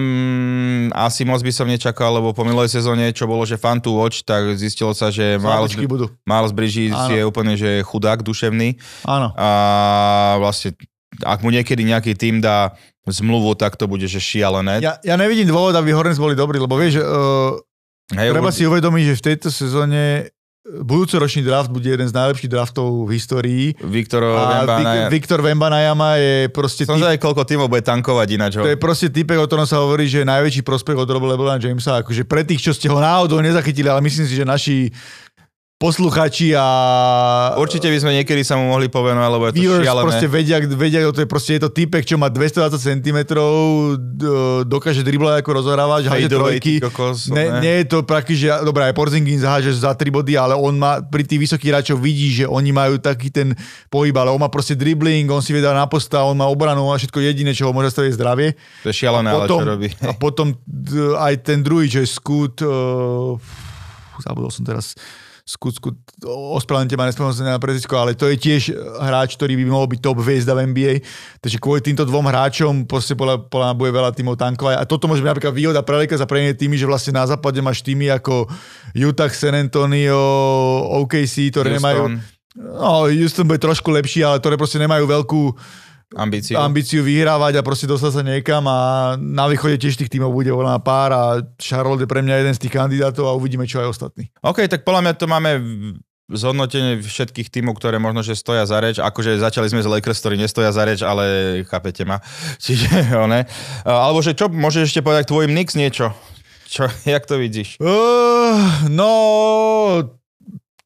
asi 0.94 1.26
moc 1.26 1.42
by 1.42 1.50
som 1.50 1.66
nečakal, 1.66 2.14
lebo 2.14 2.30
po 2.30 2.46
minulej 2.46 2.70
sezóne, 2.70 3.10
čo 3.10 3.26
bolo, 3.26 3.42
že 3.42 3.58
fan 3.58 3.82
to 3.82 3.94
watch, 3.94 4.22
tak 4.22 4.54
zistilo 4.54 4.94
sa, 4.94 5.10
že 5.10 5.34
Miles, 5.38 5.74
budú. 5.86 6.06
Miles 6.22 6.54
Bridges 6.54 6.94
Áno. 6.94 7.10
je 7.10 7.22
úplne 7.26 7.54
že 7.58 7.82
chudák 7.82 8.22
duševný 8.22 8.78
Áno. 9.06 9.34
a 9.34 9.50
vlastne 10.38 10.78
ak 11.22 11.42
mu 11.42 11.50
niekedy 11.50 11.82
nejaký 11.82 12.14
tým 12.14 12.38
dá 12.38 12.78
zmluvu, 13.06 13.58
tak 13.58 13.74
to 13.74 13.90
bude, 13.90 14.06
že 14.06 14.22
šialené. 14.22 14.78
Ja, 14.78 15.02
ja 15.02 15.18
nevidím 15.18 15.50
dôvod, 15.50 15.74
aby 15.74 15.90
Hornets 15.90 16.22
boli 16.22 16.38
dobrí, 16.38 16.62
lebo 16.62 16.78
vieš, 16.78 17.02
uh, 17.02 17.58
Hej, 18.14 18.30
treba 18.30 18.52
si 18.54 18.62
uvedomiť, 18.64 19.04
že 19.10 19.14
v 19.18 19.24
tejto 19.32 19.48
sezóne 19.50 20.32
budúcoročný 20.68 21.40
draft 21.40 21.72
bude 21.72 21.88
jeden 21.88 22.04
z 22.04 22.12
najlepších 22.12 22.50
draftov 22.50 23.08
v 23.08 23.16
histórii. 23.16 23.64
Viktor 23.80 24.20
A 24.20 24.62
Wembanyama- 24.62 25.08
Vik- 25.08 25.10
Viktor 25.10 25.40
Wembanayama 25.40 26.10
je 26.16 26.34
proste 26.52 26.84
Som 26.84 27.00
typ, 27.00 27.16
koľko 27.16 27.42
tímov 27.44 27.72
bude 27.72 27.80
tankovať 27.80 28.28
ináč. 28.30 28.52
To 28.56 28.68
je 28.68 28.76
proste 28.76 29.08
typek, 29.08 29.40
o 29.40 29.48
ktorom 29.48 29.64
sa 29.64 29.80
hovorí, 29.80 30.04
že 30.04 30.22
je 30.22 30.26
najväčší 30.28 30.60
prospech 30.60 30.96
od 30.96 31.08
Robo 31.08 31.24
Lebrona 31.24 31.56
Jamesa. 31.56 32.04
Akože 32.04 32.28
pre 32.28 32.44
tých, 32.44 32.60
čo 32.60 32.76
ste 32.76 32.92
ho 32.92 33.00
náhodou 33.00 33.40
nezachytili, 33.40 33.88
ale 33.88 34.04
myslím 34.04 34.28
si, 34.28 34.36
že 34.36 34.44
naši 34.44 34.76
posluchači 35.78 36.58
a 36.58 36.66
Určite 37.54 37.86
by 37.86 37.98
sme 38.02 38.10
niekedy 38.12 38.42
sa 38.42 38.58
mu 38.58 38.66
mohli 38.68 38.90
povenovať, 38.90 39.30
lebo 39.30 39.44
je 39.46 39.52
to 39.52 39.58
viewers 39.62 39.84
šialené. 39.86 40.04
proste 40.04 40.26
vedia, 40.26 40.56
vedia, 40.58 40.98
to 41.06 41.22
je 41.22 41.28
proste 41.30 41.54
je 41.54 41.62
to 41.62 41.70
typek, 41.70 42.02
čo 42.02 42.18
má 42.18 42.26
220 42.26 42.74
cm, 42.74 43.18
dokáže 44.66 45.00
driblovať 45.00 45.38
ako 45.38 45.50
rozohrávač, 45.54 46.10
háže 46.10 46.26
trojky. 46.26 46.82
kokos, 46.82 47.30
Ne, 47.30 47.46
ne. 47.48 47.60
nie 47.62 47.74
je 47.78 47.86
to 47.86 48.02
prakticky, 48.02 48.42
že 48.42 48.58
dobré, 48.60 48.90
aj 48.90 48.94
Porzingis 48.94 49.40
háže 49.40 49.70
za 49.70 49.94
3 49.94 50.02
body, 50.10 50.34
ale 50.34 50.58
on 50.58 50.74
má, 50.74 50.98
pri 50.98 51.22
tých 51.22 51.46
vysokých 51.46 51.70
hráčov 51.70 51.98
vidí, 51.98 52.34
že 52.34 52.44
oni 52.44 52.74
majú 52.74 52.98
taký 52.98 53.30
ten 53.30 53.54
pohyb, 53.86 54.12
ale 54.12 54.34
on 54.34 54.42
má 54.42 54.50
proste 54.50 54.74
dribbling, 54.74 55.30
on 55.30 55.40
si 55.40 55.54
vie 55.54 55.62
dať 55.62 55.78
na 55.78 55.86
posta, 55.86 56.26
on 56.26 56.34
má 56.34 56.50
obranu, 56.50 56.90
má 56.90 56.98
všetko 56.98 57.22
jediné, 57.22 57.54
čo 57.54 57.70
ho 57.70 57.72
môže 57.72 57.94
staviť 57.94 58.18
zdravie. 58.18 58.58
To 58.82 58.90
je 58.90 58.96
šialené, 58.96 59.30
ale 59.30 59.46
čo 59.46 59.62
robí. 59.62 59.94
a 60.02 60.10
potom 60.12 60.58
aj 61.14 61.34
ten 61.40 61.62
druhý, 61.62 61.86
čo 61.86 62.02
je 62.02 62.08
Scoot, 62.10 62.66
uh, 62.66 63.38
zabudol 64.18 64.50
som 64.50 64.66
teraz, 64.66 64.98
Scoot, 65.48 65.80
ospravedlňte 66.28 67.00
ma, 67.00 67.08
nespomínam 67.08 67.32
sa 67.32 67.56
na 67.56 67.56
prezisko, 67.56 67.96
ale 67.96 68.12
to 68.12 68.28
je 68.28 68.36
tiež 68.36 68.76
hráč, 69.00 69.32
ktorý 69.40 69.56
by 69.56 69.64
mohol 69.64 69.88
byť 69.88 70.00
top 70.04 70.20
hviezda 70.20 70.52
v 70.52 70.68
NBA. 70.68 70.92
Takže 71.40 71.56
kvôli 71.56 71.80
týmto 71.80 72.04
dvom 72.04 72.28
hráčom 72.28 72.84
proste 72.84 73.16
podľa, 73.16 73.48
podľa 73.48 73.72
bude 73.72 73.88
veľa 73.88 74.12
tímov 74.12 74.36
tankovať. 74.36 74.76
A 74.76 74.84
toto 74.84 75.08
môže 75.08 75.24
byť 75.24 75.30
napríklad 75.32 75.56
výhoda 75.56 75.80
pre 75.80 76.04
Lakers 76.04 76.20
a 76.20 76.28
pre 76.28 76.44
iné 76.44 76.52
týmy, 76.52 76.76
že 76.76 76.84
vlastne 76.84 77.16
na 77.16 77.24
západe 77.24 77.64
máš 77.64 77.80
týmy 77.80 78.12
ako 78.12 78.44
Utah, 78.92 79.32
San 79.32 79.56
Antonio, 79.56 80.20
OKC, 81.00 81.48
ktoré 81.48 81.72
Houston, 81.72 81.80
nemajú... 81.80 82.02
No, 82.52 83.08
Houston 83.08 83.48
bude 83.48 83.64
trošku 83.64 83.88
lepší, 83.88 84.28
ale 84.28 84.44
ktoré 84.44 84.60
proste 84.60 84.76
nemajú 84.76 85.08
veľkú 85.08 85.42
ambíciu. 86.16 86.56
ambíciu 86.56 87.00
vyhrávať 87.04 87.60
a 87.60 87.66
proste 87.66 87.84
dostať 87.84 88.12
sa 88.12 88.22
niekam 88.24 88.64
a 88.64 88.78
na 89.20 89.44
východe 89.50 89.76
tiež 89.76 90.00
tých 90.00 90.12
tímov 90.12 90.32
bude 90.32 90.48
voľná 90.48 90.80
pár 90.80 91.10
a 91.12 91.22
Charlotte 91.60 92.04
je 92.04 92.08
pre 92.08 92.24
mňa 92.24 92.34
jeden 92.40 92.54
z 92.56 92.62
tých 92.64 92.74
kandidátov 92.76 93.28
a 93.28 93.36
uvidíme, 93.36 93.68
čo 93.68 93.84
aj 93.84 93.92
ostatní. 93.92 94.32
OK, 94.40 94.64
tak 94.70 94.88
podľa 94.88 95.04
mňa 95.04 95.12
to 95.20 95.26
máme 95.28 95.50
zhodnotenie 96.28 97.00
všetkých 97.00 97.48
tímov, 97.48 97.80
ktoré 97.80 97.96
možno, 97.96 98.20
že 98.20 98.36
stoja 98.36 98.68
za 98.68 98.76
reč. 98.84 99.00
Akože 99.00 99.40
začali 99.40 99.72
sme 99.72 99.80
z 99.80 99.88
Lakers, 99.88 100.20
ktorí 100.20 100.36
nestoja 100.36 100.68
za 100.76 100.84
reč, 100.84 101.00
ale 101.00 101.60
chápete 101.64 102.04
ma. 102.04 102.20
Čiže, 102.64 103.16
ne. 103.28 103.48
Alebo 103.84 104.20
že 104.20 104.36
čo, 104.36 104.52
môžeš 104.52 104.92
ešte 104.92 105.00
povedať 105.00 105.32
tvojim 105.32 105.56
Knicks 105.56 105.76
niečo? 105.76 106.12
Čo, 106.68 106.84
jak 107.16 107.24
to 107.24 107.40
vidíš? 107.40 107.80
Uh, 107.80 108.60
no, 108.92 109.12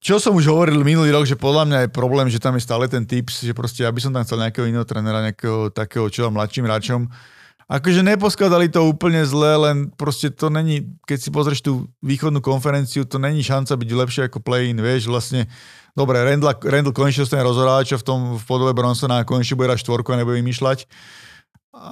čo 0.03 0.19
som 0.19 0.35
už 0.35 0.51
hovoril 0.51 0.83
minulý 0.83 1.15
rok, 1.15 1.31
že 1.31 1.39
podľa 1.39 1.65
mňa 1.71 1.79
je 1.87 1.91
problém, 1.95 2.27
že 2.27 2.43
tam 2.43 2.59
je 2.59 2.67
stále 2.67 2.91
ten 2.91 3.07
tips, 3.07 3.47
že 3.47 3.55
proste 3.55 3.87
ja 3.87 3.91
by 3.95 4.03
som 4.03 4.11
tam 4.11 4.27
chcel 4.27 4.43
nejakého 4.43 4.67
iného 4.67 4.83
trénera, 4.83 5.23
nejakého 5.23 5.71
takého, 5.71 6.11
čo 6.11 6.27
mladším 6.27 6.67
hráčom. 6.67 7.07
Akože 7.71 8.03
neposkladali 8.03 8.67
to 8.69 8.83
úplne 8.85 9.23
zle, 9.23 9.57
len 9.63 9.89
proste 9.95 10.29
to 10.35 10.51
není, 10.51 10.91
keď 11.07 11.19
si 11.23 11.31
pozrieš 11.31 11.63
tú 11.63 11.87
východnú 12.03 12.43
konferenciu, 12.43 13.07
to 13.07 13.23
není 13.23 13.47
šanca 13.47 13.79
byť 13.79 13.91
lepšie 13.95 14.23
ako 14.27 14.43
play-in, 14.43 14.77
vieš, 14.83 15.07
vlastne 15.07 15.47
Dobre, 15.93 16.25
Randall, 16.25 16.57
Randall 16.57 16.97
konečne 16.97 17.29
dostane 17.29 17.45
rozhoráča 17.45 18.01
v 18.01 18.05
tom 18.05 18.21
v 18.41 18.45
podobe 18.49 18.73
Bronsona 18.73 19.21
a 19.21 19.29
konečne 19.29 19.61
bude 19.61 19.69
hrať 19.69 19.85
štvorku 19.85 20.09
a 20.09 20.17
nebude 20.17 20.41
vymýšľať. 20.41 20.89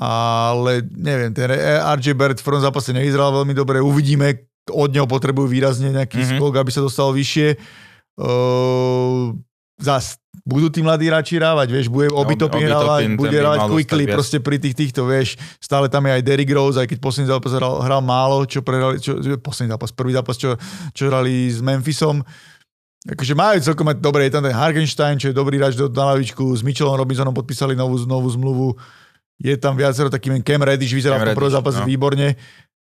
Ale 0.01 0.89
neviem, 0.89 1.37
ten 1.37 1.53
RJ 1.85 2.17
Barrett 2.17 2.41
v 2.41 2.49
prvom 2.49 2.65
zápase 2.65 2.97
nevyzeral 2.97 3.29
veľmi 3.29 3.53
dobre. 3.53 3.85
Uvidíme, 3.85 4.49
od 4.73 4.89
neho 4.89 5.05
potrebujú 5.05 5.53
výrazne 5.53 5.93
nejaký 5.93 6.17
Mhm. 6.17 6.25
mm-hmm. 6.25 6.41
skok, 6.41 6.55
aby 6.57 6.71
sa 6.73 6.81
dostal 6.81 7.13
vyššie. 7.13 7.49
Uh, 8.19 9.35
zas 9.81 10.21
budú 10.45 10.73
tí 10.73 10.81
mladí 10.81 11.07
hráči 11.07 11.37
hrávať, 11.37 11.69
vieš, 11.71 11.87
bude 11.93 12.11
Obytopin 12.11 12.65
Oby 12.65 12.71
hrávať, 12.71 13.03
bude 13.15 13.37
hrávať 13.37 13.61
quickly, 13.71 14.05
proste 14.09 14.39
pri 14.41 14.57
tých 14.59 14.75
týchto, 14.75 15.07
vieš, 15.07 15.37
stále 15.63 15.87
tam 15.87 16.09
je 16.09 16.17
aj 16.19 16.23
Derrick 16.27 16.51
Rose, 16.51 16.81
aj 16.81 16.89
keď 16.91 16.99
posledný 16.99 17.29
zápas 17.31 17.53
hral, 17.55 17.81
hral 17.85 18.03
málo, 18.03 18.43
čo 18.49 18.65
prehrali, 18.65 18.99
čo, 18.99 19.21
posledný 19.39 19.77
zápas, 19.77 19.91
prvý 19.93 20.13
zápas, 20.17 20.35
čo, 20.41 20.57
čo 20.97 21.03
hrali 21.07 21.49
s 21.51 21.61
Memphisom, 21.63 22.25
Akože 23.01 23.33
majú 23.33 23.57
celkom 23.65 23.89
mať, 23.89 23.97
dobre, 23.97 24.29
je 24.29 24.37
tam 24.37 24.45
ten 24.45 24.53
Hargenstein, 24.53 25.17
čo 25.17 25.33
je 25.33 25.35
dobrý 25.37 25.57
hráč 25.57 25.73
do, 25.73 25.89
na 25.89 26.13
lavičku, 26.13 26.53
s 26.53 26.61
Mitchellom 26.61 27.01
Robinsonom 27.01 27.33
podpísali 27.33 27.73
novú, 27.73 27.97
novú 28.05 28.29
zmluvu, 28.29 28.77
je 29.41 29.57
tam 29.57 29.73
viacero 29.73 30.13
taký 30.13 30.29
Cam 30.45 30.61
Reddish, 30.61 30.93
vyzeral 30.93 31.17
Cam 31.17 31.25
v 31.25 31.29
tom 31.33 31.39
prvý 31.41 31.49
Reddish, 31.49 31.57
zápas 31.57 31.75
no. 31.81 31.89
výborne, 31.89 32.37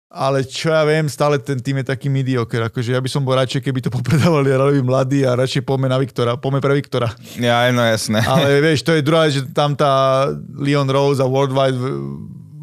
ale 0.08 0.48
čo 0.48 0.72
ja 0.72 0.88
viem, 0.88 1.12
stále 1.12 1.36
ten 1.36 1.60
tým 1.60 1.84
je 1.84 1.92
taký 1.92 2.08
mediocre, 2.08 2.64
akože 2.64 2.96
ja 2.96 3.02
by 3.04 3.10
som 3.12 3.28
bol 3.28 3.36
radšej, 3.36 3.60
keby 3.60 3.84
to 3.84 3.92
popredávali 3.98 4.56
hrali 4.56 4.80
mladí 4.80 5.28
a 5.28 5.36
radšej 5.36 5.68
poďme 5.68 5.92
na 5.92 6.00
Viktora, 6.00 6.40
poďme 6.40 6.64
pre 6.64 6.74
Viktora. 6.80 7.12
Ja, 7.36 7.68
no 7.76 7.84
jasné. 7.84 8.24
Ale 8.24 8.58
vieš, 8.66 8.88
to 8.88 8.96
je 8.96 9.04
druhá, 9.04 9.28
že 9.28 9.44
tam 9.52 9.76
tá 9.76 10.26
Leon 10.56 10.88
Rose 10.88 11.20
a 11.20 11.28
Worldwide 11.28 11.80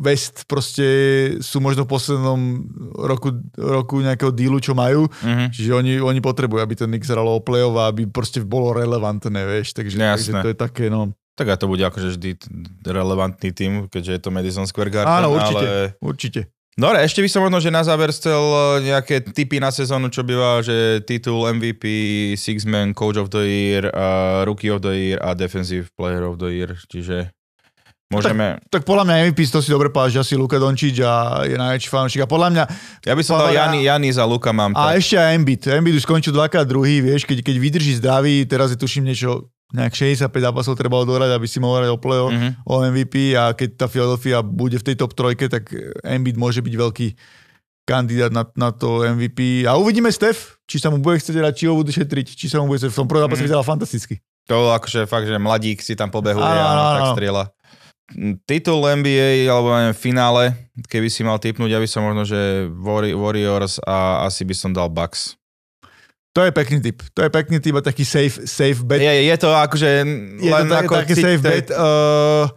West 0.04 0.44
proste 0.44 0.84
sú 1.40 1.64
možno 1.64 1.88
v 1.88 1.96
poslednom 1.96 2.40
roku, 2.92 3.32
roku 3.56 4.04
nejakého 4.04 4.36
dílu, 4.36 4.60
čo 4.60 4.76
majú. 4.76 5.08
Mhm. 5.24 5.48
Čiže 5.48 5.70
oni, 5.72 5.92
oni 6.04 6.20
potrebujú, 6.20 6.60
aby 6.60 6.76
ten 6.76 6.92
Knicks 6.92 7.08
hralo 7.08 7.38
o 7.38 7.40
play-off 7.40 7.76
a 7.80 7.88
aby 7.88 8.04
proste 8.04 8.44
bolo 8.44 8.76
relevantné, 8.76 9.40
vieš. 9.48 9.72
Takže, 9.72 9.96
takže 9.96 10.32
to 10.44 10.50
je 10.52 10.58
také, 10.58 10.92
no. 10.92 11.16
Tak 11.34 11.50
a 11.50 11.58
to 11.58 11.66
bude 11.66 11.82
akože 11.82 12.14
vždy 12.14 12.30
relevantný 12.86 13.50
tým, 13.50 13.90
keďže 13.90 14.12
je 14.12 14.20
to 14.22 14.30
Madison 14.30 14.70
Square 14.70 14.92
Garden. 14.92 15.10
Áno, 15.10 15.34
určite, 15.34 15.66
Ale... 15.66 15.98
určite. 15.98 16.40
Dobre, 16.74 17.06
ešte 17.06 17.22
by 17.22 17.30
som 17.30 17.46
možno, 17.46 17.62
že 17.62 17.70
na 17.70 17.86
záver 17.86 18.10
chcel 18.10 18.42
eh, 18.42 18.90
nejaké 18.90 19.22
tipy 19.22 19.62
na 19.62 19.70
sezónu, 19.70 20.10
čo 20.10 20.26
býva, 20.26 20.58
že 20.58 21.06
titul 21.06 21.46
MVP, 21.46 21.84
Six 22.34 22.66
Man, 22.66 22.90
Coach 22.98 23.14
of 23.14 23.30
the 23.30 23.46
Year, 23.46 23.94
uh, 23.94 24.42
Rookie 24.42 24.74
of 24.74 24.82
the 24.82 24.90
Year 24.90 25.18
a 25.22 25.38
Defensive 25.38 25.94
Player 25.94 26.26
of 26.26 26.42
the 26.42 26.50
Year. 26.50 26.74
Čiže 26.90 27.30
môžeme... 28.10 28.58
Tak 28.74 28.82
podľa 28.82 29.06
mňa 29.06 29.14
MVP 29.30 29.46
to 29.54 29.62
si 29.62 29.70
dobre 29.70 29.86
že 30.10 30.18
asi 30.18 30.34
Luka 30.34 30.58
Dončič 30.58 30.98
a 31.06 31.46
je 31.46 31.54
najväčší 31.54 31.88
fanúšik. 31.94 32.26
A 32.26 32.28
podľa 32.30 32.48
mňa, 32.50 32.64
Ja 33.06 33.14
by 33.14 33.22
som 33.22 33.38
dal 33.38 33.54
Jani, 33.54 33.86
Jani 33.86 34.10
za 34.10 34.26
Luka 34.26 34.50
mám 34.50 34.74
a 34.74 34.90
tak. 34.90 34.98
ešte 34.98 35.14
aj 35.14 35.30
Embiid. 35.30 35.62
Embiid 35.70 35.94
už 35.94 36.02
skončil 36.02 36.34
dvakrát 36.34 36.66
druhý, 36.66 36.98
vieš, 36.98 37.22
keď, 37.22 37.38
keď 37.46 37.56
vydrží 37.62 38.02
zdravý, 38.02 38.42
teraz 38.50 38.74
je 38.74 38.78
tuším 38.82 39.06
niečo, 39.06 39.46
nejak 39.74 39.90
65 39.92 40.30
zápasov 40.30 40.72
treba 40.74 40.96
odohrať, 40.96 41.30
aby 41.30 41.44
si 41.44 41.58
mohol 41.58 41.82
hrať 41.82 41.90
o 41.90 41.98
play 41.98 42.22
Mhm. 42.22 42.48
o 42.62 42.74
MVP 42.80 43.14
a 43.34 43.50
keď 43.50 43.68
tá 43.76 43.86
Philadelphia 43.86 44.38
bude 44.40 44.76
v 44.76 44.84
tej 44.84 44.96
top 44.96 45.12
trojke, 45.12 45.44
tak 45.44 45.66
Embiid 46.00 46.34
môže 46.34 46.58
byť 46.58 46.74
veľký 46.74 47.08
kandidát 47.84 48.30
na, 48.30 48.46
na 48.54 48.70
to 48.70 49.02
MVP. 49.04 49.66
A 49.66 49.74
uvidíme 49.74 50.08
Steph, 50.08 50.56
či 50.62 50.78
sa 50.78 50.88
mu 50.88 50.96
bude 50.96 51.18
chcieť 51.18 51.36
hrať, 51.36 51.54
či 51.54 51.64
ho 51.66 51.74
budú 51.74 51.90
šetriť, 51.90 52.32
či 52.32 52.46
sa 52.46 52.56
mu 52.56 52.66
bude 52.66 52.78
chcieť. 52.78 52.88
V 52.88 52.96
tom 52.96 53.04
prvom 53.04 53.26
zápase 53.26 53.42
Mhm. 53.42 53.46
vyzeral 53.46 53.66
fantasticky. 53.66 54.14
To 54.46 54.70
akože 54.70 55.04
fakt, 55.04 55.24
že 55.24 55.36
mladík 55.36 55.78
si 55.78 55.92
tam 55.92 56.08
pobehuje 56.08 56.44
a 56.44 56.64
áno, 56.64 56.82
tak 56.94 57.04
strieľa. 57.14 57.44
Titul 58.44 58.84
NBA, 58.86 59.48
alebo 59.48 59.72
neviem, 59.72 59.92
finále, 59.92 60.52
keby 60.86 61.08
si 61.08 61.20
mal 61.20 61.36
typnúť, 61.36 61.66
ja 61.66 61.80
by 61.80 61.88
som 61.88 62.04
možno, 62.04 62.22
že 62.22 62.36
Warri- 62.70 63.12
Warriors 63.12 63.80
a 63.80 64.22
asi 64.22 64.44
by 64.44 64.52
som 64.52 64.70
dal 64.70 64.88
Bucks. 64.88 65.40
To 66.34 66.42
je 66.42 66.50
pekný 66.50 66.82
typ. 66.82 66.98
To 67.14 67.22
je 67.22 67.30
pekný 67.30 67.62
typ 67.62 67.78
a 67.78 67.82
taký 67.82 68.02
safe, 68.02 68.42
safe 68.42 68.82
bet. 68.82 68.98
Je, 68.98 69.30
je 69.30 69.36
to 69.38 69.54
akože 69.54 69.90
Je 70.42 70.50
len 70.50 70.66
to 70.66 70.74
tak, 70.74 70.84
ako 70.90 70.94
taký 71.06 71.14
safe 71.14 71.38
bet. 71.38 71.70
Uh, 71.70 72.50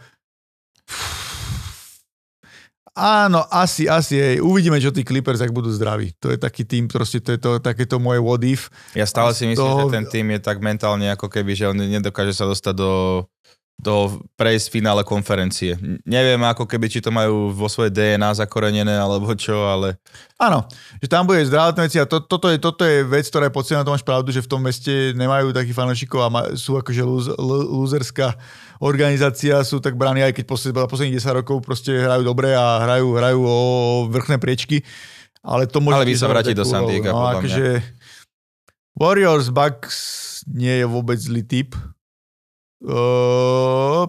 áno, 2.97 3.45
asi, 3.53 3.85
asi. 3.85 4.17
Hej. 4.17 4.37
Uvidíme, 4.41 4.81
čo 4.81 4.89
tí 4.89 5.05
Clippers, 5.05 5.45
ak 5.45 5.53
budú 5.53 5.69
zdraví. 5.69 6.09
To 6.17 6.33
je 6.33 6.41
taký 6.41 6.65
tým, 6.65 6.89
proste 6.89 7.21
to 7.21 7.37
je 7.37 7.39
to, 7.39 7.61
takéto 7.61 8.01
moje 8.01 8.17
what 8.17 8.41
if. 8.41 8.73
Ja 8.97 9.05
stále 9.05 9.37
si 9.37 9.45
myslím, 9.45 9.61
toho- 9.61 9.85
že 9.85 9.93
ten 9.93 10.05
tým 10.09 10.33
je 10.33 10.39
tak 10.41 10.57
mentálne 10.57 11.05
ako 11.13 11.29
keby, 11.29 11.53
že 11.53 11.69
on 11.69 11.77
nedokáže 11.77 12.33
sa 12.33 12.49
dostať 12.49 12.73
do, 12.73 12.91
do 13.77 14.25
prejsť 14.33 14.73
finále 14.73 15.05
konferencie. 15.05 15.77
Neviem 16.01 16.41
ako 16.41 16.65
keby, 16.65 16.89
či 16.89 16.97
to 16.97 17.13
majú 17.13 17.53
vo 17.53 17.69
svojej 17.69 17.93
DNA 17.93 18.41
zakorenené 18.41 18.97
alebo 18.97 19.29
čo, 19.37 19.53
ale 19.69 20.01
Áno, 20.41 20.65
že 20.97 21.05
tam 21.05 21.29
bude 21.29 21.45
zdravotné 21.45 21.85
veci 21.85 22.01
a 22.01 22.09
to, 22.09 22.25
toto, 22.25 22.49
je, 22.49 22.57
toto 22.57 22.81
je 22.81 23.05
vec, 23.05 23.29
ktorá 23.29 23.49
je 23.49 23.53
podstatná, 23.53 23.85
to 23.85 23.93
máš 23.93 24.01
pravdu, 24.01 24.33
že 24.33 24.41
v 24.41 24.49
tom 24.49 24.65
meste 24.65 25.13
nemajú 25.13 25.53
takých 25.53 25.77
fanúšikov 25.77 26.19
a 26.25 26.29
ma, 26.29 26.41
sú 26.57 26.73
akože 26.77 27.05
lúzerská 27.69 28.33
organizácia, 28.81 29.61
sú 29.61 29.77
tak 29.77 29.93
bráni, 29.93 30.25
aj 30.25 30.41
keď 30.41 30.45
posled, 30.49 30.73
posledných 30.73 31.21
10 31.21 31.41
rokov 31.45 31.61
proste 31.61 31.93
hrajú 31.93 32.25
dobre 32.25 32.57
a 32.57 32.81
hrajú, 32.81 33.13
hrajú 33.13 33.39
o 33.45 33.57
vrchné 34.09 34.41
priečky. 34.41 34.81
Ale 35.45 35.69
to 35.69 35.81
môže 35.81 36.01
Ale 36.01 36.09
vy 36.09 36.17
sa 36.17 36.29
vrátiť 36.29 36.57
do 36.57 36.65
San. 36.65 36.89
Diega, 36.89 37.13
No, 37.13 37.29
akože 37.29 37.81
Warriors 38.97 39.53
Bucks 39.53 39.97
nie 40.49 40.81
je 40.81 40.85
vôbec 40.89 41.21
zlý 41.21 41.45
typ. 41.45 41.77
Uh, 42.77 44.05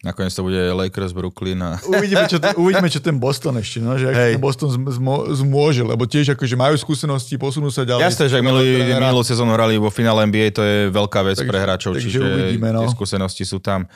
nakoniec 0.00 0.30
to 0.30 0.42
bude 0.42 0.54
Lakers 0.54 1.10
Brooklyn 1.10 1.58
a 1.58 1.80
uvidíme, 1.82 2.28
čo, 2.28 2.38
ten- 2.38 2.54
uvidíme, 2.54 2.86
čo 2.86 3.00
ten 3.00 3.16
Boston 3.16 3.56
ešte, 3.56 3.80
no, 3.80 3.96
že 3.96 4.06
ten 4.08 4.38
Boston 4.38 4.70
zm- 4.70 4.92
zmo- 4.92 5.26
zmôže, 5.26 5.82
lebo 5.82 6.04
tiež 6.04 6.36
akože 6.36 6.54
majú 6.54 6.76
skúsenosti, 6.76 7.34
posunú 7.34 7.68
sa 7.68 7.82
ďalej. 7.82 8.06
Jasné, 8.06 8.24
že 8.28 8.36
ak 8.36 8.44
minulý, 8.44 8.68
minulú 8.84 9.24
sezónu 9.24 9.50
hrali 9.50 9.74
vo 9.74 9.88
finále 9.88 10.22
NBA, 10.24 10.52
to 10.52 10.62
je 10.62 10.76
veľká 10.88 11.20
vec 11.24 11.36
Takže- 11.36 11.48
pre 11.48 11.58
hráčov, 11.58 11.90
takže 11.96 12.08
čiže 12.08 12.20
uvidíme, 12.20 12.68
no. 12.70 12.84
tie 12.84 12.92
skúsenosti 12.92 13.42
sú 13.42 13.58
tam. 13.58 13.88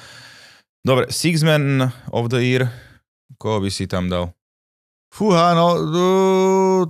Dobre, 0.80 1.07
Six 1.07 1.45
Man 1.45 1.78
of 2.11 2.26
the 2.26 2.40
Year, 2.40 2.66
koho 3.36 3.62
by 3.62 3.70
si 3.70 3.86
tam 3.86 4.11
dal? 4.11 4.34
Fúha, 5.12 5.53
no, 5.53 5.66
uh, 5.76 6.82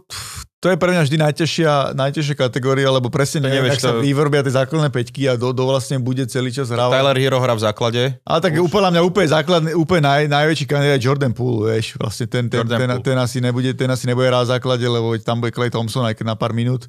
to 0.62 0.70
je 0.70 0.78
pre 0.78 0.94
mňa 0.94 1.02
vždy 1.02 1.16
najťažšia, 1.18 1.98
najťažšia 1.98 2.36
kategória, 2.38 2.86
lebo 2.86 3.10
presne 3.10 3.42
To 3.42 3.50
neviem, 3.50 3.66
nevieš, 3.66 3.82
sa 3.82 3.90
to- 3.90 3.98
vyvrbia 3.98 4.46
tie 4.46 4.54
základné 4.54 4.94
peťky 4.94 5.26
a 5.26 5.34
do, 5.34 5.50
do 5.50 5.66
vlastne 5.66 5.98
bude 5.98 6.22
celý 6.30 6.54
čas 6.54 6.70
hrávať. 6.70 7.02
Tyler 7.02 7.18
Hero 7.18 7.42
hrá 7.42 7.58
v 7.58 7.66
základe. 7.66 8.02
Ale 8.22 8.38
tak 8.38 8.54
Už. 8.54 8.70
úplne 8.70 8.94
mňa 8.94 9.02
úplne 9.02 9.26
základný, 9.26 9.70
úplne 9.74 10.06
naj, 10.06 10.30
najväčší 10.30 10.64
kandidát 10.70 11.02
je 11.02 11.02
Jordan 11.02 11.34
Poole, 11.34 11.74
vieš, 11.74 11.98
vlastne 11.98 12.30
ten, 12.30 12.46
ten, 12.46 12.62
Jordan 12.62 12.78
ten, 12.78 12.88
Poole. 12.94 13.02
ten, 13.02 13.16
asi 13.18 13.38
nebude, 13.42 13.74
ten 13.74 13.90
asi 13.90 14.06
nebude 14.06 14.30
hrať 14.30 14.46
v 14.46 14.52
základe, 14.54 14.86
lebo 14.86 15.18
tam 15.18 15.42
bude 15.42 15.50
Clay 15.50 15.66
Thompson, 15.68 16.06
aj 16.06 16.14
na 16.22 16.38
pár 16.38 16.54
minút. 16.54 16.86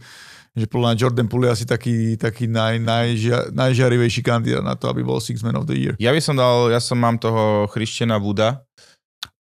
že 0.54 0.70
podľa 0.70 0.94
mňa 0.94 0.98
Jordan 1.02 1.26
Poole 1.26 1.50
je 1.50 1.54
asi 1.58 1.66
taký, 1.66 2.14
taký 2.14 2.46
naj, 2.46 2.78
najžia, 2.78 3.50
najžiarivejší 3.58 4.22
kandidát 4.22 4.62
na 4.62 4.78
to, 4.78 4.86
aby 4.86 5.02
bol 5.02 5.18
Six 5.18 5.42
Man 5.42 5.58
of 5.58 5.66
the 5.66 5.74
Year. 5.74 5.98
Ja 5.98 6.14
by 6.14 6.22
som 6.22 6.38
dal, 6.38 6.70
ja 6.70 6.78
som 6.78 7.02
mám 7.02 7.18
toho 7.18 7.66
Christiana 7.74 8.22
Buda, 8.22 8.62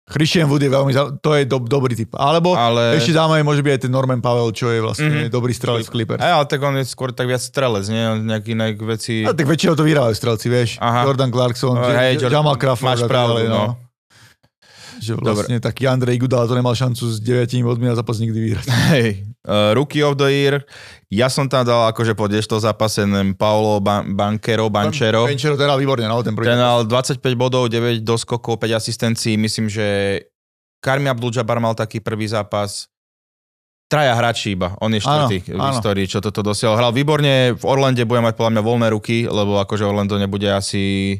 Christian 0.05 0.45
Wood 0.45 0.59
je 0.59 0.67
veľmi, 0.67 0.91
to 1.17 1.31
je 1.33 1.43
do, 1.43 1.57
dobrý 1.57 1.93
typ. 1.93 2.11
Alebo 2.13 2.53
ale... 2.53 2.95
ešte 2.95 3.11
zaujímavý 3.11 3.39
môže 3.41 3.59
byť 3.59 3.71
aj 3.71 3.81
ten 3.81 3.89
Norman 3.89 4.19
Powell, 4.19 4.51
čo 4.51 4.67
je 4.67 4.79
vlastne 4.79 5.05
Mhm. 5.05 5.15
mm-hmm. 5.17 5.31
dobrý 5.31 5.53
strelec 5.53 5.85
Clippers. 5.85 6.19
Aj, 6.19 6.33
ale 6.33 6.45
tak 6.45 6.59
on 6.59 6.75
je 6.75 6.83
skôr 6.83 7.09
tak 7.09 7.25
viac 7.25 7.39
strelec, 7.39 7.87
nie? 7.87 8.03
On 8.03 8.19
nejaký 8.19 8.51
inak 8.51 8.75
veci... 8.79 9.21
A 9.21 9.31
tak 9.31 9.45
väčšinou 9.45 9.73
to 9.73 9.81
vyhrávajú 9.81 10.11
strelci, 10.13 10.47
vieš. 10.47 10.75
Aha. 10.77 11.03
Jordan 11.03 11.29
Clarkson, 11.29 11.73
No, 11.73 11.87
J- 11.87 12.19
Jordan- 12.19 12.35
Jamal 12.35 12.55
Crawford. 12.55 12.83
máš 12.85 13.01
pravdu, 13.03 13.39
ďalej, 13.39 13.45
no. 13.47 13.63
Že 15.03 15.19
vlastne 15.19 15.57
taký 15.59 15.83
Andrej 15.91 16.23
Gudala 16.23 16.47
to 16.47 16.55
nemal 16.55 16.71
šancu 16.71 17.03
s 17.11 17.19
9 17.19 17.67
bodmi 17.67 17.91
na 17.91 17.95
zápas 17.99 18.23
nikdy 18.23 18.39
vyhrať. 18.39 18.65
Hej, 18.95 19.27
uh, 19.43 19.75
Rookie 19.75 19.99
of 19.99 20.15
the 20.15 20.31
Year. 20.31 20.63
Ja 21.11 21.27
som 21.27 21.51
tam 21.51 21.67
dal 21.67 21.91
akože 21.91 22.15
po 22.15 22.31
to 22.31 22.57
zápase, 22.57 23.03
neviem, 23.03 23.35
Paolo 23.35 23.83
Ban- 23.83 24.15
Bankero, 24.15 24.71
Banchero. 24.71 25.27
Benchero 25.27 25.59
teda 25.59 25.75
výborne, 25.75 26.07
no, 26.07 26.23
ten 26.23 26.33
prvý. 26.33 26.47
Ten 26.47 26.57
mal 26.57 26.87
25 26.87 27.19
bodov, 27.35 27.67
9 27.67 28.01
doskokov, 28.01 28.57
5 28.57 28.79
asistencií. 28.79 29.35
Myslím, 29.35 29.67
že 29.67 29.85
Karmi 30.79 31.11
Abdul-Jabbar 31.11 31.59
mal 31.59 31.75
taký 31.75 31.99
prvý 32.03 32.27
zápas. 32.27 32.87
Traja 33.87 34.17
hráči 34.17 34.57
iba, 34.57 34.73
on 34.81 34.89
je 34.89 35.05
štvrtý 35.05 35.53
v 35.53 35.61
áno. 35.61 35.69
histórii, 35.69 36.09
čo 36.09 36.17
toto 36.17 36.41
dosiahol. 36.41 36.81
Hral 36.81 36.95
výborne, 36.95 37.53
v 37.53 37.63
Orlande 37.67 38.09
bude 38.09 38.25
mať 38.25 38.33
podľa 38.33 38.51
mňa 38.57 38.63
voľné 38.65 38.87
ruky, 38.89 39.29
lebo 39.29 39.61
akože 39.61 39.85
Orlando 39.85 40.17
nebude 40.17 40.49
asi 40.49 41.13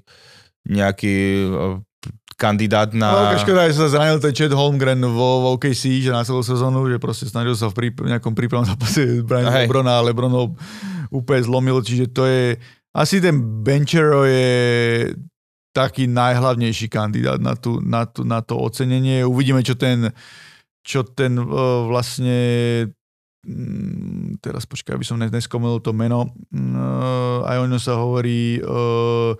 nejaký 0.65 1.15
eh, 1.45 1.92
kandidát 2.35 2.91
No, 2.93 3.07
na... 3.07 3.37
škoda, 3.39 3.69
že 3.69 3.77
sa 3.77 3.87
zranil 3.89 4.19
ten 4.19 4.33
Chad 4.33 4.53
Holmgren 4.53 5.01
vo, 5.01 5.43
vo 5.43 5.49
OKC, 5.55 6.03
že 6.03 6.11
na 6.11 6.25
celú 6.25 6.41
sezónu, 6.41 6.85
že 6.89 6.97
proste 7.01 7.25
snažil 7.29 7.53
sa 7.57 7.69
v 7.69 7.75
prí, 7.75 7.87
nejakom 7.89 8.33
prípravnom 8.33 8.67
zápase 8.67 9.01
Brian 9.27 9.49
Hej. 9.49 9.65
Lebrona 9.65 10.01
a 10.01 10.05
Lebronov 10.05 10.57
úplne 11.13 11.41
zlomil, 11.45 11.77
čiže 11.85 12.09
to 12.09 12.25
je, 12.25 12.57
asi 12.93 13.21
ten 13.21 13.37
Benchero 13.61 14.25
je 14.25 15.13
taký 15.73 16.05
najhlavnejší 16.05 16.85
kandidát 16.89 17.41
na, 17.41 17.57
tú, 17.57 17.81
na, 17.81 18.05
tú, 18.05 18.21
na 18.21 18.45
to 18.45 18.57
ocenenie. 18.61 19.25
Uvidíme, 19.25 19.65
čo 19.65 19.73
ten, 19.73 20.13
čo 20.85 21.01
ten 21.01 21.33
uh, 21.37 21.89
vlastne 21.89 22.37
mm, 23.41 24.37
teraz 24.37 24.69
počkaj, 24.69 24.93
aby 24.93 25.05
som 25.05 25.17
nes- 25.17 25.33
neskomil 25.33 25.81
to 25.81 25.89
meno, 25.89 26.29
uh, 26.53 27.41
aj 27.49 27.57
o 27.57 27.65
ňom 27.65 27.81
sa 27.81 27.97
hovorí 27.97 28.61
uh, 28.61 29.33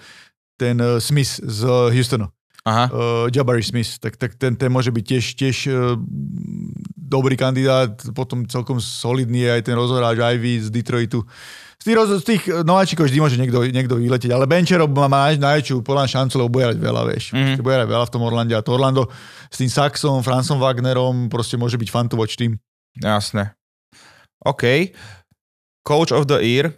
ten 0.58 0.78
Smith 0.98 1.38
z 1.42 1.60
Houstonu 1.94 2.34
Aha. 2.64 2.88
uh, 2.88 3.26
Jabari 3.28 3.60
Smith, 3.60 4.00
tak, 4.00 4.16
tak 4.16 4.40
ten, 4.40 4.56
ten 4.56 4.72
môže 4.72 4.88
byť 4.88 5.04
tiež, 5.04 5.26
tiež 5.36 5.58
uh, 5.68 6.00
dobrý 6.96 7.36
kandidát, 7.36 7.92
potom 8.16 8.48
celkom 8.48 8.80
solidný 8.80 9.44
je 9.44 9.52
aj 9.60 9.62
ten 9.68 9.76
rozhráč 9.76 10.16
Ivy 10.16 10.64
z 10.64 10.68
Detroitu. 10.72 11.28
Z 11.84 11.92
tých, 11.92 11.98
roz- 12.00 12.20
z 12.24 12.26
tých 12.26 12.44
nováčikov 12.64 13.12
vždy 13.12 13.20
môže 13.20 13.36
niekto, 13.36 13.60
niekto 13.68 14.00
vyletieť, 14.00 14.32
ale 14.32 14.48
Benchero 14.48 14.88
má, 14.88 15.12
má 15.12 15.28
naj, 15.28 15.44
najväčšiu 15.44 15.84
podľa 15.84 16.08
šancu, 16.08 16.34
lebo 16.40 16.56
bude 16.56 16.72
hrať 16.72 16.80
veľa, 16.80 17.02
vieš. 17.12 17.36
Mhm. 17.36 17.40
Mm-hmm. 17.44 17.60
Bude 17.60 17.76
hrať 17.76 17.90
veľa 17.92 18.06
v 18.08 18.14
tom 18.16 18.24
Orlande 18.24 18.54
a 18.56 18.64
to 18.64 18.72
Orlando 18.72 19.04
s 19.52 19.60
tým 19.60 19.68
Saxom, 19.68 20.24
Francom 20.24 20.56
Wagnerom 20.64 21.28
proste 21.28 21.60
môže 21.60 21.76
byť 21.76 21.90
fun 21.92 22.08
to 22.08 22.16
watch 22.16 22.40
tým. 22.40 22.56
Jasné. 22.96 23.52
OK. 24.48 24.96
Coach 25.84 26.16
of 26.16 26.32
the 26.32 26.40
Year. 26.40 26.72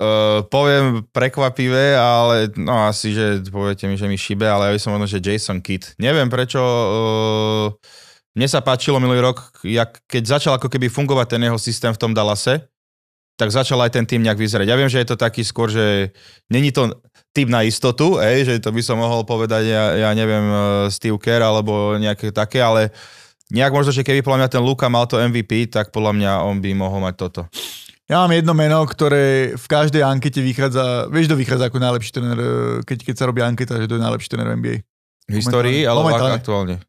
Uh, 0.00 0.40
poviem 0.48 1.04
prekvapivé, 1.12 1.92
ale 1.92 2.48
no 2.56 2.88
asi, 2.88 3.12
že 3.12 3.44
poviete 3.52 3.84
mi, 3.84 4.00
že 4.00 4.08
mi 4.08 4.16
šibe, 4.16 4.48
ale 4.48 4.72
ja 4.72 4.74
by 4.74 4.80
som 4.80 4.96
možno, 4.96 5.04
že 5.04 5.20
Jason 5.20 5.60
Kidd. 5.60 5.92
Neviem 6.00 6.32
prečo, 6.32 6.56
uh, 6.56 7.68
mne 8.32 8.48
sa 8.48 8.64
páčilo 8.64 8.96
minulý 8.96 9.20
rok, 9.20 9.60
jak, 9.60 10.00
keď 10.08 10.40
začal 10.40 10.52
ako 10.56 10.72
keby 10.72 10.88
fungovať 10.88 11.36
ten 11.36 11.44
jeho 11.44 11.60
systém 11.60 11.92
v 11.92 12.00
tom 12.00 12.16
Dallase, 12.16 12.64
tak 13.36 13.52
začal 13.52 13.76
aj 13.84 13.92
ten 13.92 14.08
tým 14.08 14.24
nejak 14.24 14.40
vyzerať. 14.40 14.72
Ja 14.72 14.80
viem, 14.80 14.88
že 14.88 15.04
je 15.04 15.12
to 15.12 15.20
taký 15.20 15.44
skôr, 15.44 15.68
že 15.68 16.16
není 16.48 16.72
to 16.72 16.96
tým 17.36 17.52
na 17.52 17.60
istotu, 17.60 18.16
ej, 18.24 18.48
že 18.48 18.54
to 18.56 18.72
by 18.72 18.80
som 18.80 18.96
mohol 18.96 19.28
povedať, 19.28 19.68
ja, 19.68 20.08
ja 20.08 20.10
neviem, 20.16 20.48
uh, 20.48 20.88
Steve 20.88 21.20
Kerr 21.20 21.44
alebo 21.44 22.00
nejaké 22.00 22.32
také, 22.32 22.64
ale 22.64 22.88
nejak 23.52 23.76
možno, 23.76 23.92
že 23.92 24.00
keby 24.00 24.24
podľa 24.24 24.48
mňa 24.48 24.48
ten 24.48 24.64
Luka 24.64 24.88
mal 24.88 25.04
to 25.04 25.20
MVP, 25.20 25.68
tak 25.68 25.92
podľa 25.92 26.16
mňa 26.16 26.32
on 26.40 26.64
by 26.64 26.72
mohol 26.72 27.04
mať 27.04 27.14
toto. 27.20 27.44
Ja 28.10 28.26
mám 28.26 28.34
jedno 28.34 28.50
meno, 28.52 28.82
ktoré 28.82 29.54
v 29.54 29.66
každej 29.70 30.02
ankete 30.02 30.42
vychádza, 30.42 31.06
vieš, 31.06 31.30
kto 31.30 31.36
vychádza 31.38 31.64
ako 31.70 31.78
najlepší 31.78 32.10
tréner, 32.10 32.38
eh, 32.38 32.48
keď, 32.82 32.98
keď 33.06 33.14
sa 33.14 33.24
robí 33.30 33.38
anketa, 33.38 33.78
že 33.78 33.86
to 33.86 33.94
je 33.94 34.02
najlepší 34.02 34.28
tréner 34.28 34.58
NBA. 34.58 34.82
V 35.30 35.34
histórii, 35.38 35.86
alebo 35.86 36.10
ak- 36.10 36.42
aktuálne? 36.42 36.82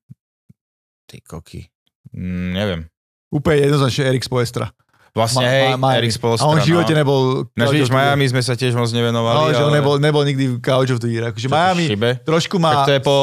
Ty 1.06 1.22
koky. 1.22 1.70
Mm, 2.10 2.50
neviem. 2.52 2.82
Úplne 3.30 3.70
jednoznačne 3.70 4.10
Erik 4.10 4.26
Spoestra. 4.26 4.74
Vlastne, 5.12 5.44
Ma- 5.44 5.52
hej, 5.52 5.68
ma- 5.70 5.80
Miami. 5.92 5.98
Eric 6.02 6.14
Spolstra, 6.16 6.48
A 6.48 6.50
on 6.50 6.58
v 6.58 6.72
živote 6.72 6.94
no. 6.96 7.00
nebol... 7.04 7.22
Na 7.54 7.68
year. 7.68 7.92
Miami 7.92 8.32
sme 8.32 8.40
sa 8.40 8.56
tiež 8.56 8.72
moc 8.74 8.88
nevenovali, 8.90 9.36
No, 9.36 9.52
že 9.52 9.60
on 9.60 9.70
ale... 9.70 9.78
nebol, 9.78 9.96
nebol 10.00 10.24
nikdy 10.24 10.58
couch 10.58 10.88
of 10.90 11.04
the 11.04 11.12
year. 11.12 11.28
Akože 11.28 11.52
Miami 11.52 11.92
šibe? 11.92 12.24
trošku 12.24 12.56
Tak 12.56 12.64
má... 12.64 12.72
to 12.88 12.94
je 12.96 13.02
po 13.04 13.16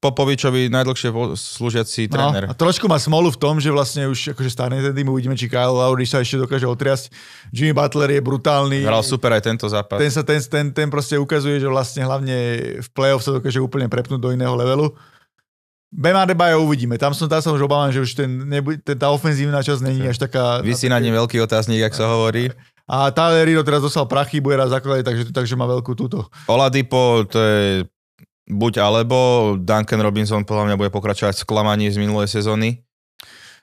Popovičovi 0.00 0.72
najdlhšie 0.72 1.12
slúžiaci 1.36 2.08
No, 2.08 2.32
tréner. 2.32 2.48
a 2.48 2.56
trošku 2.56 2.88
má 2.88 2.96
smolu 2.96 3.28
v 3.28 3.36
tom, 3.36 3.60
že 3.60 3.68
vlastne 3.68 4.08
už 4.08 4.32
akože 4.32 4.48
starne 4.48 4.80
ten 4.80 4.96
tým, 4.96 5.12
uvidíme, 5.12 5.36
či 5.36 5.44
Kyle 5.44 5.76
Lowry 5.76 6.08
sa 6.08 6.24
ešte 6.24 6.40
dokáže 6.40 6.64
otriasť. 6.64 7.12
Jimmy 7.52 7.76
Butler 7.76 8.16
je 8.16 8.20
brutálny. 8.24 8.80
Hral 8.80 9.04
super 9.04 9.36
aj 9.36 9.44
tento 9.44 9.68
zápas. 9.68 10.00
ten, 10.00 10.08
sa, 10.08 10.24
ten, 10.24 10.40
ten, 10.40 10.66
ten 10.72 10.88
proste 10.88 11.20
ukazuje, 11.20 11.60
že 11.60 11.68
vlastne 11.68 12.00
hlavne 12.00 12.36
v 12.80 12.88
play-off 12.96 13.20
sa 13.20 13.36
dokáže 13.36 13.60
úplne 13.60 13.92
prepnúť 13.92 14.16
do 14.16 14.32
iného 14.32 14.56
levelu. 14.56 14.88
Bema 15.92 16.24
Debajo 16.24 16.64
uvidíme. 16.64 16.96
Tam 16.96 17.12
som, 17.12 17.28
tam 17.28 17.42
som 17.44 17.52
už 17.52 17.66
obávam, 17.66 17.92
že 17.92 18.00
už 18.00 18.14
ten, 18.14 18.30
nebude, 18.46 18.78
ten, 18.80 18.96
tá 18.96 19.12
ofenzívna 19.12 19.60
časť 19.60 19.82
není 19.84 20.06
až 20.06 20.16
taká... 20.16 20.64
Vysí 20.64 20.88
na 20.88 20.96
ním 20.96 21.12
veľký 21.12 21.42
otáznik, 21.44 21.82
jak 21.82 21.92
sa 21.92 22.08
hovorí. 22.08 22.48
A 22.88 23.12
Tyler 23.12 23.44
Hero 23.44 23.66
teraz 23.66 23.82
dostal 23.82 24.06
prachy, 24.06 24.40
bude 24.40 24.56
raz 24.56 24.70
zakladať, 24.70 25.02
takže, 25.04 25.24
takže 25.34 25.54
má 25.58 25.66
veľkú 25.66 25.92
túto. 25.92 26.30
Oladipo, 26.46 27.26
to 27.26 27.38
je 27.38 27.66
buď 28.50 28.82
alebo, 28.82 29.54
Duncan 29.56 30.02
Robinson 30.02 30.42
podľa 30.42 30.70
mňa 30.70 30.76
bude 30.76 30.90
pokračovať 30.90 31.38
v 31.38 31.42
sklamaní 31.46 31.86
z 31.88 32.02
minulej 32.02 32.28
sezóny. 32.28 32.82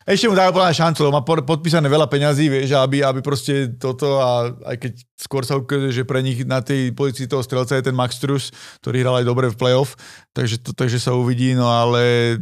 Ešte 0.07 0.31
mu 0.31 0.39
dajú 0.39 0.55
podľa 0.55 0.71
šancu, 0.71 1.03
lebo 1.03 1.19
má 1.19 1.23
podpísané 1.27 1.91
veľa 1.91 2.07
peňazí, 2.07 2.47
vieš, 2.47 2.79
aby, 2.79 3.03
aby 3.03 3.19
proste 3.19 3.75
toto 3.75 4.23
a 4.23 4.55
aj 4.71 4.79
keď 4.79 4.91
skôr 5.19 5.43
sa 5.43 5.59
ukazuje, 5.59 5.91
že 5.91 6.07
pre 6.07 6.23
nich 6.23 6.47
na 6.47 6.63
tej 6.63 6.95
pozícii 6.95 7.27
toho 7.27 7.43
strelca 7.43 7.75
je 7.75 7.83
ten 7.83 7.91
Max 7.91 8.15
Truss, 8.15 8.55
ktorý 8.79 9.03
hral 9.03 9.19
aj 9.19 9.27
dobre 9.27 9.51
v 9.51 9.59
playoff, 9.59 9.99
takže, 10.31 10.63
to, 10.63 10.71
takže 10.71 11.03
sa 11.03 11.11
uvidí, 11.11 11.51
no 11.59 11.67
ale 11.67 12.39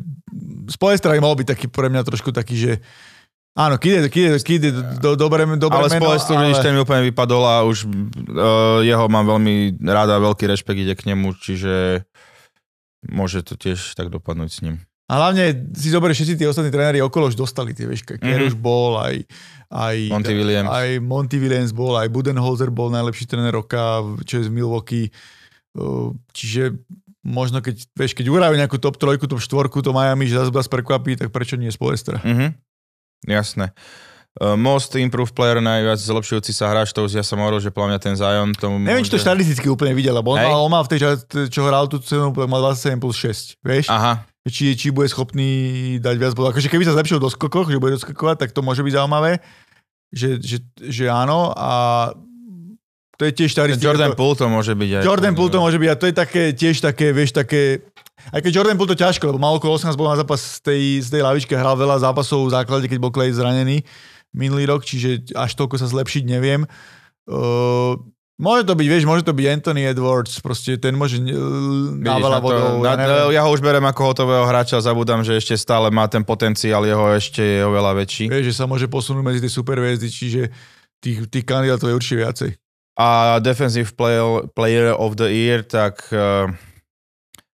z 0.70 0.78
Poestra 0.78 1.18
mohol 1.18 1.42
byť 1.42 1.58
taký 1.58 1.66
pre 1.66 1.90
mňa 1.90 2.06
trošku 2.06 2.30
taký, 2.30 2.54
že 2.54 2.72
áno, 3.58 3.82
Kid 3.82 3.98
je, 3.98 4.00
Kid 4.14 4.24
je, 4.30 4.32
Kid 4.46 4.62
je 4.62 4.72
do, 5.02 5.18
dobré, 5.18 5.50
dobré 5.58 5.82
ale 5.82 5.90
meno, 5.90 6.06
spolestru, 6.06 6.38
ale... 6.38 6.62
ten 6.62 6.70
mi 6.70 6.86
úplne 6.86 7.02
vypadol 7.10 7.44
a 7.50 7.56
už 7.66 7.90
uh, 7.90 8.86
jeho 8.86 9.10
mám 9.10 9.26
veľmi 9.26 9.82
rád 9.82 10.14
a 10.14 10.22
veľký 10.22 10.46
rešpekt 10.54 10.86
ide 10.86 10.94
k 10.94 11.10
nemu, 11.10 11.34
čiže 11.42 12.06
môže 13.10 13.42
to 13.46 13.56
tiež 13.56 13.94
tak 13.94 14.10
dopadnúť 14.10 14.50
s 14.52 14.60
ním. 14.62 14.76
A 15.06 15.22
hlavne 15.22 15.70
si 15.78 15.94
zoberieš, 15.94 16.26
všetci 16.26 16.36
tí 16.42 16.46
ostatní 16.50 16.74
tréneri 16.74 16.98
okolo 16.98 17.30
už 17.30 17.38
dostali, 17.38 17.78
tie, 17.78 17.86
vieš, 17.86 18.02
Kerr 18.10 18.18
Mhm. 18.26 18.50
už 18.50 18.56
bol, 18.58 18.98
aj, 18.98 19.22
aj, 19.70 19.98
Monty 20.10 20.34
Williams. 20.34 20.66
aj 20.66 20.88
Monty 20.98 21.38
Williams 21.38 21.70
bol, 21.78 21.94
aj 21.94 22.10
Budenholzer 22.10 22.74
bol 22.74 22.90
najlepší 22.90 23.30
tréner 23.30 23.54
roka, 23.54 24.02
čo 24.26 24.42
je 24.42 24.50
z 24.50 24.52
Milwaukee. 24.52 25.14
Čiže 26.34 26.82
možno 27.22 27.62
keď, 27.62 27.86
vieš, 27.94 28.18
keď 28.18 28.34
urajú 28.34 28.56
nejakú 28.58 28.82
top 28.82 28.98
trojku, 28.98 29.30
top 29.30 29.42
štvorku, 29.42 29.82
to 29.86 29.94
Miami, 29.94 30.26
že 30.26 30.42
zase 30.42 30.50
vás 30.50 30.66
prekvapí, 30.66 31.14
tak 31.18 31.30
prečo 31.30 31.54
nie 31.54 31.70
z 31.70 31.78
Poestra? 31.78 32.18
Mhm. 32.26 32.58
Jasné. 33.26 33.74
Uh, 33.74 34.15
most 34.60 34.92
improved 35.00 35.32
player, 35.32 35.64
najviac 35.64 35.96
zlepšujúci 35.96 36.52
sa 36.52 36.68
hráč, 36.68 36.92
to 36.92 37.08
už 37.08 37.16
ja 37.16 37.24
som 37.24 37.40
hovoril, 37.40 37.64
že 37.64 37.72
podľa 37.72 37.96
mňa 37.96 38.00
ten 38.04 38.16
Zion 38.20 38.52
tomu 38.52 38.84
Neviem, 38.84 39.08
či 39.08 39.16
to 39.16 39.22
štatisticky 39.22 39.72
úplne 39.72 39.96
videl, 39.96 40.12
lebo 40.12 40.36
on, 40.36 40.44
mal, 40.44 40.60
on 40.60 40.72
mal 40.72 40.84
v 40.84 40.92
tej 40.92 41.00
čas, 41.08 41.24
čo 41.48 41.64
hral 41.64 41.88
tú 41.88 42.04
cenu, 42.04 42.36
mal 42.36 42.60
27 42.76 43.00
plus 43.00 43.16
6, 43.16 43.64
vieš? 43.64 43.88
Aha, 43.88 44.28
či, 44.46 44.78
či 44.78 44.94
bude 44.94 45.10
schopný 45.10 45.98
dať 45.98 46.16
viac 46.22 46.34
bodov. 46.38 46.54
Akože 46.54 46.70
keby 46.70 46.86
sa 46.86 46.94
zlepšil 46.94 47.18
do 47.18 47.34
skokoch, 47.34 47.66
že 47.66 47.82
bude 47.82 47.98
doskakovať, 47.98 48.46
tak 48.46 48.50
to 48.54 48.62
môže 48.62 48.86
byť 48.86 48.94
zaujímavé, 48.94 49.42
že, 50.14 50.38
že, 50.38 50.58
že 50.78 51.06
áno 51.10 51.50
a 51.58 52.14
to 53.16 53.26
je 53.26 53.32
tiež 53.32 53.56
štatistika. 53.56 53.96
Jordan 53.96 54.14
Poole 54.14 54.36
to 54.38 54.46
môže 54.46 54.76
byť 54.76 54.90
aj. 55.02 55.04
Jordan 55.08 55.34
Poole 55.34 55.50
to 55.50 55.64
môže 55.64 55.80
byť 55.82 55.90
a 55.90 55.96
to 55.98 56.06
je 56.12 56.16
také, 56.16 56.44
tiež 56.54 56.84
také, 56.84 57.10
vieš, 57.16 57.34
také, 57.34 57.82
aj 58.30 58.44
keď 58.44 58.52
Jordan 58.54 58.78
Poole 58.78 58.92
to 58.94 59.00
ťažko, 59.00 59.34
lebo 59.34 59.42
mal 59.42 59.58
okolo 59.58 59.82
18 59.82 59.98
bol 59.98 60.12
na 60.12 60.20
zápas 60.20 60.38
z 60.38 60.60
tej, 60.62 60.84
z 61.02 61.08
tej 61.10 61.22
lavičky, 61.26 61.56
hral 61.58 61.74
veľa 61.74 62.06
zápasov 62.06 62.46
v 62.46 62.54
základe, 62.54 62.86
keď 62.86 63.00
bol 63.02 63.10
Clay 63.10 63.34
zranený 63.34 63.82
minulý 64.36 64.68
rok, 64.68 64.84
čiže 64.84 65.32
až 65.32 65.56
toľko 65.56 65.80
sa 65.80 65.88
zlepšiť 65.88 66.24
neviem. 66.28 66.68
Uh, 67.26 67.96
môže 68.36 68.68
to 68.68 68.76
byť, 68.76 68.88
vieš, 68.92 69.08
môže 69.08 69.24
to 69.24 69.32
byť 69.32 69.46
Anthony 69.48 69.88
Edwards, 69.88 70.44
proste 70.44 70.76
ten 70.76 70.94
môže 70.94 71.24
Vidíš, 71.24 72.04
veľa 72.04 72.40
na 72.84 72.94
ja 73.00 73.32
ja 73.32 73.42
ho 73.42 73.50
už 73.50 73.64
berem 73.64 73.88
ako 73.88 74.12
hotového 74.12 74.44
hráča, 74.44 74.84
zabudám, 74.84 75.24
že 75.24 75.40
ešte 75.40 75.56
stále 75.56 75.88
má 75.90 76.06
ten 76.12 76.22
potenciál, 76.22 76.84
jeho 76.84 77.16
ešte 77.16 77.42
je 77.42 77.62
oveľa 77.64 77.96
väčší. 78.04 78.28
Vieš, 78.28 78.52
že 78.52 78.58
sa 78.60 78.68
môže 78.68 78.92
posunúť 78.92 79.24
medzi 79.24 79.40
tie 79.40 79.50
superhviezdy, 79.50 80.08
čiže 80.12 80.42
tých, 81.00 81.32
tých 81.32 81.46
kandidátov 81.48 81.90
je 81.90 81.96
určite 81.96 82.18
viacej. 82.22 82.52
A 82.96 83.40
defensive 83.44 83.92
player, 83.96 84.48
player 84.56 84.96
of 84.96 85.20
the 85.20 85.28
year, 85.28 85.64
tak 85.64 86.00
uh, 86.16 86.48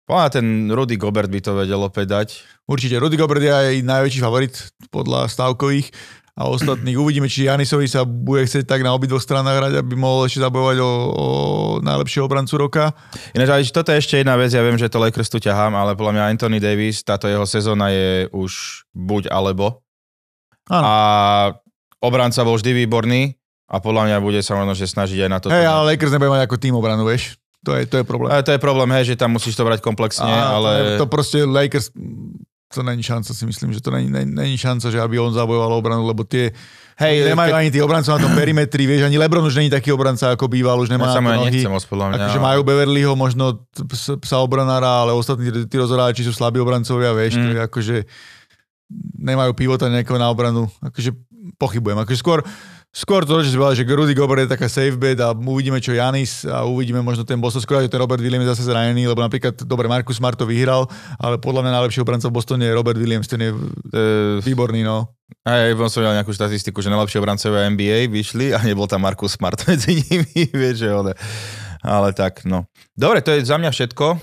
podľa 0.10 0.42
ten 0.42 0.74
Rudy 0.74 0.98
Gobert 0.98 1.30
by 1.30 1.40
to 1.40 1.54
vedel 1.54 1.86
opäť 1.86 2.08
dať. 2.10 2.30
Určite. 2.66 2.98
Rudy 2.98 3.14
Gobert 3.14 3.46
je 3.46 3.54
aj 3.54 3.86
najväčší 3.86 4.20
favorit 4.26 4.58
podľa 4.90 5.30
stavkových 5.30 5.94
a 6.40 6.48
ostatných. 6.48 6.96
Uvidíme, 6.96 7.28
či 7.28 7.52
Janisovi 7.52 7.92
sa 7.92 8.08
bude 8.08 8.48
chcieť 8.48 8.64
tak 8.64 8.80
na 8.80 8.96
obidvoch 8.96 9.20
stranách 9.20 9.60
hrať, 9.60 9.74
aby 9.84 9.94
mohol 10.00 10.24
ešte 10.24 10.40
zabojovať 10.40 10.78
o, 10.80 10.92
o 11.12 11.26
najlepšieho 11.84 12.24
obrancu 12.24 12.56
roka. 12.56 12.96
Ináč, 13.36 13.76
toto 13.76 13.92
je 13.92 14.00
ešte 14.00 14.24
jedna 14.24 14.40
vec, 14.40 14.56
ja 14.56 14.64
viem, 14.64 14.80
že 14.80 14.88
to 14.88 15.04
Lakers 15.04 15.28
tu 15.28 15.44
ťahám, 15.44 15.76
ale 15.76 16.00
podľa 16.00 16.16
mňa 16.16 16.24
Anthony 16.32 16.64
Davis, 16.64 17.04
táto 17.04 17.28
jeho 17.28 17.44
sezóna 17.44 17.92
je 17.92 18.32
už 18.32 18.86
buď 18.96 19.28
alebo. 19.28 19.84
Áno. 20.72 20.86
A 20.88 20.94
obranca 22.00 22.40
bol 22.48 22.56
vždy 22.56 22.88
výborný 22.88 23.36
a 23.68 23.84
podľa 23.84 24.08
mňa 24.08 24.18
bude 24.24 24.40
sa 24.40 24.56
možno 24.56 24.80
že 24.80 24.88
snažiť 24.88 25.28
aj 25.28 25.30
na 25.30 25.38
to. 25.44 25.52
Hej, 25.52 25.68
ale 25.68 25.94
Lakers 25.94 26.16
nebude 26.16 26.32
mať 26.32 26.48
ako 26.48 26.56
tým 26.56 26.74
obranu, 26.80 27.04
vieš. 27.04 27.36
To 27.68 27.76
je, 27.76 27.84
to 27.84 28.00
je 28.00 28.06
problém. 28.08 28.32
Ale 28.32 28.48
to 28.48 28.56
je 28.56 28.62
problém, 28.64 28.88
hej, 28.96 29.12
že 29.12 29.20
tam 29.20 29.36
musíš 29.36 29.60
to 29.60 29.68
brať 29.68 29.84
komplexne, 29.84 30.24
A 30.24 30.56
ale... 30.56 30.96
To 30.96 31.12
proste 31.12 31.44
Lakers, 31.44 31.92
to 32.70 32.86
není 32.86 33.04
šanca, 33.04 33.34
si 33.34 33.46
myslím, 33.46 33.74
že 33.74 33.82
to 33.82 33.92
není, 33.92 34.10
není, 34.10 34.30
není 34.30 34.58
šanca, 34.58 34.94
že 34.94 35.02
aby 35.02 35.20
on 35.20 35.34
zabojoval 35.34 35.74
obranu, 35.74 36.06
lebo 36.06 36.24
tie 36.24 36.54
Hej, 37.00 37.32
nemajú 37.32 37.56
ani 37.56 37.72
tí 37.72 37.80
obrancov 37.80 38.20
na 38.20 38.28
tom 38.28 38.36
perimetri, 38.36 38.84
vieš, 38.84 39.08
ani 39.08 39.16
Lebron 39.16 39.48
už 39.48 39.56
není 39.56 39.72
taký 39.72 39.96
obranca, 39.96 40.36
ako 40.36 40.52
býval, 40.52 40.84
už 40.84 40.92
nemá 40.92 41.16
Ja 41.16 41.18
sa 41.18 41.24
nohy. 41.24 41.64
nechcem 41.64 41.72
mňa. 42.12 42.28
Akože 42.28 42.40
majú 42.44 42.62
Beverlyho, 42.68 43.16
možno 43.16 43.64
psa 44.20 44.44
obranára, 44.44 45.08
ale 45.08 45.16
ostatní 45.16 45.48
tí- 45.48 45.80
rozhoráči 45.80 46.28
sú 46.28 46.36
slabí 46.36 46.60
obrancovia, 46.60 47.16
vieš, 47.16 47.40
mm. 47.40 47.42
to 47.42 47.52
je 47.56 47.62
akože 47.72 47.96
nemajú 49.16 49.56
pivota 49.56 49.88
nejakého 49.88 50.20
na 50.20 50.28
obranu. 50.28 50.68
Akože 50.84 51.16
pochybujem. 51.56 52.04
Akože 52.04 52.20
skôr, 52.20 52.44
skôr 52.90 53.22
to, 53.26 53.42
že 53.46 53.54
si 53.54 53.58
povedal, 53.58 53.78
že 53.78 53.86
Rudy 53.86 54.14
Gobert 54.18 54.46
je 54.46 54.54
taká 54.54 54.66
safe 54.66 54.98
bet 54.98 55.22
a 55.22 55.32
uvidíme, 55.34 55.78
čo 55.78 55.94
Janis 55.94 56.44
a 56.46 56.66
uvidíme 56.66 57.00
možno 57.06 57.22
ten 57.24 57.38
Boston. 57.38 57.62
Skôr, 57.62 57.86
že 57.86 57.92
ten 57.92 58.02
Robert 58.02 58.22
Williams 58.22 58.50
je 58.50 58.52
zase 58.58 58.64
zranený, 58.66 59.06
lebo 59.06 59.22
napríklad, 59.22 59.56
dobre, 59.66 59.86
Marcus 59.86 60.18
Smart 60.18 60.38
to 60.38 60.50
vyhral, 60.50 60.90
ale 61.22 61.38
podľa 61.38 61.66
mňa 61.66 61.72
najlepší 61.82 62.02
obranca 62.02 62.28
v 62.30 62.36
Bostone 62.36 62.66
je 62.66 62.74
Robert 62.74 62.98
Williams, 62.98 63.30
ten 63.30 63.42
je 63.42 63.52
Uh, 63.90 64.38
výborný, 64.46 64.86
no. 64.86 65.18
Hej, 65.50 65.74
som 65.74 65.90
som 65.90 66.00
videl 66.06 66.22
nejakú 66.22 66.30
štatistiku, 66.30 66.78
že 66.78 66.94
najlepšie 66.94 67.18
obrancovia 67.18 67.66
NBA 67.74 68.06
vyšli 68.14 68.54
a 68.54 68.62
nebol 68.62 68.86
tam 68.86 69.02
Markus 69.02 69.34
Smart 69.34 69.58
medzi 69.70 69.98
nimi, 69.98 70.46
vieš, 70.46 70.86
že 70.86 70.90
ale, 70.94 71.12
ale 71.82 72.14
tak, 72.14 72.46
no. 72.46 72.70
Dobre, 72.94 73.26
to 73.26 73.34
je 73.34 73.50
za 73.50 73.58
mňa 73.58 73.74
všetko. 73.74 74.22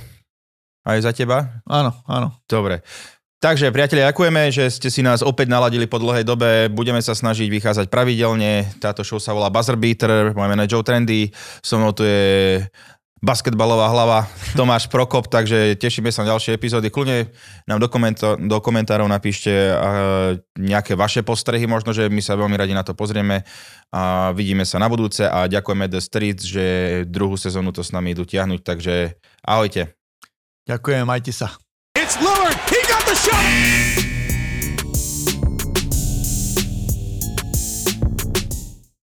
Aj 0.87 1.03
za 1.03 1.11
teba? 1.11 1.59
Áno, 1.67 1.99
áno. 2.07 2.39
Dobre. 2.47 2.87
Takže, 3.37 3.69
priatelia, 3.69 4.09
ďakujeme, 4.09 4.49
že 4.49 4.65
ste 4.73 4.89
si 4.89 5.05
nás 5.05 5.21
opäť 5.21 5.53
naladili 5.53 5.85
po 5.85 6.01
dlhej 6.01 6.25
dobe. 6.25 6.73
Budeme 6.73 7.05
sa 7.05 7.13
snažiť 7.13 7.53
vychádzať 7.53 7.93
pravidelne. 7.93 8.65
Táto 8.81 9.05
show 9.05 9.21
sa 9.21 9.37
volá 9.37 9.53
Buzzer 9.53 9.77
Beater, 9.77 10.33
moje 10.33 10.49
meno 10.49 10.65
je 10.65 10.73
Joe 10.73 10.81
Trendy, 10.81 11.29
so 11.61 11.77
mnou 11.77 11.93
tu 11.93 12.09
je 12.09 12.65
basketbalová 13.21 13.93
hlava 13.93 14.29
Tomáš 14.57 14.89
Prokop, 14.89 15.29
takže 15.29 15.77
tešíme 15.77 16.09
sa 16.13 16.25
na 16.25 16.33
ďalšie 16.33 16.57
epizódy. 16.57 16.89
Kľudne 16.89 17.33
nám 17.69 17.81
do, 17.81 17.89
komento- 17.93 18.37
do 18.41 18.57
komentárov 18.61 19.09
napíšte 19.09 19.53
uh, 19.53 20.37
nejaké 20.57 20.97
vaše 20.97 21.21
postrehy, 21.21 21.65
možno, 21.69 21.97
že 21.97 22.09
my 22.13 22.21
sa 22.21 22.41
veľmi 22.41 22.57
radi 22.57 22.77
na 22.77 22.85
to 22.85 22.93
pozrieme 22.93 23.45
a 23.93 24.33
vidíme 24.37 24.65
sa 24.69 24.81
na 24.81 24.89
budúce 24.89 25.25
a 25.25 25.49
ďakujeme 25.49 25.93
The 25.93 26.01
Streets, 26.01 26.45
že 26.45 26.65
druhú 27.09 27.41
sezónu 27.41 27.73
to 27.73 27.81
s 27.81 27.93
nami 27.93 28.13
idú 28.13 28.29
tiahnuť, 28.29 28.61
takže 28.63 29.17
ahojte. 29.45 29.97
Ďakujem, 30.69 31.05
majte 31.09 31.33
sa. 31.33 31.66
It's 33.29 33.35
Lillard. 33.35 33.86